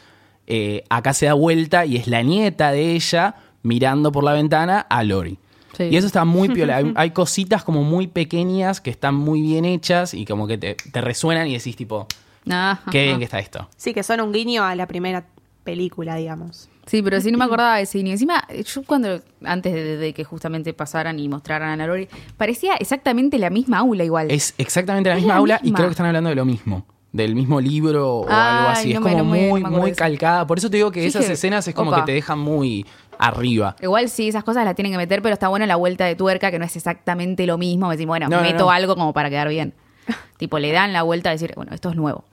Eh, 0.48 0.83
acá 0.90 1.12
se 1.12 1.26
da 1.26 1.35
vuelta 1.35 1.87
y 1.87 1.96
es 1.96 2.09
la 2.09 2.22
nieta 2.22 2.72
de 2.72 2.96
ella 2.96 3.37
mirando 3.62 4.11
por 4.11 4.24
la 4.24 4.33
ventana 4.33 4.85
a. 4.90 5.05
Sí. 5.05 5.85
Y 5.85 5.96
eso 5.96 6.09
está 6.09 6.24
muy 6.24 6.48
piola. 6.55 6.79
Hay, 6.79 6.92
hay 6.96 7.11
cositas 7.12 7.62
como 7.62 7.85
muy 7.85 8.09
pequeñas 8.09 8.81
que 8.81 8.90
están 8.90 9.14
muy 9.14 9.42
bien 9.42 9.64
hechas 9.64 10.12
y 10.12 10.24
como 10.24 10.48
que 10.48 10.59
te, 10.59 10.74
te 10.74 11.00
resuenan 11.00 11.46
y 11.46 11.53
decís 11.53 11.76
tipo, 11.76 12.09
Ah, 12.48 12.81
qué 12.90 13.05
bien 13.05 13.18
que 13.18 13.24
está 13.24 13.38
esto. 13.38 13.68
Sí, 13.76 13.92
que 13.92 14.03
son 14.03 14.20
un 14.20 14.33
guiño 14.33 14.64
a 14.64 14.74
la 14.74 14.87
primera 14.87 15.24
película, 15.64 16.16
digamos. 16.16 16.68
Sí, 16.87 17.03
pero 17.03 17.20
sí 17.20 17.31
no 17.31 17.38
me 17.38 17.44
acordaba 17.44 17.76
de 17.76 17.83
ese 17.83 17.98
y 17.98 18.11
encima 18.11 18.42
yo 18.64 18.83
cuando 18.85 19.20
antes 19.44 19.72
de, 19.72 19.96
de 19.96 20.12
que 20.14 20.24
justamente 20.24 20.72
pasaran 20.72 21.18
y 21.20 21.29
mostraran 21.29 21.68
a 21.70 21.76
la 21.76 21.87
Lori 21.87 22.09
parecía 22.37 22.74
exactamente 22.76 23.38
la 23.38 23.50
misma 23.50 23.79
aula 23.79 24.03
igual. 24.03 24.31
Es 24.31 24.55
exactamente 24.59 25.11
la 25.11 25.16
Es 25.16 25.20
misma 25.20 25.35
la 25.35 25.38
aula 25.38 25.59
y 25.61 25.64
misma. 25.64 25.76
creo 25.76 25.88
que 25.88 25.92
están 25.92 26.07
hablando 26.07 26.31
de 26.31 26.37
lo 26.37 26.44
mismo. 26.44 26.87
Del 27.12 27.35
mismo 27.35 27.61
libro 27.61 28.18
o 28.20 28.26
Ay, 28.29 28.35
algo 28.57 28.68
así. 28.70 28.94
no 28.94 29.00
es 29.00 29.05
me- 29.05 29.11
como 29.12 29.24
no 29.24 29.31
me- 29.31 29.42
no 29.42 29.48
muy, 29.50 29.64
muy 29.64 29.90
eso. 29.90 29.98
calcada. 29.98 30.46
Por 30.46 30.59
eso 30.59 30.70
te 30.70 30.79
digo 30.79 30.90
que 30.90 31.03
Sí, 31.03 31.09
esas 31.09 31.26
que- 31.26 31.33
escenas 31.35 31.66
es 31.68 31.74
como 31.74 31.90
opa. 31.90 32.00
que 32.00 32.07
te 32.07 32.12
dejan 32.12 32.38
muy 32.38 32.87
arriba. 33.18 33.76
Igual 33.83 34.09
sí, 34.09 34.29
esas 34.29 34.42
cosas 34.44 34.64
las 34.64 34.74
tienen 34.74 34.92
que 34.92 34.98
meter, 34.98 35.20
pero 35.22 35.35
está 35.35 35.48
bueno 35.48 35.66
la 35.66 35.76
vuelta 35.76 36.07
de 36.07 36.16
tuerca, 36.16 36.50
que 36.50 36.59
no 36.59 36.64
es 36.64 36.74
exactamente 36.76 37.46
lo 37.46 37.59
mismo. 37.59 37.90
Decir, 37.90 38.07
bueno, 38.07 38.29
No, 38.29 38.37
no, 38.38 38.42
meto 38.42 38.64
no. 38.64 38.70
algo 38.70 38.94
como 38.96 39.12
para 39.12 39.29
quedar 39.29 39.48
bien. 39.48 39.74
tipo, 40.38 40.59
le 40.59 40.72
dan 40.72 40.92
la 40.92 41.03
vuelta 41.03 41.31
a 41.31 41.33
decir, 41.33 41.53
bueno, 41.57 41.72
esto 41.74 41.90
es 41.90 41.96
nuevo. 41.96 42.24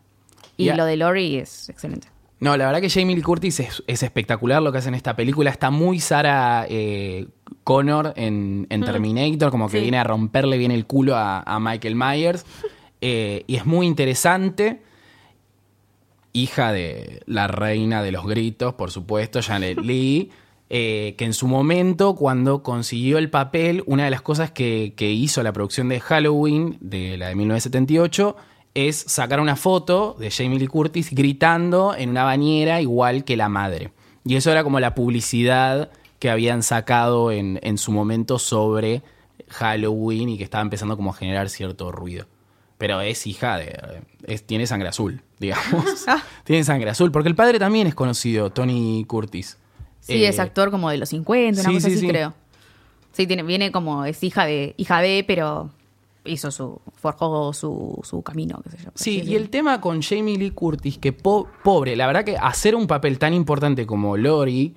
Y 0.58 0.72
lo 0.72 0.86
de 0.86 0.98
Lori 0.98 1.38
es 1.38 1.70
excelente. 1.70 2.08
No, 2.40 2.56
la 2.56 2.66
verdad 2.68 2.82
que 2.82 2.90
Jamie 2.90 3.16
Lee 3.16 3.22
Curtis 3.24 3.60
es, 3.60 3.84
es 3.88 4.04
espectacular 4.04 4.62
lo 4.62 4.72
que 4.72 4.78
hace 4.78 4.90
en 4.90 4.96
esta 4.96 5.16
película. 5.16 5.50
Está 5.50 5.72
muy 5.72 6.00
Sarah 6.00 6.66
eh, 6.70 7.28
Connor 7.64 8.14
en, 8.16 8.68
en 8.70 8.82
Terminator, 8.84 9.50
como 9.50 9.68
que 9.70 9.78
Sí. 9.78 9.82
viene 9.82 9.98
a 9.98 10.04
romperle 10.04 10.58
bien 10.58 10.70
el 10.72 10.86
culo 10.86 11.16
a, 11.16 11.42
a 11.42 11.60
Michael 11.60 11.96
Myers. 11.96 12.46
Eh, 13.00 13.44
y 13.46 13.58
es 13.58 13.66
muy 13.68 13.86
interesante. 13.86 14.82
Hija 16.34 16.72
de 16.72 17.22
la 17.28 17.48
reina 17.48 18.02
de 18.02 18.12
los 18.12 18.26
gritos, 18.26 18.74
por 18.74 18.90
supuesto, 18.90 19.40
Janet 19.42 19.80
Lee. 19.82 20.32
eh, 20.72 21.14
que 21.18 21.26
en 21.26 21.34
su 21.34 21.48
momento, 21.48 22.16
cuando 22.16 22.64
consiguió 22.64 23.20
el 23.20 23.30
papel, 23.30 23.84
una 23.86 24.06
de 24.06 24.10
las 24.10 24.22
cosas 24.24 24.50
que, 24.52 24.94
que 24.98 25.12
hizo 25.12 25.42
la 25.44 25.54
producción 25.54 25.90
de 25.90 26.00
Halloween, 26.00 26.78
de 26.82 27.18
la 27.18 27.28
de 27.30 27.36
1978, 27.36 28.36
es 28.78 28.96
sacar 29.08 29.40
una 29.40 29.56
foto 29.56 30.16
de 30.20 30.30
Jamie 30.30 30.60
Lee 30.60 30.68
Curtis 30.68 31.10
gritando 31.12 31.96
en 31.98 32.10
una 32.12 32.24
bañera 32.24 32.80
igual 32.82 33.24
que 33.24 33.36
la 33.36 33.50
madre. 33.50 33.92
Y 34.24 34.36
eso 34.36 34.52
era 34.52 34.64
como 34.64 34.80
la 34.80 34.94
publicidad 34.94 35.90
que 36.20 36.30
habían 36.30 36.62
sacado 36.64 37.32
en, 37.32 37.60
en 37.64 37.78
su 37.78 37.92
momento 37.92 38.38
sobre 38.40 39.02
Halloween 39.50 40.30
y 40.30 40.38
que 40.38 40.44
estaba 40.44 40.62
empezando 40.62 40.96
como 40.96 41.12
a 41.12 41.14
generar 41.14 41.50
cierto 41.50 41.92
ruido. 41.92 42.28
Pero 42.78 43.02
es 43.02 43.26
hija 43.26 43.58
de... 43.58 44.02
es- 44.28 44.46
tiene 44.46 44.68
sangre 44.68 44.90
azul, 44.90 45.22
digamos. 45.40 46.06
tiene 46.44 46.64
sangre 46.64 46.90
azul, 46.92 47.12
porque 47.12 47.30
el 47.30 47.36
padre 47.36 47.60
también 47.60 47.88
es 47.88 47.96
conocido, 47.96 48.52
Tony 48.52 49.06
Curtis. 49.08 49.58
Sí, 50.02 50.24
Eh, 50.24 50.28
es 50.28 50.40
actor 50.40 50.70
como 50.72 50.90
de 50.90 50.98
los 50.98 51.10
50, 51.10 51.62
una 51.62 51.70
sí, 51.70 51.76
cosa 51.76 51.88
sí, 51.88 51.94
así, 51.96 52.02
sí. 52.02 52.08
creo. 52.08 52.34
Sí, 53.14 53.26
tiene, 53.26 53.42
viene 53.44 53.72
como, 53.72 54.06
es 54.06 54.24
hija 54.24 54.46
de, 54.46 54.76
hija 54.78 55.02
de, 55.02 55.24
pero 55.26 55.72
hizo 56.28 56.52
su, 56.52 56.82
forjó 56.96 57.54
su, 57.54 58.00
su 58.04 58.22
camino, 58.22 58.60
qué 58.64 58.70
sé 58.72 58.78
yo. 58.84 58.92
Sí, 58.96 59.22
y 59.26 59.36
el 59.36 59.50
tema 59.50 59.82
con 59.82 60.02
Jamie 60.02 60.38
Lee 60.38 60.52
Curtis, 60.52 60.98
que 60.98 61.14
po- 61.14 61.48
pobre, 61.64 61.96
la 61.96 62.06
verdad 62.08 62.24
que 62.24 62.38
hacer 62.38 62.76
un 62.76 62.88
papel 62.88 63.18
tan 63.20 63.34
importante 63.34 63.86
como 63.88 64.18
Lori 64.18 64.76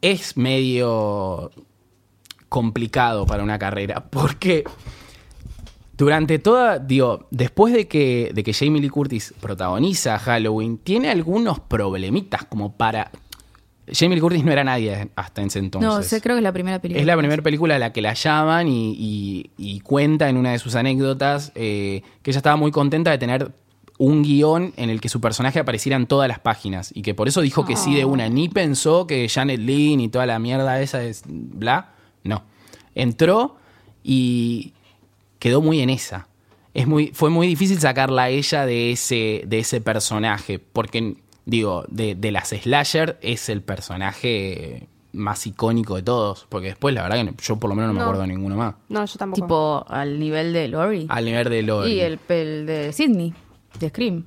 es 0.00 0.36
medio 0.36 1.50
complicado 2.48 3.26
para 3.26 3.42
una 3.42 3.58
carrera, 3.58 4.04
porque 4.10 4.64
durante 5.96 6.38
toda, 6.38 6.78
digo, 6.78 7.26
después 7.30 7.72
de 7.72 7.86
que, 7.86 8.30
de 8.34 8.42
que 8.42 8.52
Jamie 8.52 8.80
Lee 8.80 8.88
Curtis 8.88 9.34
protagoniza 9.40 10.18
Halloween, 10.18 10.78
tiene 10.78 11.10
algunos 11.10 11.60
problemitas 11.60 12.44
como 12.44 12.72
para... 12.72 13.10
Jamie 13.92 14.20
Curtis 14.20 14.44
no 14.44 14.52
era 14.52 14.64
nadie 14.64 15.08
hasta 15.16 15.42
ese 15.42 15.58
entonces. 15.58 15.88
No, 15.90 16.02
sé, 16.02 16.20
creo 16.20 16.36
que 16.36 16.40
es 16.40 16.44
la 16.44 16.52
primera 16.52 16.80
película. 16.80 17.00
Es 17.00 17.06
la 17.06 17.16
primera 17.16 17.42
película 17.42 17.76
a 17.76 17.78
la 17.78 17.92
que 17.92 18.00
la 18.02 18.14
llaman 18.14 18.68
y, 18.68 18.92
y- 18.98 19.50
y 19.56 19.80
cuenta 19.80 20.28
en 20.28 20.36
una 20.36 20.52
de 20.52 20.58
sus 20.58 20.74
anécdotas 20.74 21.52
eh, 21.54 22.02
que 22.22 22.30
ella 22.30 22.38
estaba 22.38 22.56
muy 22.56 22.70
contenta 22.70 23.10
de 23.10 23.18
tener 23.18 23.52
un 23.98 24.22
guion 24.22 24.72
en 24.76 24.90
el 24.90 25.00
que 25.00 25.08
su 25.08 25.20
personaje 25.20 25.58
apareciera 25.60 25.96
en 25.96 26.06
todas 26.06 26.26
las 26.28 26.40
páginas 26.40 26.90
y 26.94 27.02
que 27.02 27.14
por 27.14 27.28
eso 27.28 27.40
dijo 27.40 27.64
que 27.64 27.76
sí 27.76 27.94
de 27.94 28.04
una. 28.04 28.28
Ni 28.28 28.48
pensó 28.48 29.06
que 29.06 29.28
Janet 29.28 29.60
Leigh 29.60 29.96
ni 29.96 30.08
toda 30.08 30.26
la 30.26 30.38
mierda 30.38 30.80
esa 30.80 31.02
es 31.04 31.22
bla. 31.26 31.92
No. 32.24 32.42
Entró 32.94 33.56
y 34.02 34.72
quedó 35.38 35.60
muy 35.60 35.80
en 35.80 35.90
esa. 35.90 36.26
Es 36.74 36.86
muy, 36.86 37.08
fue 37.14 37.30
muy 37.30 37.46
difícil 37.46 37.78
sacarla 37.78 38.22
a 38.24 38.28
ella 38.30 38.64
de 38.66 38.92
ese, 38.92 39.42
de 39.46 39.58
ese 39.58 39.80
personaje, 39.80 40.58
porque, 40.58 41.16
digo, 41.44 41.84
de, 41.88 42.14
de 42.14 42.30
las 42.32 42.48
slasher 42.50 43.18
es 43.22 43.48
el 43.48 43.62
personaje 43.62 44.88
más 45.12 45.46
icónico 45.46 45.96
de 45.96 46.02
todos, 46.02 46.46
porque 46.48 46.68
después 46.68 46.94
la 46.94 47.02
verdad 47.02 47.24
que 47.24 47.34
yo 47.42 47.56
por 47.56 47.68
lo 47.68 47.76
menos 47.76 47.88
no 47.90 47.94
me 47.94 48.00
acuerdo 48.00 48.22
de 48.22 48.28
ninguno 48.28 48.56
más. 48.56 48.74
No, 48.88 49.04
yo 49.04 49.18
tampoco. 49.18 49.42
Tipo 49.42 49.84
al 49.88 50.18
nivel 50.18 50.52
de 50.54 50.68
Lori. 50.68 51.06
Al 51.08 51.24
nivel 51.24 51.50
de 51.50 51.62
Lori. 51.62 51.92
Y 51.92 52.00
el, 52.00 52.18
el 52.28 52.66
de 52.66 52.92
Sidney, 52.92 53.34
de 53.78 53.88
Scream. 53.90 54.24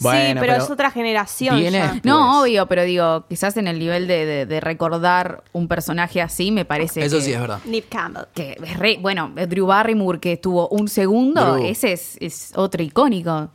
Bueno, 0.00 0.20
sí, 0.20 0.26
pero, 0.34 0.40
pero 0.52 0.64
es 0.64 0.70
otra 0.70 0.92
generación. 0.92 1.60
ya. 1.60 2.00
No, 2.04 2.42
obvio, 2.42 2.66
pero 2.66 2.84
digo, 2.84 3.26
quizás 3.28 3.56
en 3.56 3.66
el 3.66 3.80
nivel 3.80 4.06
de, 4.06 4.26
de- 4.26 4.46
de 4.46 4.60
recordar 4.60 5.42
un 5.52 5.66
personaje 5.66 6.22
así, 6.22 6.52
me 6.52 6.64
parece 6.64 7.04
Eso 7.04 7.16
que, 7.16 7.22
sí 7.22 7.32
es 7.32 7.40
verdad. 7.40 7.58
Nip 7.64 7.88
Campbell. 7.88 8.26
que 8.32 8.56
es 8.62 8.76
re- 8.78 8.98
bueno, 9.00 9.32
Drew 9.48 9.66
Barrymore 9.66 10.20
que 10.20 10.34
estuvo 10.34 10.68
un 10.68 10.86
segundo, 10.86 11.54
Drew. 11.54 11.64
ese 11.66 11.92
es, 11.94 12.16
es 12.20 12.52
otro 12.54 12.80
icónico 12.84 13.50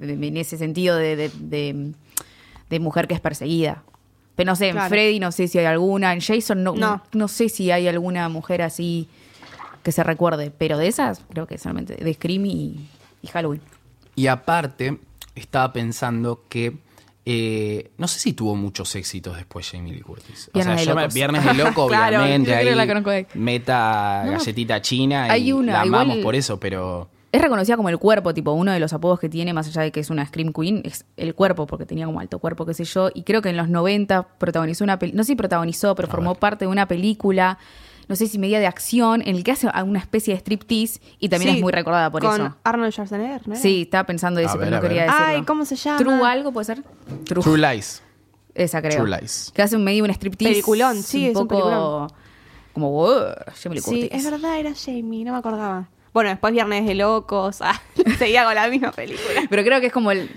en 0.00 0.36
ese 0.38 0.56
sentido 0.56 0.96
de, 0.96 1.16
de- 1.16 1.92
de- 2.68 2.76
de 2.76 2.80
mujer 2.80 3.06
que 3.08 3.14
es 3.14 3.20
perseguida. 3.20 3.82
Pero 4.36 4.50
no 4.50 4.56
sé, 4.56 4.68
en. 4.72 4.88
Freddy 4.88 5.20
no 5.20 5.30
sé 5.32 5.46
si 5.48 5.58
hay 5.58 5.66
alguna, 5.66 6.12
en 6.12 6.20
Jason 6.20 6.62
no, 6.64 6.74
No. 6.74 7.02
no. 7.12 7.28
sé 7.28 7.48
si 7.48 7.70
hay 7.70 7.86
alguna 7.86 8.28
mujer 8.28 8.62
así 8.62 9.08
que 9.84 9.92
se 9.92 10.02
recuerde, 10.02 10.50
pero 10.50 10.76
de 10.78 10.88
esas 10.88 11.20
creo 11.30 11.46
que 11.46 11.56
solamente 11.58 11.94
de 11.94 12.14
Scream 12.14 12.46
y, 12.46 12.88
y 13.22 13.26
Halloween. 13.28 13.60
Y 14.16 14.26
aparte, 14.26 14.98
estaba 15.34 15.72
pensando 15.72 16.42
que. 16.48 16.76
eh, 17.26 17.90
no 17.96 18.06
sé 18.08 18.18
si 18.18 18.32
tuvo 18.34 18.54
muchos 18.56 18.94
éxitos 18.96 19.36
después 19.36 19.70
Jamie 19.70 19.92
Lee 19.94 20.00
Curtis. 20.02 20.50
Viernes 20.52 20.80
de 20.80 20.86
yo 20.86 20.94
me- 20.94 21.00
Locos. 21.02 21.14
Viernes 21.14 21.44
de 21.46 21.54
Loco, 21.54 21.84
obviamente. 21.84 22.54
ahí 22.54 22.74
la 22.74 22.86
de 22.86 23.26
meta 23.34 24.22
No, 24.26 24.32
galletita 24.32 24.82
china 24.82 25.24
hay 25.24 25.48
y 25.48 25.52
una, 25.52 25.72
la 25.74 25.80
amamos 25.82 26.16
igual- 26.16 26.22
por 26.22 26.34
eso, 26.34 26.58
pero. 26.60 27.08
Es 27.34 27.42
reconocida 27.42 27.76
como 27.76 27.88
el 27.88 27.98
cuerpo, 27.98 28.32
tipo 28.32 28.52
uno 28.52 28.70
de 28.70 28.78
los 28.78 28.92
apodos 28.92 29.18
que 29.18 29.28
tiene, 29.28 29.52
más 29.52 29.66
allá 29.66 29.82
de 29.82 29.90
que 29.90 29.98
es 29.98 30.08
una 30.10 30.24
Scream 30.24 30.52
Queen, 30.52 30.82
es 30.84 31.04
el 31.16 31.34
cuerpo, 31.34 31.66
porque 31.66 31.84
tenía 31.84 32.06
como 32.06 32.20
alto 32.20 32.38
cuerpo, 32.38 32.64
qué 32.64 32.74
sé 32.74 32.84
yo. 32.84 33.10
Y 33.12 33.24
creo 33.24 33.42
que 33.42 33.48
en 33.48 33.56
los 33.56 33.68
90 33.68 34.22
protagonizó 34.38 34.84
una 34.84 34.98
película, 35.00 35.18
no 35.18 35.24
sé 35.24 35.28
si 35.32 35.34
protagonizó, 35.36 35.96
pero 35.96 36.06
formó 36.06 36.36
parte 36.36 36.64
de 36.64 36.70
una 36.70 36.86
película, 36.86 37.58
no 38.06 38.14
sé 38.14 38.28
si 38.28 38.38
media 38.38 38.60
de 38.60 38.68
acción, 38.68 39.20
en 39.22 39.34
el 39.34 39.42
que 39.42 39.50
hace 39.50 39.68
una 39.84 39.98
especie 39.98 40.32
de 40.34 40.38
striptease 40.40 41.00
y 41.18 41.28
también 41.28 41.50
Sí, 41.52 41.56
es 41.56 41.62
muy 41.62 41.72
recordada 41.72 42.08
por 42.10 42.22
con 42.22 42.34
eso. 42.40 42.56
Arnold 42.62 42.92
Schwarzenegger, 42.92 43.48
¿no? 43.48 43.54
era? 43.54 43.62
Sí, 43.62 43.82
estaba 43.82 44.04
pensando 44.06 44.38
eso, 44.38 44.50
A 44.50 44.52
pero 44.52 44.64
ver, 44.66 44.72
no 44.74 44.80
quería 44.80 45.02
decirlo. 45.02 45.24
Ay, 45.26 45.42
¿cómo 45.42 45.64
se 45.64 45.74
llama? 45.74 45.98
True 45.98 46.22
algo, 46.24 46.52
¿puede 46.52 46.66
ser? 46.66 46.82
True. 47.24 47.42
True 47.42 47.58
Lies. 47.58 48.00
Esa 48.54 48.80
creo. 48.80 49.02
True 49.02 49.10
Lies. 49.18 49.50
Que 49.52 49.62
hace 49.62 49.74
un 49.74 49.82
medio 49.82 50.04
un 50.04 50.10
striptease. 50.10 50.52
Peliculón, 50.52 51.02
sí, 51.02 51.24
un 51.24 51.30
es 51.32 51.36
un 51.36 51.48
poco 51.48 51.62
peliculón. 51.64 52.08
como, 52.74 52.90
wow, 52.92 53.22
Jamie 53.60 53.78
Lee 53.78 53.82
Sí, 53.82 54.02
Curtis. 54.02 54.10
es 54.12 54.30
verdad, 54.30 54.60
era 54.60 54.72
Jamie, 54.76 55.24
no 55.24 55.32
me 55.32 55.38
acordaba. 55.38 55.88
Bueno, 56.14 56.30
después 56.30 56.52
Viernes 56.54 56.86
de 56.86 56.94
Locos, 56.94 57.60
ah, 57.60 57.78
seguía 58.18 58.44
con 58.44 58.54
la 58.54 58.68
misma 58.68 58.92
película. 58.92 59.42
Pero 59.50 59.62
creo 59.64 59.80
que 59.80 59.88
es 59.88 59.92
como 59.92 60.10
el... 60.12 60.30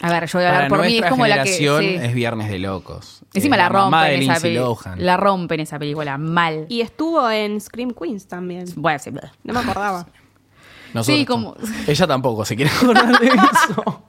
A 0.00 0.10
ver, 0.12 0.26
yo 0.26 0.38
voy 0.38 0.44
a 0.44 0.48
hablar 0.48 0.68
Para 0.68 0.68
por 0.68 0.86
mí, 0.86 0.94
es 0.94 1.00
nuestra 1.00 1.10
como 1.10 1.26
la 1.26 1.42
que... 1.42 1.50
generación 1.50 1.80
sí. 1.80 2.06
es 2.06 2.14
Viernes 2.14 2.48
de 2.48 2.58
Locos. 2.58 3.22
Encima 3.34 3.56
Es 3.56 3.62
la 3.62 3.70
mamá 3.70 4.02
rompen 4.04 4.08
de 4.08 4.14
esa 4.14 4.20
Lindsay 4.34 4.42
película. 4.54 4.66
Lohan. 4.90 5.04
La 5.04 5.16
rompen 5.16 5.60
esa 5.60 5.78
película, 5.78 6.16
mal. 6.18 6.66
Y 6.68 6.80
estuvo 6.80 7.30
en 7.30 7.60
Scream 7.60 7.90
Queens 7.92 8.28
también. 8.28 8.66
Bueno, 8.76 8.98
sí. 8.98 9.10
No 9.42 9.52
me 9.54 9.60
acordaba. 9.60 10.06
Nosotros 10.94 11.18
Sí, 11.18 11.26
como- 11.26 11.56
Ella 11.86 12.06
tampoco 12.06 12.44
se 12.44 12.56
quiere 12.56 12.70
acordar 12.70 13.18
de 13.18 13.26
eso. 13.26 14.02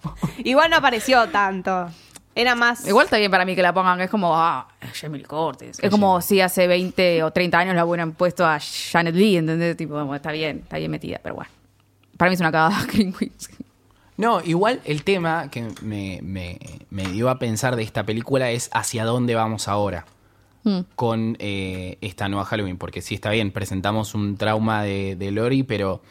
Igual 0.43 0.69
no 0.69 0.77
apareció 0.77 1.27
tanto. 1.29 1.89
Era 2.39 2.53
más. 2.55 2.85
Igual 2.87 3.05
está 3.05 3.17
bien 3.17 3.31
para 3.31 3.45
mí 3.45 3.55
que 3.55 3.61
la 3.63 3.73
pongan, 3.73 3.99
es 3.99 4.09
como, 4.11 4.35
ah, 4.35 4.67
Jamie 4.93 5.19
Lee 5.19 5.25
Curtis. 5.25 5.79
Es 5.81 5.89
como 5.89 6.21
si 6.21 6.39
hace 6.39 6.67
20 6.67 7.23
o 7.23 7.31
30 7.31 7.57
años 7.57 7.75
la 7.75 7.83
hubieran 7.85 8.11
puesto 8.11 8.45
a 8.45 8.59
Janet 8.59 9.15
Lee, 9.15 9.37
¿entendés? 9.37 9.75
Tipo, 9.75 9.93
bueno, 9.95 10.13
está 10.15 10.31
bien, 10.31 10.59
está 10.59 10.77
bien 10.77 10.91
metida, 10.91 11.19
pero 11.23 11.35
bueno. 11.35 11.49
Para 12.15 12.29
mí 12.29 12.35
es 12.35 12.39
una 12.39 12.51
cagada 12.51 12.79
Scream 12.83 13.11
Queens. 13.13 13.49
No, 14.17 14.41
igual 14.43 14.81
el 14.85 15.03
tema 15.03 15.49
que 15.49 15.67
me, 15.81 16.19
me- 16.23 16.59
me 16.89 17.03
dio 17.07 17.29
a 17.29 17.39
pensar 17.39 17.75
de 17.75 17.83
esta 17.83 18.03
película 18.03 18.51
es 18.51 18.69
hacia 18.73 19.03
dónde 19.05 19.33
vamos 19.35 19.67
ahora 19.67 20.05
Mm. 20.63 20.79
con 20.95 21.37
eh, 21.39 21.97
esta 22.01 22.27
nueva 22.27 22.43
Halloween. 22.45 22.77
Porque 22.77 23.01
sí, 23.01 23.15
está 23.15 23.29
bien, 23.29 23.51
presentamos 23.51 24.13
un 24.15 24.35
trauma 24.37 24.83
de, 24.83 25.15
de 25.15 25.31
Lori, 25.31 25.63
pero 25.63 26.01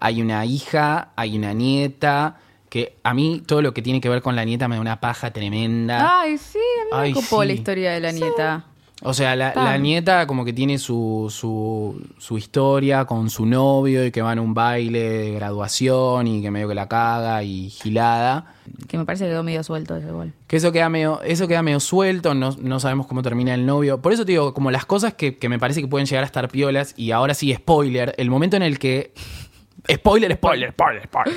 hay 0.00 0.22
una 0.22 0.44
hija, 0.46 1.10
hay 1.16 1.36
una 1.36 1.52
nieta, 1.52 2.38
que 2.68 2.96
a 3.02 3.14
mí 3.14 3.42
todo 3.46 3.62
lo 3.62 3.72
que 3.74 3.82
tiene 3.82 4.00
que 4.00 4.08
ver 4.08 4.22
con 4.22 4.36
la 4.36 4.44
nieta 4.44 4.68
me 4.68 4.76
da 4.76 4.80
una 4.80 5.00
paja 5.00 5.32
tremenda. 5.32 6.20
Ay, 6.20 6.38
sí, 6.38 6.58
a 6.58 6.84
mí 6.84 6.90
Ay, 6.92 7.14
me 7.14 7.14
copó 7.14 7.42
sí. 7.42 7.48
la 7.48 7.52
historia 7.52 7.92
de 7.92 8.00
la 8.00 8.12
nieta. 8.12 8.64
O 9.02 9.12
sea, 9.12 9.36
la, 9.36 9.76
nieta 9.76 10.26
como 10.26 10.44
que 10.44 10.54
tiene 10.54 10.78
su, 10.78 11.26
su, 11.30 12.02
su 12.16 12.38
historia 12.38 13.04
con 13.04 13.28
su 13.28 13.44
novio 13.44 14.06
y 14.06 14.10
que 14.10 14.22
van 14.22 14.38
a 14.38 14.40
un 14.40 14.54
baile 14.54 15.00
de 15.00 15.32
graduación 15.32 16.26
y 16.26 16.40
que 16.40 16.50
medio 16.50 16.66
que 16.66 16.74
la 16.74 16.88
caga 16.88 17.42
y 17.42 17.68
gilada. 17.68 18.54
Que 18.88 18.96
me 18.96 19.04
parece 19.04 19.24
que 19.24 19.30
quedó 19.30 19.42
medio 19.42 19.62
suelto 19.62 19.96
eso 19.96 20.08
igual. 20.08 20.32
Que 20.46 20.56
eso 20.56 20.72
queda 20.72 20.88
medio, 20.88 21.20
eso 21.22 21.46
queda 21.46 21.62
medio 21.62 21.78
suelto, 21.78 22.32
no, 22.32 22.56
no 22.58 22.80
sabemos 22.80 23.06
cómo 23.06 23.20
termina 23.20 23.52
el 23.52 23.66
novio. 23.66 24.00
Por 24.00 24.14
eso 24.14 24.24
te 24.24 24.32
digo, 24.32 24.54
como 24.54 24.70
las 24.70 24.86
cosas 24.86 25.12
que, 25.12 25.36
que 25.36 25.50
me 25.50 25.58
parece 25.58 25.82
que 25.82 25.88
pueden 25.88 26.06
llegar 26.06 26.24
a 26.24 26.26
estar 26.26 26.48
piolas, 26.48 26.94
y 26.96 27.10
ahora 27.10 27.34
sí, 27.34 27.52
spoiler, 27.54 28.14
el 28.16 28.30
momento 28.30 28.56
en 28.56 28.62
el 28.62 28.78
que. 28.78 29.12
Spoiler, 29.92 30.34
spoiler, 30.34 30.72
spoiler, 30.72 31.04
spoiler. 31.04 31.36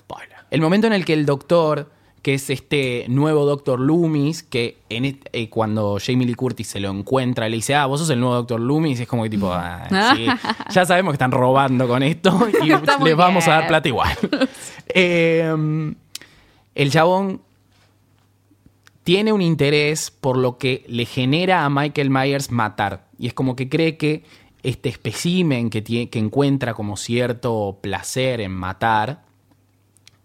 spoiler. 0.00 0.30
El 0.50 0.60
momento 0.60 0.86
en 0.86 0.92
el 0.92 1.04
que 1.04 1.12
el 1.12 1.26
doctor, 1.26 1.90
que 2.22 2.34
es 2.34 2.50
este 2.50 3.04
nuevo 3.08 3.44
doctor 3.44 3.78
Loomis, 3.80 4.42
que 4.42 4.78
en 4.88 5.20
eh, 5.32 5.48
cuando 5.48 5.98
Jamie 6.04 6.26
Lee 6.26 6.34
Curtis 6.34 6.66
se 6.68 6.80
lo 6.80 6.90
encuentra, 6.90 7.48
le 7.48 7.56
dice, 7.56 7.74
ah, 7.74 7.86
vos 7.86 8.00
sos 8.00 8.10
el 8.10 8.20
nuevo 8.20 8.34
doctor 8.36 8.60
Loomis, 8.60 9.00
es 9.00 9.08
como 9.08 9.22
que 9.22 9.30
tipo, 9.30 9.52
ah, 9.52 9.86
sí, 10.16 10.26
ya 10.70 10.84
sabemos 10.86 11.12
que 11.12 11.16
están 11.16 11.32
robando 11.32 11.86
con 11.88 12.02
esto 12.02 12.48
y 12.62 12.68
les 13.04 13.16
vamos 13.16 13.46
a 13.48 13.52
dar 13.52 13.66
plata 13.68 13.88
igual. 13.88 14.16
Eh, 14.98 15.94
el 16.74 16.90
chabón 16.90 17.42
tiene 19.02 19.32
un 19.32 19.42
interés 19.42 20.10
por 20.10 20.36
lo 20.36 20.58
que 20.58 20.84
le 20.88 21.04
genera 21.04 21.64
a 21.64 21.70
Michael 21.70 22.08
Myers 22.10 22.50
matar. 22.50 23.06
Y 23.18 23.26
es 23.26 23.34
como 23.34 23.56
que 23.56 23.68
cree 23.68 23.96
que 23.96 24.24
este 24.62 24.90
que, 24.92 25.84
tie- 25.84 26.08
que 26.10 26.18
encuentra 26.18 26.74
como 26.74 26.96
cierto 26.96 27.78
placer 27.80 28.40
en 28.40 28.52
matar 28.52 29.25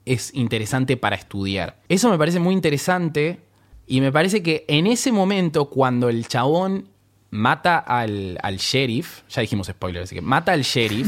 es 0.05 0.33
interesante 0.33 0.97
para 0.97 1.15
estudiar. 1.15 1.79
Eso 1.89 2.09
me 2.09 2.17
parece 2.17 2.39
muy 2.39 2.53
interesante 2.53 3.39
y 3.87 4.01
me 4.01 4.11
parece 4.11 4.41
que 4.41 4.65
en 4.67 4.87
ese 4.87 5.11
momento 5.11 5.69
cuando 5.69 6.09
el 6.09 6.27
chabón 6.27 6.89
mata 7.29 7.77
al, 7.77 8.37
al 8.43 8.57
sheriff, 8.57 9.21
ya 9.29 9.41
dijimos 9.41 9.67
spoiler, 9.67 10.03
así 10.03 10.15
que 10.15 10.21
mata 10.21 10.51
al 10.51 10.61
sheriff 10.63 11.07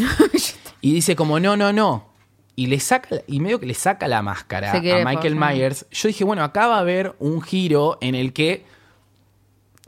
y 0.81 0.93
dice 0.93 1.15
como 1.15 1.39
no, 1.39 1.55
no, 1.55 1.71
no. 1.71 2.13
Y 2.55 2.67
le 2.67 2.79
saca, 2.79 3.21
y 3.25 3.39
medio 3.39 3.59
que 3.59 3.65
le 3.65 3.73
saca 3.73 4.07
la 4.07 4.21
máscara 4.21 4.71
a 4.71 4.79
Michael. 4.79 5.35
Myers. 5.35 5.87
Yo 5.89 6.07
dije, 6.07 6.23
bueno, 6.23 6.43
acá 6.43 6.67
va 6.67 6.77
a 6.77 6.81
haber 6.81 7.15
un 7.17 7.41
giro 7.41 7.97
en 7.99 8.13
el 8.13 8.31
que 8.31 8.63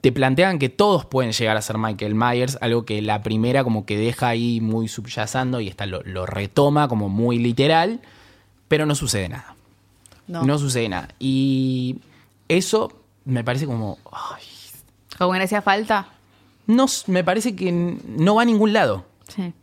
te 0.01 0.11
plantean 0.11 0.57
que 0.57 0.69
todos 0.69 1.05
pueden 1.05 1.31
llegar 1.31 1.57
a 1.57 1.61
ser 1.61 1.77
Michael 1.77 2.15
Myers, 2.15 2.57
algo 2.61 2.85
que 2.85 3.01
la 3.01 3.21
primera 3.23 3.63
como 3.63 3.85
que 3.85 3.97
deja 3.97 4.29
ahí 4.29 4.61
muy 4.61 4.87
subyacando 4.87 5.59
y 5.59 5.67
esta 5.67 5.85
lo, 5.85 6.01
lo 6.03 6.25
retoma 6.25 6.87
como 6.87 7.09
muy 7.09 7.39
literal, 7.39 8.01
pero 8.67 8.85
no 8.85 8.95
sucede 8.95 9.29
nada. 9.29 9.55
No. 10.27 10.43
No. 10.43 10.57
sucede 10.57 10.89
nada. 10.89 11.09
Y 11.19 11.97
eso 12.47 12.91
me 13.25 13.43
parece 13.43 13.65
como... 13.65 13.97
ay, 14.11 14.43
Como 15.17 15.31
que 15.33 15.39
no 15.39 15.45
hacía 15.45 15.61
falta. 15.61 16.07
no, 16.67 16.85
me 17.07 17.23
parece 17.23 17.55
que 17.55 17.71
no 17.71 18.35
va 18.35 18.41
a 18.41 18.45
ningún 18.45 18.73
lado. 18.73 19.05
Sí. 19.27 19.53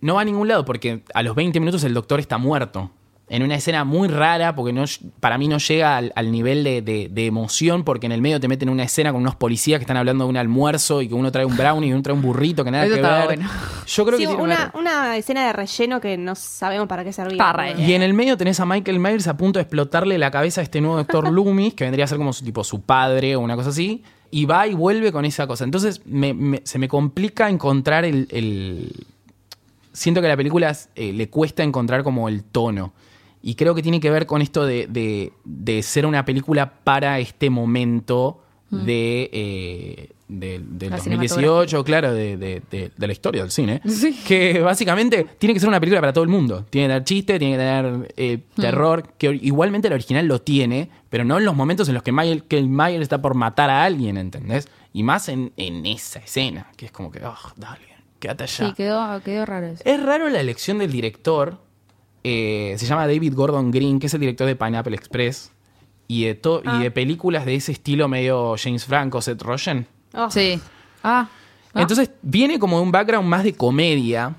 No 0.00 0.14
va 0.14 0.22
a 0.22 0.24
ningún 0.24 0.48
lado 0.48 0.64
porque 0.64 1.02
a 1.12 1.22
los 1.22 1.34
20 1.34 1.58
minutos 1.60 1.82
el 1.84 1.92
doctor 1.94 2.20
está 2.20 2.38
muerto. 2.38 2.90
En 3.30 3.42
una 3.42 3.56
escena 3.56 3.84
muy 3.84 4.08
rara, 4.08 4.54
porque 4.54 4.72
no, 4.72 4.84
para 5.20 5.36
mí 5.36 5.48
no 5.48 5.58
llega 5.58 5.98
al, 5.98 6.12
al 6.16 6.32
nivel 6.32 6.64
de, 6.64 6.80
de- 6.80 7.08
de 7.10 7.26
emoción, 7.26 7.84
porque 7.84 8.06
en 8.06 8.12
el 8.12 8.22
medio 8.22 8.40
te 8.40 8.48
meten 8.48 8.70
una 8.70 8.84
escena 8.84 9.12
con 9.12 9.20
unos 9.20 9.36
policías 9.36 9.78
que 9.78 9.82
están 9.82 9.98
hablando 9.98 10.24
de 10.24 10.30
un 10.30 10.36
almuerzo 10.38 11.02
y 11.02 11.08
que 11.08 11.14
uno 11.14 11.30
trae 11.30 11.44
un 11.44 11.54
brownie 11.56 11.88
y 11.90 11.92
uno 11.92 12.00
trae 12.02 12.14
un 12.16 12.22
burrito 12.22 12.64
que 12.64 12.70
nada 12.70 12.86
Eso 12.86 12.94
que 12.94 13.02
ver. 13.02 13.24
bueno. 13.26 13.50
Yo 13.86 14.06
creo 14.06 14.18
Sí, 14.18 14.24
que 14.24 14.28
tiene 14.28 14.42
una, 14.42 14.70
una- 14.74 14.80
una 14.80 15.16
escena 15.18 15.46
de 15.46 15.52
relleno 15.52 16.00
que 16.00 16.16
no 16.16 16.34
sabemos 16.34 16.88
para 16.88 17.04
qué 17.04 17.12
servía. 17.12 17.36
Para. 17.36 17.78
Y 17.78 17.92
en 17.92 18.02
el 18.02 18.14
medio 18.14 18.36
tenés 18.38 18.60
a 18.60 18.64
Michael 18.66 18.98
Myers 18.98 19.26
a 19.28 19.36
punto 19.36 19.58
de 19.58 19.62
explotarle 19.62 20.16
la 20.16 20.30
cabeza 20.30 20.62
a 20.62 20.64
este 20.64 20.80
nuevo 20.80 20.96
doctor 20.96 21.28
Loomis, 21.32 21.74
que 21.74 21.84
vendría 21.84 22.06
a 22.06 22.08
ser 22.08 22.16
como 22.18 22.32
su, 22.32 22.44
tipo 22.44 22.64
su 22.64 22.80
padre 22.80 23.36
o 23.36 23.40
una 23.40 23.56
cosa 23.56 23.68
así, 23.68 24.02
y 24.30 24.46
va 24.46 24.66
y 24.66 24.72
vuelve 24.74 25.12
con 25.12 25.24
esa 25.26 25.46
cosa. 25.46 25.64
Entonces 25.64 26.00
me- 26.06 26.32
me- 26.32 26.62
se 26.64 26.78
me 26.78 26.88
complica 26.88 27.50
encontrar 27.50 28.04
el, 28.06 28.26
el- 28.30 28.90
Siento 29.92 30.20
que 30.20 30.28
a 30.28 30.30
la 30.30 30.36
película 30.36 30.74
eh, 30.94 31.12
le 31.12 31.28
cuesta 31.28 31.62
encontrar 31.62 32.02
como 32.04 32.28
el 32.28 32.44
tono. 32.44 32.92
Y 33.42 33.54
creo 33.54 33.74
que 33.74 33.82
tiene 33.82 34.00
que 34.00 34.10
ver 34.10 34.26
con 34.26 34.42
esto 34.42 34.66
de, 34.66 34.86
de- 34.88 35.32
de 35.44 35.82
ser 35.82 36.06
una 36.06 36.24
película 36.24 36.70
para 36.84 37.18
este 37.20 37.50
momento 37.50 38.42
de, 38.70 39.30
eh, 39.32 40.10
de- 40.28 40.58
del 40.58 40.90
La 40.90 40.96
2018, 40.98 41.84
claro, 41.84 42.12
de, 42.12 42.36
de- 42.36 42.90
la 42.98 43.12
historia 43.12 43.40
del 43.42 43.50
cine. 43.50 43.80
Que 44.26 44.60
básicamente 44.60 45.24
tiene 45.38 45.54
que 45.54 45.60
ser 45.60 45.68
una 45.70 45.80
película 45.80 46.00
para 46.00 46.12
todo 46.12 46.24
el 46.24 46.28
mundo. 46.30 46.66
Tiene 46.68 46.86
que 46.86 46.90
tener 46.90 47.04
chiste, 47.04 47.38
tiene 47.38 47.54
que 47.54 47.58
tener 47.58 48.14
eh, 48.16 48.38
terror, 48.56 49.08
que 49.16 49.38
igualmente 49.40 49.88
el 49.88 49.94
original 49.94 50.26
lo 50.26 50.40
tiene, 50.42 50.90
pero 51.08 51.24
no 51.24 51.38
en 51.38 51.44
los 51.46 51.54
momentos 51.56 51.88
en 51.88 51.94
los 51.94 52.02
que 52.02 52.12
Michael 52.12 52.68
Myers 52.68 53.02
está 53.02 53.22
por 53.22 53.34
matar 53.34 53.70
a 53.70 53.84
alguien, 53.84 54.18
¿entendés? 54.18 54.68
Y 54.92 55.02
más 55.02 55.28
en, 55.30 55.52
en 55.56 55.86
esa 55.86 56.18
escena, 56.18 56.70
que 56.76 56.86
es 56.86 56.92
como 56.92 57.10
que, 57.10 57.24
oh, 57.24 57.36
dale, 57.56 57.86
quédate 58.18 58.44
allá. 58.44 58.66
Sí, 58.68 58.74
quedó, 58.74 59.22
quedó 59.22 59.46
raro 59.46 59.66
eso. 59.68 59.82
Es 59.86 60.02
raro 60.02 60.28
la 60.28 60.40
elección 60.40 60.78
del 60.78 60.90
director. 60.92 61.58
Eh, 62.30 62.78
se 62.78 62.86
llama 62.86 63.06
David 63.06 63.34
Gordon 63.34 63.70
Green, 63.70 63.98
que 63.98 64.06
es 64.06 64.14
el 64.14 64.20
director 64.20 64.46
de 64.46 64.56
Pineapple 64.56 64.94
Express. 64.96 65.50
Y 66.10 66.24
de, 66.24 66.34
to- 66.34 66.62
y 66.64 66.82
de 66.82 66.90
películas 66.90 67.44
de 67.44 67.54
ese 67.54 67.72
estilo 67.72 68.08
medio 68.08 68.54
James 68.62 68.84
Franco, 68.86 69.20
Seth 69.20 69.42
Rogen. 69.42 69.86
Oh, 70.14 70.30
Sí. 70.30 70.58
Ah. 71.02 71.28
Ah. 71.74 71.80
Entonces 71.82 72.10
viene 72.22 72.58
como 72.58 72.78
de 72.78 72.82
un 72.82 72.90
background 72.92 73.28
más 73.28 73.44
de 73.44 73.52
comedia. 73.52 74.34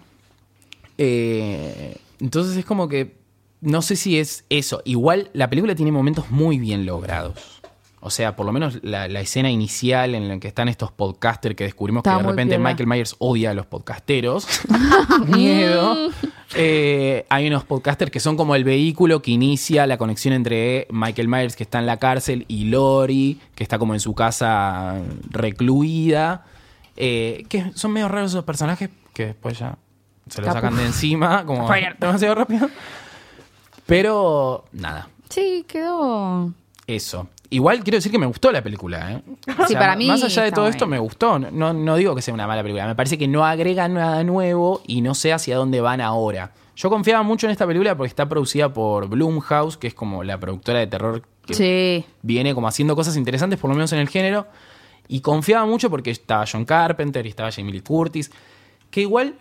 Eh, 0.98 1.98
entonces 2.20 2.58
es 2.58 2.66
como 2.66 2.88
que 2.90 3.18
no 3.62 3.82
sé 3.82 3.96
si 3.96 4.18
es 4.18 4.46
eso. 4.50 4.82
Igual 4.86 5.30
la 5.34 5.50
película 5.50 5.76
tiene 5.76 5.92
momentos 5.92 6.30
muy 6.32 6.58
bien 6.60 6.86
logrados. 6.86 7.59
O 8.02 8.10
sea, 8.10 8.36
por 8.36 8.46
lo 8.46 8.52
menos 8.52 8.80
la, 8.82 9.08
la 9.08 9.20
escena 9.20 9.52
inicial 9.52 10.16
en 10.16 10.28
la 10.28 10.40
que 10.40 10.48
están 10.48 10.70
estos 10.70 10.92
podcasters 10.92 11.56
que 11.56 11.66
descubrimos 11.66 12.00
Está 12.02 12.18
que 12.18 12.24
de 12.24 12.30
repente 12.30 12.56
piola. 12.56 12.70
Michael 12.70 12.88
Myers 12.88 13.16
odia 13.20 13.52
a 13.52 13.54
los 13.54 13.66
podcasteros. 13.66 14.48
Miedo. 15.28 16.10
Eh, 16.56 17.26
hay 17.30 17.48
unos 17.48 17.66
podcasters 17.66 18.10
que 18.12 18.20
son 18.20 18.38
como 18.38 18.56
el 18.56 18.64
vehículo 18.64 19.22
que 19.22 19.32
inicia 19.32 19.86
la 19.86 19.98
conexión 19.98 20.34
entre 20.34 20.88
Michael 20.92 21.28
Myers, 21.28 21.56
que 21.56 21.64
está 21.64 21.80
en 21.80 21.86
la 21.86 21.98
cárcel, 21.98 22.46
y 22.48 22.66
Lori, 22.66 23.40
que 23.54 23.64
está 23.64 23.78
como 23.78 23.94
en 23.94 24.00
su 24.00 24.16
casa 24.16 24.96
recluida. 25.30 26.46
Eh, 26.96 27.46
que 27.50 27.72
son 27.76 27.92
medio 27.92 28.08
raros 28.08 28.32
esos 28.32 28.44
personajes 28.44 28.90
que 29.14 29.28
después 29.28 29.60
ya 29.60 29.78
se 30.28 30.42
los 30.42 30.54
sacan 30.54 30.76
de 30.76 30.86
encima, 30.86 31.46
como 31.46 31.70
demasiado 32.00 32.36
rápido. 32.36 32.70
Pero 33.86 34.66
nada, 34.72 35.10
Sí, 35.30 35.66
quedó. 35.68 36.54
eso. 36.88 37.28
Igual 37.52 37.84
quiero 37.84 37.98
decir 37.98 38.12
que 38.12 38.20
me 38.20 38.28
gustó 38.28 38.52
la 38.52 38.62
película, 38.62 39.12
¿eh? 39.12 39.24
O 39.60 39.66
Sí, 39.68 39.74
para 39.74 39.96
mí 39.96 40.08
Más 40.08 40.24
allá 40.24 40.44
de 40.44 40.52
todo 40.52 40.68
esto, 40.68 40.86
me 40.86 41.00
gustó. 41.00 41.40
No, 41.40 41.74
no 41.74 41.96
digo 41.96 42.14
que 42.16 42.22
sea 42.22 42.34
una 42.34 42.46
mala 42.46 42.62
película. 42.62 42.86
Me 42.86 42.96
parece 42.96 43.18
que 43.18 43.28
no 43.28 43.44
agrega 43.46 43.88
nada 43.88 44.24
nuevo 44.24 44.82
y 44.86 45.02
no 45.02 45.16
sé 45.16 45.34
hacia 45.34 45.58
dónde 45.58 45.82
van 45.82 46.00
ahora. 46.02 46.52
Yo 46.76 46.90
confiaba 46.90 47.24
mucho 47.24 47.48
en 47.48 47.52
esta 47.52 47.66
película 47.66 47.98
porque 47.98 48.08
está 48.10 48.30
producida 48.30 48.72
por 48.72 49.08
Blumhouse, 49.10 49.78
que 49.78 49.88
es 49.88 49.94
como 49.96 50.24
la 50.24 50.40
productora 50.40 50.80
de 50.80 50.88
terror 50.88 51.24
que 51.46 51.54
Sí. 51.56 52.06
viene 52.22 52.54
como 52.54 52.68
haciendo 52.68 52.96
cosas 52.96 53.18
interesantes, 53.18 53.60
por 53.60 53.70
lo 53.70 53.76
menos 53.76 53.92
en 53.94 54.00
el 54.00 54.10
género. 54.10 54.46
Y 55.08 55.22
confiaba 55.22 55.66
mucho 55.66 55.90
porque 55.90 56.12
estaba 56.12 56.46
John 56.50 56.66
Carpenter 56.66 57.26
y 57.26 57.30
estaba 57.30 57.52
Jamie 57.52 57.74
Lee 57.74 57.82
Curtis. 57.82 58.32
Que 58.92 59.02
igual, 59.02 59.34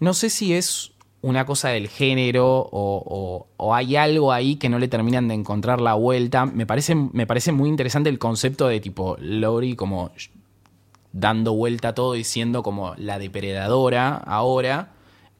no 0.00 0.12
sé 0.12 0.28
si 0.28 0.54
es 0.54 0.90
una 1.26 1.46
cosa 1.46 1.70
del 1.70 1.88
género 1.88 2.46
o, 2.58 2.68
o- 2.70 3.46
o 3.56 3.74
hay 3.74 3.96
algo 3.96 4.32
ahí 4.32 4.56
que 4.56 4.68
no 4.68 4.78
le 4.78 4.88
terminan 4.88 5.26
de 5.28 5.34
encontrar 5.34 5.80
la 5.80 5.94
vuelta. 5.94 6.44
Me 6.46 6.66
parece, 6.66 6.94
me 6.94 7.26
parece 7.26 7.50
muy 7.52 7.68
interesante 7.68 8.10
el 8.10 8.18
concepto 8.18 8.68
de 8.68 8.80
tipo 8.80 9.16
Lori 9.20 9.74
como 9.76 10.10
dando 11.12 11.54
vuelta 11.54 11.88
a 11.88 11.94
todo 11.94 12.16
y 12.16 12.24
siendo 12.24 12.62
como 12.62 12.94
la 12.98 13.18
depredadora 13.18 14.16
ahora, 14.16 14.90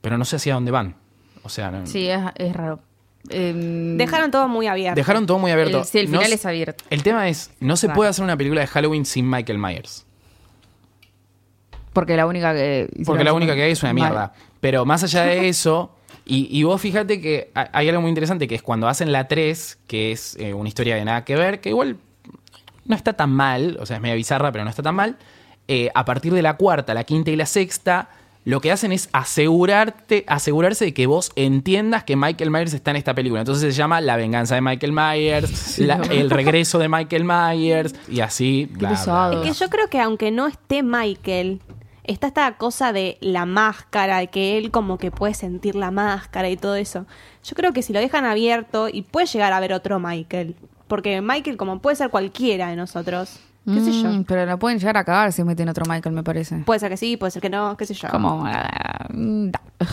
pero 0.01 0.16
no 0.18 0.24
sé 0.24 0.37
hacia 0.37 0.55
dónde 0.55 0.70
van. 0.70 0.97
O 1.43 1.49
sea, 1.49 1.70
no- 1.70 1.87
Sí, 1.87 2.09
es, 2.09 2.20
es 2.37 2.55
raro. 2.55 2.80
Em, 3.28 3.97
Dejaron 3.97 4.30
todo 4.30 4.49
muy 4.49 4.66
abierto. 4.66 4.97
dejaron 4.97 5.26
todo 5.26 5.39
muy 5.39 5.51
abierto. 5.51 5.78
el, 5.80 5.85
sí, 5.85 5.99
el 5.99 6.09
final 6.09 6.32
es 6.32 6.45
abierto. 6.47 6.85
el 6.91 7.03
tema 7.03 7.28
es, 7.28 7.51
no 7.61 7.76
se 7.76 7.87
Claro. 7.87 7.97
puede 7.97 8.11
hacer 8.11 8.24
una 8.24 8.37
película 8.37 8.61
de 8.61 8.66
Halloween 8.66 9.05
sin 9.05 9.28
Michael 9.28 9.59
Myers. 9.59 10.07
Porque 11.93 12.16
la 12.16 12.26
única 12.26 12.53
que. 12.55 12.89
Porque 13.07 13.22
la 13.24 13.32
única 13.32 13.55
que 13.55 13.62
hay 13.62 13.72
es 13.72 13.82
una 13.82 13.93
mierda. 13.95 14.32
Pero 14.65 14.87
más 14.87 15.03
allá 15.05 15.25
de 15.25 15.47
eso, 15.51 15.91
y, 16.25 16.49
y 16.51 16.62
vos 16.62 16.81
fíjate 16.81 17.21
que 17.21 17.51
ha- 17.55 17.69
hay 17.75 17.87
algo 17.91 18.01
muy 18.01 18.09
interesante 18.09 18.49
que 18.49 18.55
es 18.55 18.62
cuando 18.62 18.89
hacen 18.89 19.12
la 19.12 19.29
3, 19.29 19.79
que 19.87 20.11
es 20.11 20.37
eh, 20.41 20.55
una 20.55 20.69
historia 20.69 20.97
de 20.97 21.05
nada 21.05 21.23
que 21.23 21.37
ver, 21.37 21.61
que 21.61 21.69
igual 21.69 21.99
no 22.87 22.97
está 22.97 23.12
tan 23.12 23.31
mal, 23.31 23.77
o 23.79 23.85
sea, 23.85 23.97
es 23.97 24.03
media 24.03 24.15
bizarra, 24.15 24.51
pero 24.53 24.65
no 24.65 24.71
está 24.71 24.83
tan 24.83 24.95
mal. 24.95 25.17
Eh, 25.69 25.91
a 25.95 26.07
partir 26.07 26.33
de 26.33 26.41
la 26.41 26.57
cuarta, 26.57 26.95
la 26.95 27.05
quinta 27.05 27.31
y 27.31 27.37
la 27.37 27.45
sexta, 27.45 28.09
lo 28.47 28.61
que 28.62 28.73
hacen 28.73 28.91
es 28.93 29.11
asegurarte, 29.12 30.25
asegurarse 30.27 30.87
de 30.87 30.95
que 30.95 31.07
vos 31.07 31.31
entiendas 31.37 32.05
que 32.05 32.17
Michael 32.17 32.51
Myers 32.51 32.73
está 32.73 32.91
en 32.91 32.97
esta 32.97 33.15
película. 33.15 33.41
Entonces 33.43 33.75
se 33.75 33.79
llama 33.79 34.01
La 34.01 34.17
venganza 34.17 34.55
de 34.55 34.61
Michael 34.62 34.93
Myers, 34.93 35.79
la- 35.91 35.97
el 36.11 36.31
regreso 36.31 36.79
de 36.79 36.89
Michael 36.89 37.25
Myers, 37.25 37.95
y 38.09 38.21
así. 38.21 38.67
bla, 38.71 38.89
bla, 38.89 38.99
pesado. 38.99 39.41
bla. 39.41 39.51
Es 39.51 39.57
que 39.59 39.65
yo 39.65 39.71
creo 39.71 39.89
que 39.89 40.01
aunque 40.01 40.31
no 40.31 40.47
esté 40.47 40.83
Michael, 40.83 41.61
está 42.05 42.29
esta 42.29 42.57
cosa 42.57 42.93
de 42.93 43.19
la 43.21 43.47
máscara, 43.47 44.19
de 44.19 44.29
que 44.29 44.59
él 44.59 44.71
como 44.71 44.99
que 44.99 45.11
puede 45.11 45.35
sentir 45.35 45.75
la 45.75 45.91
máscara 45.91 46.49
y 46.51 46.57
todo 46.57 46.77
eso. 46.77 47.07
Yo 47.43 47.57
creo 47.57 47.73
que 47.73 47.83
si 47.83 47.93
lo 47.93 48.01
dejan 48.01 48.25
abierto 48.25 48.89
y 48.89 49.03
puede 49.03 49.27
llegar 49.27 49.53
a 49.53 49.57
haber 49.57 49.73
otro 49.73 49.99
Michael. 49.99 50.55
Porque 50.89 51.21
Michael 51.21 51.57
como 51.57 51.81
puede 51.81 51.97
ser 51.97 52.11
cualquiera 52.11 52.69
de 52.69 52.77
nosotros. 52.77 53.41
¿Qué 53.67 53.81
sé 53.81 53.93
yo? 53.93 54.11
Mm, 54.11 54.25
Pero 54.25 54.45
la 54.45 54.59
pueden 54.59 54.79
llegar 54.79 54.99
a 54.99 55.05
cagar 55.05 55.33
si 55.33 55.43
meten 55.43 55.71
otro 55.71 55.87
Michael, 55.89 56.15
me 56.15 56.23
parece. 56.23 56.59
Puede 56.59 56.81
ser 56.81 56.91
que 56.91 56.99
sí, 56.99 57.17
puede 57.17 57.31
ser 57.31 57.41
que 57.41 57.49
no, 57.49 57.77
qué 57.79 57.87
sé 57.87 57.95
yo. 57.95 58.09
Como. 58.11 58.45
da. 58.45 59.11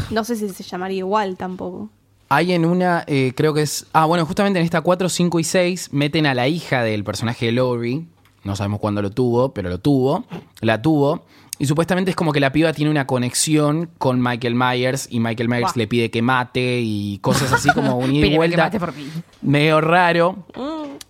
No 0.10 0.24
sé 0.26 0.36
si 0.36 0.50
se 0.50 0.64
llamaría 0.64 1.00
igual 1.00 1.38
tampoco. 1.38 1.90
Hay 2.28 2.52
en 2.52 2.66
una, 2.66 3.04
eh, 3.08 3.34
creo 3.36 3.54
que 3.54 3.62
es. 3.62 3.88
Ah, 3.94 4.06
bueno, 4.06 4.26
justamente 4.26 4.60
en 4.60 4.66
esta 4.66 4.82
4, 4.82 5.08
5 5.08 5.40
y 5.40 5.44
6 5.46 5.94
meten 5.94 6.26
a 6.26 6.34
la 6.34 6.50
hija 6.50 6.84
del 6.84 7.06
personaje 7.06 7.46
de 7.46 7.54
Laurie. 7.54 8.06
No 8.44 8.56
sabemos 8.56 8.80
cuándo 8.80 9.02
lo 9.02 9.12
tuvo, 9.12 9.54
pero 9.54 9.70
lo 9.70 9.80
tuvo. 9.80 10.26
La 10.60 10.82
tuvo. 10.82 11.24
Y 11.62 11.68
supuestamente 11.68 12.10
es 12.10 12.16
como 12.16 12.34
que 12.34 12.40
la 12.40 12.52
piba 12.52 12.74
tiene 12.74 12.90
una 12.90 13.06
conexión 13.06 13.92
con 14.00 14.20
Michael 14.20 14.56
Myers 14.56 15.08
y 15.12 15.20
Michael 15.20 15.48
Myers 15.48 15.76
le 15.76 15.86
pide 15.86 16.10
que 16.10 16.24
mate 16.24 16.80
y 16.82 17.20
cosas 17.20 17.54
así 17.54 17.70
como 17.70 17.98
un 18.00 18.06
ida 18.06 18.10
y 18.10 18.14
Pídeme 18.14 18.30
que 18.32 18.38
vuelta. 18.38 18.64
mate 18.64 18.80
por 18.80 18.96
mí. 18.96 19.08
Medio 19.44 19.80
raro 19.80 20.48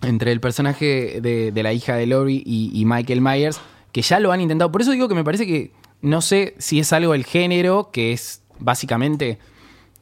entre 0.01 0.33
el 0.33 0.41
personaje 0.41 1.21
de, 1.21 1.53
de 1.53 1.63
la 1.63 1.71
hija 1.71 1.95
de 1.95 2.05
Laurie 2.05 2.43
y, 2.45 2.69
y 2.73 2.83
Michael 2.83 3.21
Myers, 3.21 3.61
que 3.93 4.01
ya 4.01 4.19
lo 4.19 4.33
han 4.33 4.41
intentado. 4.41 4.73
Por 4.73 4.81
eso 4.81 4.91
digo 4.91 5.07
que 5.07 5.15
me 5.15 5.23
parece 5.23 5.47
que 5.47 5.71
no 6.01 6.19
sé 6.19 6.53
si 6.57 6.81
es 6.81 6.91
algo 6.91 7.13
del 7.13 7.23
género, 7.23 7.89
que 7.93 8.11
es 8.11 8.41
básicamente 8.59 9.39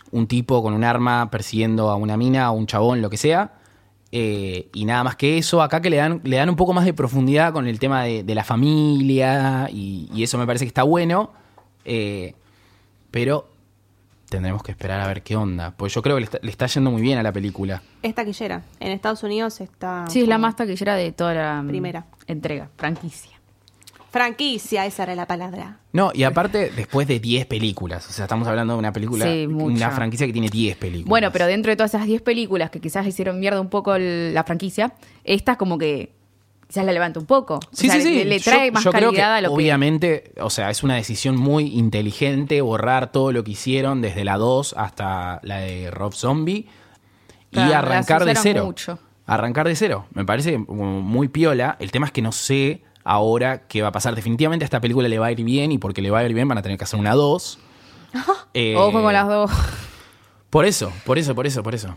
un 0.10 0.26
tipo 0.26 0.64
con 0.64 0.74
un 0.74 0.84
arma 0.84 1.30
persiguiendo 1.30 1.92
a 1.92 1.96
una 1.96 2.18
mina 2.18 2.50
o 2.50 2.56
un 2.56 2.66
chabón, 2.66 3.04
lo 3.04 3.12
que 3.12 3.18
sea. 3.18 3.59
Eh, 4.12 4.70
y 4.74 4.86
nada 4.86 5.04
más 5.04 5.16
que 5.16 5.38
eso, 5.38 5.62
acá 5.62 5.82
que 5.82 5.90
le 5.90 5.98
dan, 5.98 6.22
le 6.24 6.38
dan 6.38 6.50
un 6.50 6.56
poco 6.56 6.74
más 6.74 6.86
de 6.86 6.94
profundidad 6.94 7.54
con 7.54 7.68
el 7.68 7.78
tema 7.80 8.04
de, 8.04 8.24
de 8.24 8.36
la 8.36 8.44
familia 8.44 9.70
y, 9.72 10.10
y 10.14 10.24
eso 10.24 10.38
me 10.38 10.46
parece 10.46 10.66
que 10.66 10.70
está 10.70 10.84
bueno. 10.84 11.32
eh, 11.86 12.34
pero 13.12 13.50
tendremos 14.30 14.62
que 14.62 14.72
esperar 14.72 15.02
a 15.02 15.08
ver 15.08 15.24
qué 15.24 15.36
onda. 15.36 15.72
Pues 15.76 15.92
yo 15.94 16.04
creo 16.04 16.16
que 16.16 16.20
le 16.22 16.26
está, 16.26 16.38
le 16.44 16.52
está 16.52 16.68
yendo 16.68 16.92
muy 16.92 17.02
bien 17.02 17.18
a 17.18 17.24
la 17.24 17.32
película. 17.32 17.82
Es 18.04 18.14
taquillera. 18.14 18.62
En 18.80 18.92
Estados 18.92 19.24
Unidos 19.24 19.60
está. 19.60 20.06
Sí, 20.08 20.22
es 20.22 20.28
la 20.28 20.38
más 20.38 20.56
taquillera 20.56 20.94
de 20.96 21.12
toda 21.12 21.34
la 21.34 21.62
mm, 21.64 21.68
Primera. 21.68 22.06
entrega, 22.28 22.70
franquicia. 22.78 23.39
Franquicia, 24.12 24.86
esa 24.86 25.04
era 25.04 25.16
la 25.16 25.28
palabra. 25.28 25.78
No, 25.94 26.12
y 26.14 26.24
aparte, 26.24 26.72
después 26.76 27.08
de 27.08 27.20
10 27.20 27.46
películas. 27.46 28.08
O 28.10 28.12
sea, 28.12 28.26
estamos 28.26 28.48
hablando 28.48 28.74
de 28.74 28.80
una 28.80 28.92
película, 28.94 29.26
Sí, 29.26 29.46
una 29.48 29.92
franquicia 29.92 30.26
que 30.26 30.34
tiene 30.34 30.50
10 30.50 30.78
películas. 30.78 31.08
Bueno, 31.10 31.32
pero 31.32 31.46
dentro 31.46 31.72
de 31.72 31.76
todas 31.76 31.94
esas 31.94 32.08
10 32.08 32.22
películas 32.22 32.70
que 32.72 32.80
quizás 32.80 33.06
hicieron 33.06 33.40
mierda 33.40 33.62
un 33.62 33.70
poco 33.70 33.96
el- 33.96 34.34
la 34.34 34.44
franquicia, 34.44 34.94
esta 35.24 35.58
como 35.58 35.78
que 35.78 36.12
quizás 36.68 36.86
la 36.86 36.92
levanta 36.92 37.20
un 37.20 37.26
poco. 37.26 37.56
O 37.56 37.60
Sí, 37.72 37.88
sea, 37.88 37.96
sí, 37.96 38.02
sí. 38.04 38.14
Le, 38.16 38.26
le 38.26 38.40
trae 38.40 38.68
Yo- 38.68 38.74
más 38.74 38.84
yo 38.84 38.92
creo 38.92 39.10
calidad 39.10 39.34
que, 39.34 39.38
a 39.38 39.42
lo 39.42 39.50
que... 39.50 39.56
Obviamente, 39.56 40.32
o 40.40 40.50
sea, 40.50 40.70
es 40.70 40.84
una 40.84 40.96
decisión 40.96 41.36
muy 41.36 41.68
inteligente 41.78 42.62
borrar 42.62 43.12
todo 43.12 43.32
lo 43.32 43.44
que 43.44 43.52
hicieron 43.52 44.02
desde 44.02 44.24
la 44.24 44.38
2 44.38 44.74
hasta 44.78 45.40
la 45.44 45.58
de 45.60 45.90
Rob 45.92 46.14
Zombie 46.14 46.68
y 47.52 47.56
Claro, 47.56 47.76
arrancar 47.88 48.26
de 48.26 48.36
cero. 48.36 48.66
mucho. 48.66 49.00
Arrancar 49.26 49.68
de 49.68 49.76
cero. 49.76 50.06
Me 50.14 50.26
parece 50.26 50.58
muy 50.58 51.28
piola. 51.28 51.78
El 51.80 51.92
tema 51.92 52.08
es 52.08 52.12
que 52.12 52.22
no 52.24 52.32
sé 52.32 52.84
ahora 53.04 53.68
qué 53.68 53.82
va 53.82 53.90
a 53.90 53.92
pasar. 53.92 54.16
Definitivamente 54.16 54.64
a 54.64 54.68
esta 54.68 54.82
película 54.82 55.08
le 55.08 55.20
va 55.20 55.28
a 55.28 55.32
ir 55.32 55.44
bien 55.44 55.72
y 55.72 55.78
porque 55.78 56.02
le 56.02 56.12
va 56.12 56.20
a 56.20 56.24
ir 56.26 56.34
bien 56.34 56.48
van 56.48 56.58
a 56.58 56.62
tener 56.62 56.78
que 56.78 56.84
hacer 56.84 57.00
una 57.00 57.14
2. 57.16 57.60
Eh, 58.56 58.76
Ojo 58.76 59.04
con 59.04 59.14
las 59.14 59.28
dos. 59.28 59.52
Por 60.50 60.66
eso, 60.66 60.92
por 61.06 61.20
eso, 61.20 61.36
por 61.36 61.46
eso, 61.46 61.62
por 61.62 61.76
eso. 61.76 61.96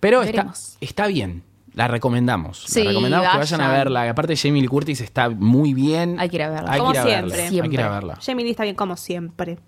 Pero 0.00 0.22
está, 0.22 0.52
está 0.80 1.06
bien. 1.06 1.44
La 1.72 1.86
recomendamos. 1.86 2.64
Sí, 2.66 2.82
la 2.82 2.90
recomendamos 2.90 3.28
que 3.30 3.38
vayan 3.38 3.60
a 3.60 3.68
verla. 3.72 4.10
Aparte, 4.10 4.36
Jamie 4.36 4.60
Lee 4.62 4.66
Curtis 4.68 5.00
está 5.00 5.28
muy 5.30 5.72
bien. 5.72 6.18
Hay 6.18 6.28
que 6.28 6.36
ir 6.36 6.42
a 6.42 6.50
verla. 6.50 6.72
Hay 6.72 6.80
Como 6.80 6.92
que 6.92 6.98
ir 6.98 7.00
a 7.00 7.04
siempre. 7.06 7.30
verla. 7.36 7.44
Hay 7.44 7.48
que 7.50 7.54
ir 7.54 7.60
a 7.60 7.68
Siempre. 7.68 7.88
verla. 7.94 8.18
Jamie 8.24 8.44
Lee 8.44 8.50
está 8.50 8.62
bien 8.64 8.74
como 8.74 8.96
siempre. 8.96 9.58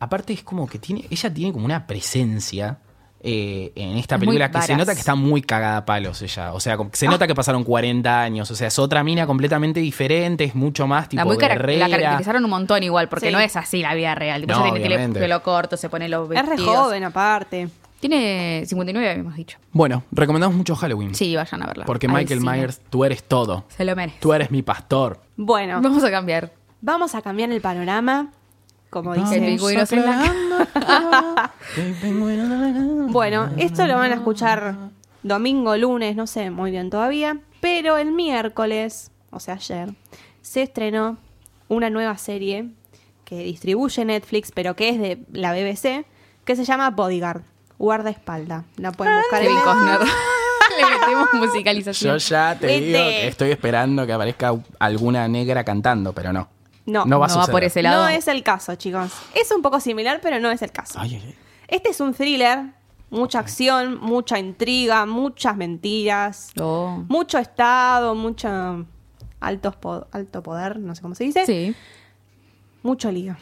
Aparte, 0.00 0.32
es 0.32 0.42
como 0.42 0.66
que 0.66 0.78
tiene. 0.80 1.06
Ella 1.10 1.32
tiene 1.32 1.52
como 1.52 1.64
una 1.64 1.86
presencia. 1.86 2.78
Eh, 3.20 3.72
en 3.74 3.96
esta 3.96 4.16
muy 4.16 4.26
película 4.28 4.50
que 4.50 4.62
se 4.62 4.76
nota 4.76 4.94
que 4.94 5.00
está 5.00 5.14
muy 5.14 5.42
cagada 5.42 5.78
a 5.78 5.84
palos 5.84 6.22
ella. 6.22 6.52
O 6.52 6.60
sea, 6.60 6.76
se 6.92 7.06
nota 7.08 7.26
que 7.26 7.34
pasaron 7.34 7.64
40 7.64 8.22
años. 8.22 8.50
O 8.50 8.54
sea, 8.54 8.68
es 8.68 8.78
otra 8.78 9.02
mina 9.02 9.26
completamente 9.26 9.80
diferente, 9.80 10.44
es 10.44 10.54
mucho 10.54 10.86
más 10.86 11.08
tipo 11.08 11.20
La, 11.20 11.24
muy 11.24 11.36
cara- 11.36 11.54
guerrera. 11.54 11.88
la 11.88 11.96
caracterizaron 11.96 12.44
un 12.44 12.50
montón 12.50 12.82
igual, 12.82 13.08
porque 13.08 13.26
Sí. 13.28 13.32
no 13.32 13.40
es 13.40 13.56
así 13.56 13.82
la 13.82 13.94
vida 13.94 14.14
real. 14.14 14.42
Tipo, 14.42 14.52
No, 14.54 14.64
ella 14.66 14.72
tiene 14.74 14.84
pelo- 14.86 14.94
obviamente. 14.96 15.20
pelo 15.20 15.42
corto, 15.42 15.76
se 15.76 15.88
pone 15.88 16.08
los 16.08 16.30
Es 16.30 16.42
re 16.42 16.48
vestidos. 16.50 16.76
joven, 16.76 17.04
aparte. 17.04 17.68
Tiene 18.00 18.62
59, 18.64 19.10
habíamos 19.10 19.34
dicho. 19.34 19.58
Bueno, 19.72 20.04
recomendamos 20.12 20.56
mucho 20.56 20.76
Halloween. 20.76 21.16
Sí, 21.16 21.34
vayan 21.34 21.62
a 21.64 21.66
verla. 21.66 21.84
Porque 21.84 22.06
Michael. 22.06 22.40
Myers, 22.40 22.80
tú 22.90 23.04
eres 23.04 23.24
todo. 23.24 23.64
Se 23.76 23.84
lo 23.84 23.96
merece. 23.96 24.18
Tú 24.20 24.32
eres 24.32 24.52
mi 24.52 24.62
pastor. 24.62 25.20
Bueno, 25.36 25.80
Vamos 25.82 26.04
a 26.04 26.10
cambiar. 26.12 26.52
vamos 26.80 27.16
a 27.16 27.22
cambiar 27.22 27.50
el 27.50 27.60
panorama. 27.60 28.30
Como 28.90 29.14
El 29.14 29.22
dice. 29.24 29.40
pingüinos 29.40 29.92
en 29.92 30.04
la 30.04 31.52
Bueno, 33.08 33.50
esto 33.56 33.86
lo 33.86 33.96
van 33.96 34.12
a 34.12 34.14
escuchar 34.14 34.74
domingo, 35.22 35.76
lunes, 35.76 36.16
no 36.16 36.26
sé 36.26 36.50
muy 36.50 36.70
bien 36.70 36.90
todavía. 36.90 37.38
Pero 37.60 37.96
el 37.98 38.12
miércoles, 38.12 39.10
o 39.30 39.40
sea, 39.40 39.54
ayer, 39.54 39.90
se 40.42 40.62
estrenó 40.62 41.18
una 41.68 41.90
nueva 41.90 42.16
serie 42.16 42.68
que 43.24 43.40
distribuye 43.42 44.04
Netflix, 44.04 44.52
pero 44.52 44.74
que 44.74 44.88
es 44.90 44.98
de 44.98 45.18
la 45.32 45.52
BBC, 45.52 46.06
que 46.44 46.56
se 46.56 46.64
llama 46.64 46.90
Bodyguard, 46.90 47.42
guardaespalda. 47.78 48.64
La 48.76 48.92
pueden 48.92 49.16
buscar 49.18 49.42
en. 49.42 49.54
Costner. 49.56 50.00
Le 50.78 50.84
metemos 50.98 51.28
Yo 51.32 51.38
musicalización. 51.38 52.18
ya 52.18 52.56
te 52.58 52.66
Vete. 52.66 52.80
digo 52.86 52.98
que 52.98 53.28
estoy 53.28 53.50
esperando 53.50 54.06
que 54.06 54.12
aparezca 54.12 54.54
alguna 54.78 55.26
negra 55.26 55.64
cantando, 55.64 56.12
pero 56.12 56.32
no. 56.32 56.48
No, 56.88 57.04
no 57.04 57.18
va 57.20 57.26
a 57.26 57.28
no 57.28 57.34
va 57.36 57.40
suceder. 57.42 57.52
por 57.52 57.64
ese 57.64 57.82
lado. 57.82 58.02
No 58.02 58.08
es 58.08 58.26
el 58.28 58.42
caso, 58.42 58.74
chicos. 58.76 59.12
Es 59.34 59.50
un 59.52 59.62
poco 59.62 59.78
similar, 59.80 60.20
pero 60.22 60.40
no 60.40 60.50
es 60.50 60.62
el 60.62 60.72
caso. 60.72 60.98
Ay, 61.00 61.14
ay, 61.16 61.22
ay. 61.26 61.34
Este 61.68 61.90
es 61.90 62.00
un 62.00 62.14
thriller, 62.14 62.72
mucha 63.10 63.38
acción, 63.40 63.98
mucha 64.00 64.38
intriga, 64.38 65.04
muchas 65.06 65.56
mentiras, 65.56 66.50
Oh. 66.60 67.04
mucho 67.08 67.38
estado, 67.38 68.14
mucho 68.14 68.86
altos 69.40 69.76
po- 69.76 70.06
alto 70.12 70.42
poder, 70.42 70.78
no 70.78 70.94
sé 70.94 71.02
cómo 71.02 71.14
se 71.14 71.24
dice, 71.24 71.44
Sí. 71.46 71.74
mucho 72.82 73.12
lío. 73.12 73.36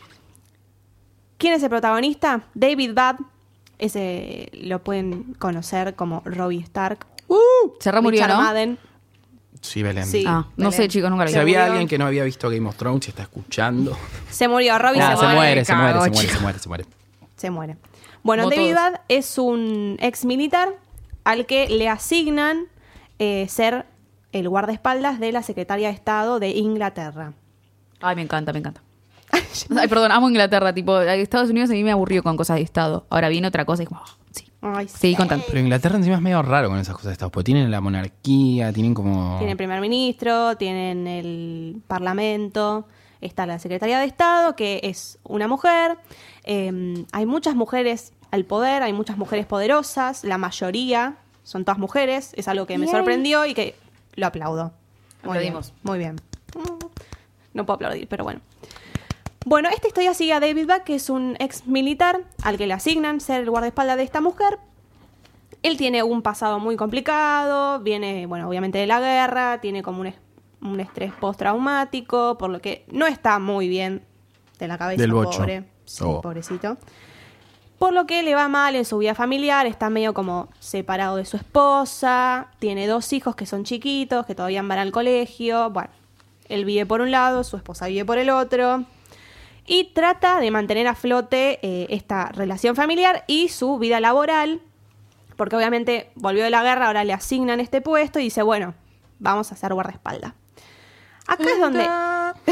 ¿Quién 1.38 1.52
es 1.54 1.62
el 1.62 1.68
protagonista? 1.70 2.42
David 2.54 2.92
Bad. 2.94 3.16
Ese 3.78 4.50
lo 4.54 4.82
pueden 4.82 5.34
conocer 5.34 5.94
como 5.94 6.22
Robbie 6.24 6.62
Stark. 6.62 7.06
Se 7.78 7.92
remurió, 7.92 8.26
¿no? 8.26 8.36
Madden. 8.38 8.78
Sí, 9.66 9.82
Belén. 9.82 10.06
Sí. 10.06 10.24
Ah, 10.26 10.46
no 10.56 10.70
Belén. 10.70 10.72
sé, 10.72 10.88
chicos, 10.88 11.10
nunca 11.10 11.24
lo 11.24 11.28
vi. 11.28 11.34
Si 11.34 11.38
había 11.38 11.64
alguien 11.66 11.86
que 11.88 11.98
no 11.98 12.06
había 12.06 12.24
visto 12.24 12.48
Game 12.50 12.68
of 12.68 12.76
Thrones 12.76 13.06
y 13.06 13.10
está 13.10 13.22
escuchando. 13.22 13.96
Se 14.30 14.48
murió, 14.48 14.78
Robbie 14.78 14.98
Nah, 14.98 15.10
se, 15.12 15.16
se 15.16 15.22
muere. 15.24 15.36
muere, 15.36 15.64
se 15.64 15.74
muere, 15.74 15.92
se 15.92 16.10
muere, 16.10 16.28
se 16.28 16.40
muere, 16.40 16.58
se 16.58 16.68
muere. 16.68 16.84
Se 17.36 17.50
muere. 17.50 17.76
Bueno, 18.22 18.48
David. 18.50 18.74
Bad 18.74 19.00
es 19.08 19.38
un 19.38 19.96
ex 20.00 20.24
militar 20.24 20.70
al 21.24 21.46
que 21.46 21.68
le 21.68 21.88
asignan 21.88 22.64
eh, 23.18 23.46
ser 23.48 23.86
el 24.32 24.48
guardaespaldas 24.48 25.20
de 25.20 25.32
la 25.32 25.42
secretaria 25.42 25.88
de 25.88 25.94
Estado 25.94 26.40
de 26.40 26.48
Inglaterra. 26.50 27.32
Ay, 28.00 28.16
me 28.16 28.22
encanta, 28.22 28.52
me 28.52 28.58
encanta. 28.60 28.82
Ay, 29.32 29.88
perdón, 29.88 30.12
amo 30.12 30.28
Inglaterra. 30.28 30.72
Tipo, 30.72 31.00
Estados 31.00 31.50
Unidos 31.50 31.70
a 31.70 31.72
mí 31.72 31.82
me 31.84 31.90
aburrió 31.92 32.22
con 32.22 32.36
cosas 32.36 32.56
de 32.56 32.62
Estado. 32.62 33.06
Ahora 33.10 33.28
viene 33.28 33.48
otra 33.48 33.64
cosa 33.64 33.82
y 33.82 33.86
como, 33.86 34.02
sí. 34.06 34.14
Ay, 34.74 34.88
Sí, 34.88 35.14
contando. 35.14 35.44
Pero 35.46 35.60
Inglaterra 35.60 35.96
encima 35.96 36.16
es 36.16 36.22
medio 36.22 36.42
raro 36.42 36.68
con 36.68 36.78
esas 36.78 36.94
cosas 36.94 37.08
de 37.08 37.12
Estado, 37.12 37.30
porque 37.30 37.44
tienen 37.44 37.70
la 37.70 37.80
monarquía, 37.80 38.72
tienen 38.72 38.94
como... 38.94 39.36
Tienen 39.38 39.56
primer 39.56 39.80
ministro, 39.80 40.56
tienen 40.56 41.06
el 41.06 41.82
parlamento, 41.86 42.86
está 43.20 43.46
la 43.46 43.58
secretaría 43.58 43.98
de 44.00 44.06
Estado, 44.06 44.56
que 44.56 44.80
es 44.82 45.18
una 45.24 45.46
mujer. 45.48 45.98
Eh, 46.44 47.04
hay 47.12 47.26
muchas 47.26 47.54
mujeres 47.54 48.12
al 48.30 48.44
poder, 48.44 48.82
hay 48.82 48.92
muchas 48.92 49.16
mujeres 49.18 49.46
poderosas, 49.46 50.24
la 50.24 50.38
mayoría 50.38 51.16
son 51.44 51.64
todas 51.64 51.78
mujeres, 51.78 52.32
es 52.36 52.48
algo 52.48 52.66
que 52.66 52.76
me 52.76 52.86
Yay. 52.86 52.94
sorprendió 52.94 53.46
y 53.46 53.54
que 53.54 53.76
lo 54.16 54.26
aplaudo. 54.26 54.72
Muy 55.22 55.38
bien, 55.38 55.54
Aplaudimos. 55.54 55.72
muy 55.82 55.98
bien. 55.98 56.16
No 57.54 57.64
puedo 57.64 57.76
aplaudir, 57.76 58.06
pero 58.08 58.24
bueno. 58.24 58.40
Bueno, 59.48 59.68
esta 59.68 59.86
historia 59.86 60.12
sigue 60.12 60.32
a 60.32 60.40
David 60.40 60.66
Back, 60.66 60.82
que 60.82 60.96
es 60.96 61.08
un 61.08 61.36
ex 61.38 61.68
militar 61.68 62.22
al 62.42 62.58
que 62.58 62.66
le 62.66 62.74
asignan 62.74 63.20
ser 63.20 63.42
el 63.42 63.48
guardaespaldas 63.50 63.96
de 63.96 64.02
esta 64.02 64.20
mujer. 64.20 64.58
Él 65.62 65.76
tiene 65.76 66.02
un 66.02 66.20
pasado 66.22 66.58
muy 66.58 66.74
complicado, 66.74 67.78
viene, 67.78 68.26
bueno, 68.26 68.48
obviamente 68.48 68.78
de 68.78 68.88
la 68.88 68.98
guerra, 68.98 69.60
tiene 69.60 69.84
como 69.84 70.00
un, 70.00 70.08
es- 70.08 70.16
un 70.60 70.80
estrés 70.80 71.12
postraumático, 71.12 72.36
por 72.38 72.50
lo 72.50 72.60
que 72.60 72.84
no 72.90 73.06
está 73.06 73.38
muy 73.38 73.68
bien 73.68 74.02
de 74.58 74.66
la 74.66 74.78
cabeza, 74.78 75.00
Del 75.00 75.12
bocho. 75.12 75.38
pobre. 75.38 75.62
Sí, 75.84 76.02
Oh. 76.04 76.20
pobrecito. 76.20 76.76
Por 77.78 77.92
lo 77.92 78.04
que 78.06 78.24
le 78.24 78.34
va 78.34 78.48
mal 78.48 78.74
en 78.74 78.84
su 78.84 78.98
vida 78.98 79.14
familiar, 79.14 79.64
está 79.66 79.90
medio 79.90 80.12
como 80.12 80.48
separado 80.58 81.18
de 81.18 81.24
su 81.24 81.36
esposa, 81.36 82.48
tiene 82.58 82.88
dos 82.88 83.12
hijos 83.12 83.36
que 83.36 83.46
son 83.46 83.62
chiquitos, 83.62 84.26
que 84.26 84.34
todavía 84.34 84.62
van 84.62 84.78
al 84.80 84.90
colegio. 84.90 85.70
Bueno, 85.70 85.90
él 86.48 86.64
vive 86.64 86.84
por 86.84 87.00
un 87.00 87.12
lado, 87.12 87.44
su 87.44 87.56
esposa 87.56 87.86
vive 87.86 88.04
por 88.04 88.18
el 88.18 88.30
otro. 88.30 88.84
Y 89.66 89.92
trata 89.92 90.40
de 90.40 90.50
mantener 90.50 90.86
a 90.86 90.94
flote 90.94 91.58
eh, 91.62 91.86
esta 91.90 92.26
relación 92.26 92.76
familiar 92.76 93.24
y 93.26 93.48
su 93.48 93.78
vida 93.78 93.98
laboral, 94.00 94.60
porque 95.36 95.56
obviamente 95.56 96.10
volvió 96.14 96.44
de 96.44 96.50
la 96.50 96.62
guerra, 96.62 96.86
ahora 96.86 97.04
le 97.04 97.12
asignan 97.12 97.58
este 97.58 97.80
puesto 97.80 98.20
y 98.20 98.24
dice, 98.24 98.42
bueno, 98.42 98.74
vamos 99.18 99.50
a 99.50 99.54
hacer 99.54 99.74
guardaespaldas. 99.74 100.34
Acá 101.26 101.44
es 101.44 101.60
donde, 101.60 101.82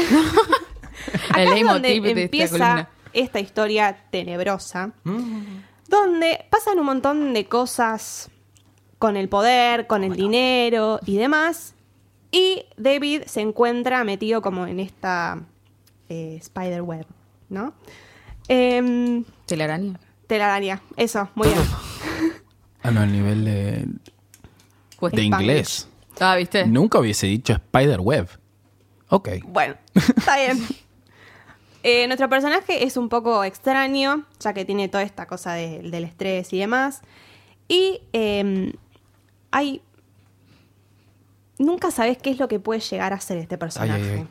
acá 1.29 1.43
es 1.55 1.65
donde 1.65 2.01
de 2.01 2.09
esta 2.09 2.21
empieza 2.21 2.57
columna. 2.57 2.89
esta 3.13 3.39
historia 3.39 3.97
tenebrosa, 4.11 4.91
donde 5.87 6.45
pasan 6.49 6.79
un 6.79 6.85
montón 6.85 7.33
de 7.33 7.45
cosas 7.45 8.29
con 8.99 9.15
el 9.15 9.29
poder, 9.29 9.87
con 9.87 10.03
el 10.03 10.15
dinero 10.15 10.99
y 11.05 11.17
demás. 11.17 11.75
Y 12.31 12.65
David 12.75 13.23
se 13.27 13.39
encuentra 13.39 14.03
metido 14.03 14.41
como 14.41 14.67
en 14.67 14.81
esta 14.81 15.45
eh, 16.09 16.37
spider 16.41 16.81
web, 16.81 17.05
¿no? 17.49 17.73
Em, 18.47 19.23
Telaraña. 19.45 19.99
telaraña, 20.27 20.81
eso, 20.97 21.29
muy 21.35 21.47
bien. 21.47 21.61
Ah, 22.83 22.91
no, 22.91 23.03
el 23.03 23.11
nivel 23.11 23.45
de, 23.45 23.87
Pues- 24.99 25.13
de 25.13 25.23
inglés. 25.23 25.87
Ah, 26.19 26.35
¿viste? 26.35 26.65
Nunca 26.67 26.99
hubiese 26.99 27.27
dicho 27.27 27.53
Spider-Web. 27.53 28.29
Ok. 29.09 29.29
Bueno, 29.47 29.75
está 29.93 30.37
bien. 30.37 30.65
Eh, 31.83 32.07
nuestro 32.07 32.29
personaje 32.29 32.83
es 32.85 32.97
un 32.97 33.09
poco 33.09 33.43
extraño, 33.43 34.25
ya 34.39 34.53
que 34.53 34.65
tiene 34.65 34.87
toda 34.87 35.03
esta 35.03 35.27
cosa 35.27 35.53
de- 35.53 35.81
del 35.81 36.03
estrés 36.05 36.51
y 36.53 36.59
demás. 36.59 37.01
Y 37.67 38.01
eh, 38.13 38.73
hay... 39.51 39.81
Nunca 41.57 41.89
sabes 41.91 42.17
qué 42.17 42.31
es 42.31 42.39
lo 42.39 42.47
que 42.47 42.59
puede 42.59 42.79
llegar 42.81 43.13
a 43.13 43.19
ser 43.19 43.37
este 43.37 43.57
personaje. 43.57 43.93
Ay, 44.03 44.09
ay, 44.09 44.19
ay. 44.19 44.27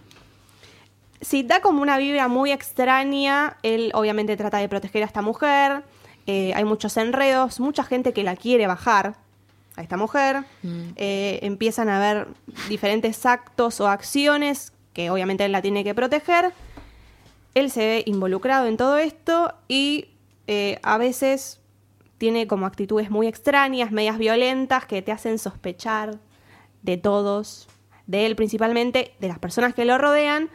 Sí, 1.24 1.42
da 1.42 1.60
como 1.60 1.80
una 1.80 1.96
vibra 1.96 2.28
muy 2.28 2.52
extraña. 2.52 3.56
Él 3.62 3.90
obviamente 3.94 4.36
trata 4.36 4.58
de 4.58 4.68
proteger 4.68 5.02
a 5.02 5.06
esta 5.06 5.22
mujer. 5.22 5.82
Eh, 6.26 6.52
hay 6.54 6.64
muchos 6.64 6.96
enredos, 6.96 7.60
mucha 7.60 7.82
gente 7.82 8.12
que 8.12 8.22
la 8.22 8.36
quiere 8.36 8.66
bajar 8.66 9.16
a 9.76 9.82
esta 9.82 9.96
mujer. 9.96 10.44
Eh, 10.96 11.38
empiezan 11.42 11.88
a 11.88 11.96
haber 11.96 12.28
diferentes 12.68 13.24
actos 13.26 13.80
o 13.80 13.88
acciones 13.88 14.72
que 14.92 15.10
obviamente 15.10 15.44
él 15.44 15.52
la 15.52 15.62
tiene 15.62 15.82
que 15.82 15.94
proteger. 15.94 16.52
Él 17.54 17.70
se 17.70 17.80
ve 17.80 18.02
involucrado 18.06 18.66
en 18.66 18.76
todo 18.76 18.98
esto 18.98 19.54
y 19.66 20.08
eh, 20.46 20.78
a 20.82 20.98
veces 20.98 21.60
tiene 22.18 22.46
como 22.46 22.66
actitudes 22.66 23.10
muy 23.10 23.26
extrañas, 23.26 23.92
medias 23.92 24.18
violentas, 24.18 24.86
que 24.86 25.02
te 25.02 25.12
hacen 25.12 25.38
sospechar 25.38 26.18
de 26.82 26.96
todos, 26.96 27.68
de 28.06 28.26
él 28.26 28.36
principalmente, 28.36 29.14
de 29.20 29.28
las 29.28 29.38
personas 29.38 29.74
que 29.74 29.84
lo 29.84 29.98
rodean 29.98 30.50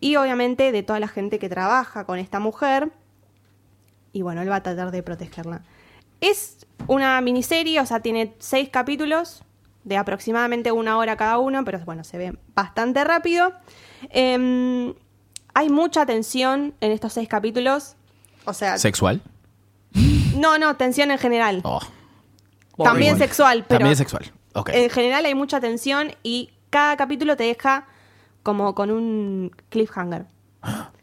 y 0.00 0.16
obviamente 0.16 0.72
de 0.72 0.82
toda 0.82 0.98
la 0.98 1.08
gente 1.08 1.38
que 1.38 1.48
trabaja 1.48 2.04
con 2.04 2.18
esta 2.18 2.40
mujer. 2.40 2.90
Y 4.12 4.22
bueno, 4.22 4.42
él 4.42 4.50
va 4.50 4.56
a 4.56 4.62
tratar 4.62 4.90
de 4.90 5.02
protegerla. 5.02 5.62
Es 6.20 6.66
una 6.86 7.20
miniserie, 7.20 7.80
o 7.80 7.86
sea, 7.86 8.00
tiene 8.00 8.34
seis 8.38 8.68
capítulos 8.70 9.44
de 9.84 9.96
aproximadamente 9.96 10.72
una 10.72 10.98
hora 10.98 11.16
cada 11.16 11.38
uno, 11.38 11.64
pero 11.64 11.78
bueno, 11.80 12.04
se 12.04 12.18
ve 12.18 12.36
bastante 12.54 13.04
rápido. 13.04 13.52
Em, 14.10 14.94
hay 15.54 15.68
mucha 15.68 16.06
tensión 16.06 16.74
en 16.80 16.92
estos 16.92 17.12
seis 17.12 17.28
capítulos. 17.28 17.96
O 18.44 18.52
sea, 18.52 18.78
¿Sexual? 18.78 19.22
no, 20.36 20.58
no, 20.58 20.76
tensión 20.76 21.10
en 21.10 21.18
general. 21.18 21.60
Oh. 21.64 21.80
También 22.82 23.18
sexual, 23.18 23.64
pero 23.68 23.80
También 23.80 23.96
sexual. 23.96 24.32
Ok. 24.54 24.70
en 24.72 24.90
general 24.90 25.24
hay 25.26 25.34
mucha 25.34 25.60
tensión 25.60 26.12
y 26.22 26.50
cada 26.70 26.96
capítulo 26.96 27.36
te 27.36 27.44
deja 27.44 27.86
como 28.42 28.74
con 28.74 28.90
un 28.90 29.50
cliffhanger. 29.68 30.26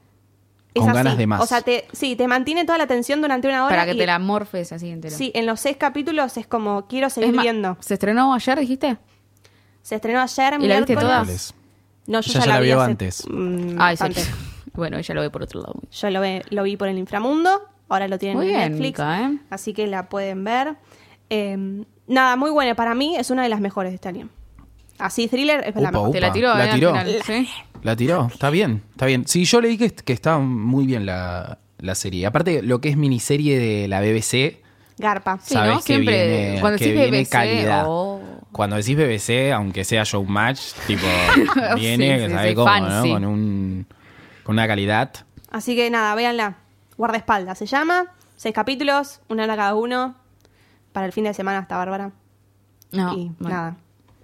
Es 0.73 0.81
Con 0.81 0.91
así. 0.91 0.97
ganas 0.97 1.17
de 1.17 1.25
más. 1.25 1.41
O 1.41 1.47
sea, 1.47 1.61
te, 1.61 1.87
sí, 1.91 2.15
te 2.15 2.27
mantiene 2.27 2.63
toda 2.63 2.77
la 2.77 2.85
tensión 2.85 3.19
durante 3.19 3.47
una 3.47 3.65
hora. 3.65 3.69
Para 3.75 3.85
que 3.87 3.93
y- 3.93 3.97
te 3.97 4.05
la 4.05 4.19
morfes 4.19 4.71
así 4.71 4.89
entera. 4.91 5.15
Sí, 5.15 5.31
en 5.33 5.47
los 5.47 5.59
seis 5.59 5.75
capítulos 5.75 6.37
es 6.37 6.45
como 6.45 6.85
quiero 6.85 7.09
seguir 7.09 7.35
viendo. 7.41 7.77
¿Se 7.79 7.95
estrenó 7.95 8.31
ayer, 8.35 8.59
dijiste? 8.59 8.97
Se 9.81 9.95
estrenó 9.95 10.19
ayer, 10.21 10.53
¿Y 10.61 10.67
la 10.67 10.75
viste 10.77 10.93
miércoles. 10.93 10.99
toda? 10.99 11.15
Miércoles. 11.23 11.53
No, 12.05 12.21
yo 12.21 12.29
Ella 12.31 12.39
ya, 12.41 12.45
ya 12.45 12.47
la 12.47 12.53
la 12.53 12.59
vi 12.61 12.71
hace, 12.71 12.83
antes. 12.91 13.23
mm, 13.27 13.75
Ah, 13.79 13.91
esa- 13.93 14.05
antes. 14.05 14.29
Bueno, 14.75 14.97
ella 14.99 15.15
lo 15.15 15.21
ve 15.21 15.31
por 15.31 15.41
otro 15.41 15.61
lado. 15.61 15.73
Yo 15.91 16.09
lo, 16.11 16.21
ve- 16.21 16.43
lo 16.51 16.61
vi 16.61 16.77
por 16.77 16.87
el 16.89 16.99
inframundo, 16.99 17.59
ahora 17.89 18.07
lo 18.07 18.19
tienen 18.19 18.37
Muy 18.37 18.49
en 18.49 18.53
bien, 18.53 18.71
Netflix, 18.73 18.99
Mica, 18.99 19.21
¿eh? 19.23 19.39
así 19.49 19.73
que 19.73 19.87
la 19.87 20.07
pueden 20.09 20.43
ver. 20.43 20.75
Eh, 21.31 21.83
nada, 22.05 22.35
muy 22.35 22.51
buena, 22.51 22.75
para 22.75 22.93
mí 22.93 23.15
es 23.15 23.31
una 23.31 23.41
de 23.41 23.49
las 23.49 23.61
mejores 23.61 23.89
de 23.91 23.95
este 23.95 24.09
año. 24.09 24.29
Así, 24.99 25.27
thriller 25.27 25.63
es 25.67 25.75
la 25.75 25.81
Upa, 25.89 25.91
mejor. 25.91 26.11
Te 26.11 26.19
la 26.21 26.27
Upa, 26.27 26.33
tiró, 26.33 26.53
la 26.55 26.65
¿eh? 26.65 26.69
al 26.69 26.75
tiró. 26.75 26.89
final, 26.91 27.15
¿sí? 27.25 27.49
La 27.83 27.95
tiró, 27.95 28.27
está 28.33 28.49
bien, 28.49 28.83
está 28.91 29.05
bien. 29.05 29.27
Sí, 29.27 29.45
yo 29.45 29.61
leí 29.61 29.77
que, 29.77 29.91
que 29.91 30.13
está 30.13 30.39
muy 30.39 30.85
bien 30.87 31.05
la, 31.05 31.59
la 31.77 31.95
serie. 31.95 32.25
Aparte, 32.25 32.61
lo 32.63 32.81
que 32.81 32.89
es 32.89 32.97
miniserie 32.97 33.59
de 33.59 33.87
la 33.87 34.01
BBC, 34.01 34.63
Garpa. 34.99 35.37
Sí, 35.43 35.53
sabes 35.53 35.69
¿no? 35.73 35.77
que 35.77 35.83
Siempre, 35.83 36.27
viene, 36.27 36.59
cuando 36.59 36.79
que 36.79 36.85
decís 36.85 36.99
viene 37.01 37.17
BBC, 37.19 37.29
calidad. 37.29 37.83
oh. 37.87 38.19
Cuando 38.51 38.77
decís 38.77 38.97
BBC, 38.97 39.51
aunque 39.53 39.83
sea 39.83 40.03
Showmatch, 40.03 40.59
tipo, 40.87 41.05
viene, 41.75 42.17
Sí, 42.19 42.25
sí, 42.25 42.31
¿sabes 42.31 42.49
sí, 42.49 42.55
cómo, 42.55 42.67
fan, 42.67 42.83
no? 42.89 43.03
sí. 43.03 43.11
Con, 43.11 43.25
un, 43.25 43.85
con 44.43 44.55
una 44.55 44.65
calidad. 44.67 45.11
Así 45.51 45.75
que 45.75 45.87
nada, 45.91 46.15
véanla. 46.15 46.57
Guardaespaldas 46.97 47.59
se 47.59 47.67
llama. 47.67 48.05
Seis 48.37 48.55
capítulos, 48.55 49.21
una 49.29 49.43
hora 49.43 49.55
cada 49.55 49.75
uno. 49.75 50.15
Para 50.93 51.05
el 51.05 51.11
fin 51.13 51.25
de 51.25 51.33
semana 51.35 51.59
está 51.59 51.77
bárbara. 51.77 52.11
No, 52.91 53.13
y 53.15 53.31
bueno. 53.37 53.55
nada. 53.55 53.77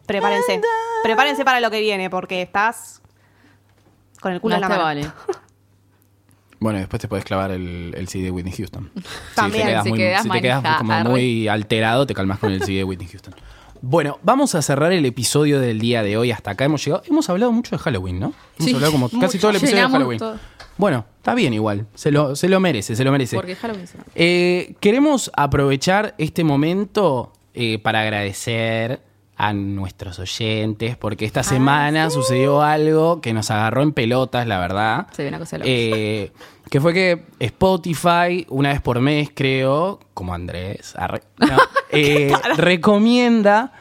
Prepárense. 0.05 0.61
Prepárense 1.03 1.45
para 1.45 1.59
lo 1.59 1.69
que 1.71 1.79
viene, 1.79 2.09
porque 2.09 2.41
estás 2.41 3.01
con 4.21 4.31
el 4.33 4.39
culo 4.41 4.53
No 4.53 4.57
en 4.57 4.61
la 4.61 4.67
te 4.67 4.73
mano. 4.73 4.83
vale. 4.83 5.07
Bueno, 6.59 6.79
después 6.79 7.01
te 7.01 7.09
puedes 7.09 7.25
clavar 7.25 7.51
el, 7.51 7.93
el 7.97 8.07
CD 8.07 8.23
de 8.25 8.31
Whitney 8.31 8.53
Houston. 8.53 8.89
También, 9.35 9.63
si 9.63 9.67
te 9.67 9.71
quedas, 9.73 9.83
si 9.83 9.89
muy, 9.89 9.97
quedas 9.99 10.23
si 10.23 10.29
te 10.29 10.41
quedas 10.41 10.77
como 10.77 10.99
muy 11.03 11.47
alterado, 11.49 12.07
te 12.07 12.13
calmas 12.13 12.39
con 12.39 12.53
el 12.53 12.61
CD 12.63 12.77
de 12.77 12.83
Whitney 12.85 13.07
Houston. 13.09 13.35
Bueno, 13.81 14.17
vamos 14.23 14.55
a 14.55 14.61
cerrar 14.61 14.93
el 14.93 15.05
episodio 15.05 15.59
del 15.59 15.77
día 15.81 16.03
de 16.03 16.15
hoy. 16.15 16.31
Hasta 16.31 16.51
acá 16.51 16.63
hemos 16.63 16.85
llegado. 16.85 17.03
Hemos 17.05 17.29
hablado 17.29 17.51
mucho 17.51 17.75
de 17.75 17.79
Halloween, 17.83 18.17
¿no? 18.21 18.27
Hemos 18.57 18.69
Sí, 18.69 18.73
hablado 18.75 18.93
como 18.93 19.09
casi 19.09 19.39
todo 19.39 19.51
el 19.51 19.57
episodio 19.57 19.81
de 19.87 19.89
Halloween. 19.91 20.19
todo. 20.19 20.39
Bueno, 20.77 21.05
está 21.17 21.35
bien 21.35 21.53
igual. 21.53 21.85
Se 21.95 22.11
lo, 22.11 22.33
se 22.37 22.47
lo 22.47 22.61
merece, 22.61 22.95
se 22.95 23.03
lo 23.03 23.11
merece. 23.11 23.35
Porque 23.35 23.57
Halloween 23.57 23.85
se- 23.85 23.97
Eh, 24.15 24.75
queremos 24.79 25.31
aprovechar 25.35 26.15
este 26.17 26.45
momento 26.45 27.33
eh, 27.53 27.77
para 27.79 27.99
agradecer 28.03 29.01
a 29.35 29.51
nuestros 29.53 30.19
oyentes, 30.19 30.95
porque 30.95 31.25
Ah, 31.25 31.27
esta 31.27 31.43
semana 31.43 32.09
sucedió 32.09 32.61
algo 32.61 33.19
que 33.21 33.33
nos 33.33 33.49
agarró 33.51 33.81
en 33.81 33.91
pelotas, 33.91 34.45
la 34.47 34.59
verdad. 34.59 35.07
Se 35.11 35.23
ve 35.23 35.29
una 35.29 35.39
cosa 35.39 35.57
loca. 35.57 35.69
Eh, 35.69 36.31
que 36.69 36.79
fue 36.81 36.93
que 36.93 37.23
Spotify, 37.39 38.45
una 38.49 38.69
vez 38.69 38.81
por 38.81 38.99
mes, 38.99 39.29
creo, 39.33 39.99
como 40.13 40.33
Andrés, 40.33 40.95
arre- 40.95 41.23
no, 41.37 41.57
eh, 41.91 42.31
recomienda, 42.57 43.73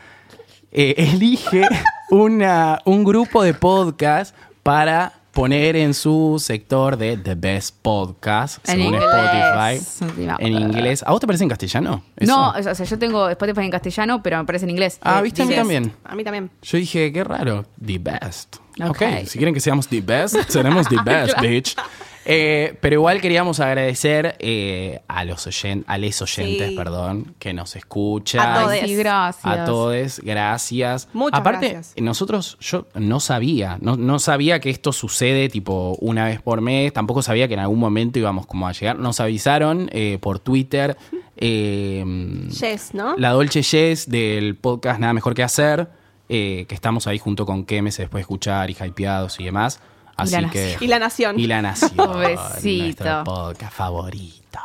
eh, 0.71 0.95
elige 0.97 1.67
una, 2.11 2.81
un 2.85 3.05
grupo 3.05 3.43
de 3.43 3.55
podcast 3.55 4.35
para 4.63 5.13
poner 5.33 5.77
en 5.77 5.95
su 5.95 6.37
sector 6.39 6.97
de 6.97 7.17
The 7.17 7.35
Best 7.35 7.75
Podcast, 7.83 8.59
En 8.69 8.77
según 8.77 8.95
inglés. 8.95 9.99
Spotify. 10.01 10.37
En 10.39 10.53
inglés. 10.53 11.03
¿A 11.07 11.11
vos 11.13 11.21
te 11.21 11.27
parece 11.27 11.45
en 11.45 11.51
castellano? 11.51 12.05
eso? 12.17 12.31
No, 12.37 12.51
o 12.51 12.75
sea, 12.75 12.87
yo 12.87 12.99
tengo 12.99 13.29
Spotify 13.31 13.61
en 13.63 13.71
castellano, 13.71 14.23
pero 14.23 14.39
me 14.39 14.45
parece 14.45 14.65
en 14.67 14.71
inglés. 14.71 14.99
Ah, 15.03 15.19
Eh, 15.21 15.23
¿viste? 15.23 15.43
A 15.43 15.47
mí 15.47 15.55
también. 15.55 15.93
A 16.05 16.15
mí 16.15 16.23
también. 16.25 16.51
Yo 16.63 16.79
dije, 16.79 17.13
qué 17.13 17.25
raro, 17.25 17.65
the 17.85 17.99
best. 17.99 18.57
Ok, 18.83 18.91
Ok. 18.91 19.03
si 19.27 19.39
quieren 19.39 19.55
que 19.55 19.61
seamos 19.61 19.89
the 19.89 20.01
best, 20.01 20.37
seremos 20.49 20.87
the 20.89 20.97
best, 21.05 21.39
bitch. 21.41 21.77
Eh, 22.25 22.77
pero 22.81 22.95
igual 22.95 23.21
queríamos 23.21 23.59
agradecer 23.61 24.37
eh, 24.39 25.01
a 25.09 25.25
los 25.25 25.47
oyen- 25.47 25.85
a 25.89 25.99
les 25.99 26.23
oyentes, 26.23 26.71
Sí. 26.71 26.77
perdón, 26.77 27.35
que 27.39 27.53
nos 27.53 27.75
escuchan. 27.75 28.41
A 28.49 28.63
todes. 28.65 28.81
Sí, 28.87 28.95
gracias. 28.97 29.45
A 29.45 29.65
todos, 29.65 30.21
gracias. 30.23 31.09
Muchas 31.13 31.41
Aparte, 31.41 31.69
gracias. 31.71 31.95
nosotros, 32.01 32.57
yo 32.61 32.87
no 32.95 33.19
sabía, 33.21 33.79
no, 33.81 33.97
no 33.97 34.19
sabía 34.19 34.61
que 34.61 34.71
esto 34.71 34.93
sucede 34.93 35.49
tipo 35.49 35.97
una 36.01 36.27
vez 36.27 36.41
por 36.41 36.61
mes, 36.61 36.93
tampoco 36.93 37.23
sabía 37.23 37.49
que 37.49 37.55
en 37.55 37.61
algún 37.61 37.81
momento 37.81 38.19
íbamos 38.19 38.47
como 38.47 38.69
a 38.69 38.73
llegar. 38.73 38.99
Nos 38.99 39.19
avisaron 39.21 39.89
eh, 39.93 40.19
por 40.21 40.39
Twitter. 40.39 40.97
eh, 41.37 42.05
Yes, 42.49 42.95
¿no? 42.95 43.17
la 43.17 43.31
Dolce 43.31 43.63
Yes 43.63 44.09
del 44.09 44.55
podcast 44.57 45.01
Nada 45.01 45.13
Mejor 45.13 45.35
Que 45.35 45.43
Hacer, 45.43 45.89
eh, 46.29 46.67
que 46.69 46.75
estamos 46.75 47.07
ahí 47.07 47.19
junto 47.19 47.45
con 47.47 47.65
Kemes 47.65 47.97
después 47.99 48.21
de 48.21 48.23
escuchar 48.23 48.71
y 48.71 48.77
hypeados 48.81 49.39
y 49.41 49.45
demás. 49.45 49.81
Así 50.17 50.41
La 50.41 50.51
que. 50.51 50.77
Y 50.81 50.87
la 50.87 50.99
nación. 50.99 51.39
Y 51.39 51.47
la 51.47 51.63
nación. 51.63 51.93
Nuestro 51.97 53.25
podcast 53.25 53.73
favorito. 53.75 54.59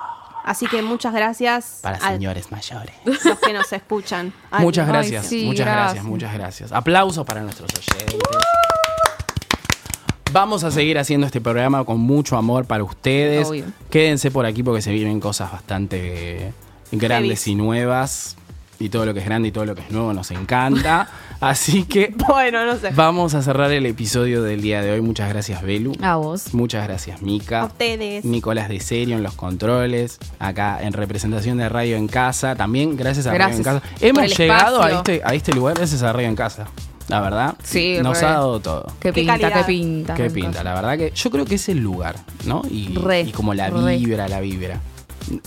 Así 0.43 0.65
que 0.67 0.81
muchas 0.81 1.13
gracias 1.13 1.79
Para 1.81 1.99
señores 1.99 2.49
mayores. 2.53 2.93
los 3.03 3.37
que 3.39 3.51
nos 3.51 3.71
escuchan. 3.73 4.31
Ay, 4.49 4.61
muchas 4.63 4.85
ay, 4.87 4.93
gracias, 4.93 5.25
sí, 5.25 5.43
muchas 5.45 5.65
gracias. 5.65 5.85
gracias. 5.85 6.05
muchas 6.05 6.33
gracias. 6.33 6.71
Aplausos 6.71 7.25
para 7.25 7.41
nuestros 7.41 7.69
oyentes. 7.73 8.17
Vamos 10.31 10.63
a 10.63 10.71
seguir 10.71 10.97
haciendo 10.99 11.25
este 11.25 11.41
programa 11.41 11.83
con 11.83 11.99
mucho 11.99 12.37
amor 12.37 12.65
para 12.65 12.83
ustedes. 12.83 13.47
Obvio. 13.47 13.65
Quédense 13.89 14.31
por 14.31 14.45
aquí 14.45 14.63
porque 14.63 14.81
se 14.81 14.91
vienen 14.91 15.19
cosas 15.19 15.51
bastante 15.51 16.53
grandes 16.91 17.47
y 17.47 17.55
nuevas. 17.55 18.37
Y 18.79 18.89
todo 18.89 19.05
lo 19.07 19.13
que 19.13 19.21
es 19.21 19.25
grande 19.25 19.47
y 19.47 19.51
todo 19.51 19.65
lo 19.65 19.73
que 19.73 19.81
es 19.81 19.89
nuevo 19.91 20.13
nos 20.13 20.29
encanta. 20.29 21.09
Así 21.39 21.83
que 21.83 22.13
Bueno, 22.27 22.65
no 22.65 22.75
sé. 22.77 22.91
vamos 22.95 23.33
a 23.33 23.41
cerrar 23.41 23.71
el 23.71 23.85
episodio 23.87 24.43
del 24.43 24.61
día 24.61 24.81
de 24.81 24.91
hoy. 24.91 25.01
Muchas 25.01 25.29
gracias, 25.29 25.61
Belu. 25.63 25.93
A 26.01 26.15
vos. 26.17 26.53
Muchas 26.53 26.87
gracias, 26.87 27.19
A 27.21 27.25
Mica. 27.25 27.65
ustedes. 27.65 28.23
Nicolás 28.25 28.69
de 28.69 28.79
Serio 28.79 29.17
en 29.17 29.23
los 29.23 29.33
controles, 29.33 30.19
acá 30.39 30.79
en 30.81 30.93
representación 30.93 31.57
de 31.57 31.69
Radio 31.69 31.95
en 31.97 32.07
Casa, 32.07 32.55
también 32.55 32.95
gracias 32.97 33.25
a 33.27 33.33
Gracias 33.33 33.65
Radio 33.65 33.79
en 33.79 33.81
Casa. 33.81 34.05
Hemos 34.05 34.37
llegado 34.37 34.81
a 34.83 34.91
este, 34.91 35.21
a 35.23 35.33
este 35.33 35.53
lugar 35.53 35.75
gracias 35.75 36.03
a 36.03 36.13
Radio 36.13 36.27
en 36.27 36.35
Casa, 36.35 36.67
la 37.07 37.21
verdad. 37.21 37.55
Sí, 37.63 37.97
Nos 38.03 38.19
re. 38.21 38.27
ha 38.27 38.31
dado 38.31 38.59
todo. 38.59 38.85
Qué 38.99 39.09
Qué 39.11 39.13
pinta, 39.13 39.33
calidad. 39.39 39.59
qué 39.59 39.63
pinta. 39.73 40.13
Qué 40.13 40.29
pinta, 40.29 40.63
la 40.63 40.73
verdad 40.75 40.97
que 40.97 41.11
yo 41.15 41.29
creo 41.31 41.45
que 41.45 41.55
es 41.55 41.67
el 41.69 41.79
lugar, 41.79 42.15
¿no? 42.45 42.61
Y, 42.69 42.93
Re, 42.95 43.21
y 43.21 43.31
como 43.31 43.53
la 43.55 43.69
re. 43.71 43.97
vibra, 43.97 44.27
la 44.27 44.39
vibra. 44.39 44.79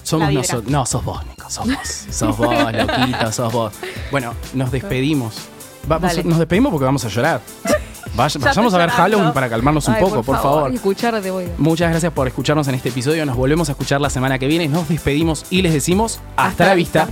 Somos 0.02 0.32
nosotros. 0.32 0.70
No, 0.70 0.86
sos 0.86 1.04
vos, 1.04 1.24
Nico, 1.26 1.50
sos 1.50 1.66
vos. 1.66 2.06
Sos 2.10 2.36
vos, 2.36 2.54
loquito, 2.72 3.32
sos 3.32 3.52
vos. 3.52 3.72
Bueno, 4.10 4.34
nos 4.54 4.70
despedimos. 4.70 5.34
Vamos, 5.88 6.10
Dale. 6.14 6.24
nos 6.28 6.38
despedimos 6.38 6.70
porque 6.70 6.84
vamos 6.84 7.04
a 7.04 7.08
llorar. 7.08 7.40
Vaya- 8.14 8.40
vayamos 8.40 8.74
a 8.74 8.78
ver 8.78 8.88
llorando. 8.88 9.02
Halloween 9.02 9.32
para 9.32 9.48
calmarnos 9.48 9.86
un 9.88 9.94
Ay, 9.94 10.00
poco, 10.02 10.22
por, 10.22 10.36
favor. 10.42 10.70
Voy. 11.32 11.48
Muchas 11.58 11.90
gracias 11.90 12.12
por 12.12 12.26
escucharnos 12.26 12.66
en 12.68 12.74
este 12.74 12.88
episodio. 12.88 13.24
Nos 13.24 13.36
volvemos 13.36 13.68
a 13.68 13.72
escuchar 13.72 14.00
la 14.00 14.10
semana 14.10 14.38
que 14.38 14.46
viene. 14.48 14.66
Nos 14.68 14.88
despedimos 14.88 15.46
y 15.48 15.62
les 15.62 15.72
decimos 15.72 16.20
hasta, 16.36 16.66
la 16.66 16.74
vista. 16.74 17.08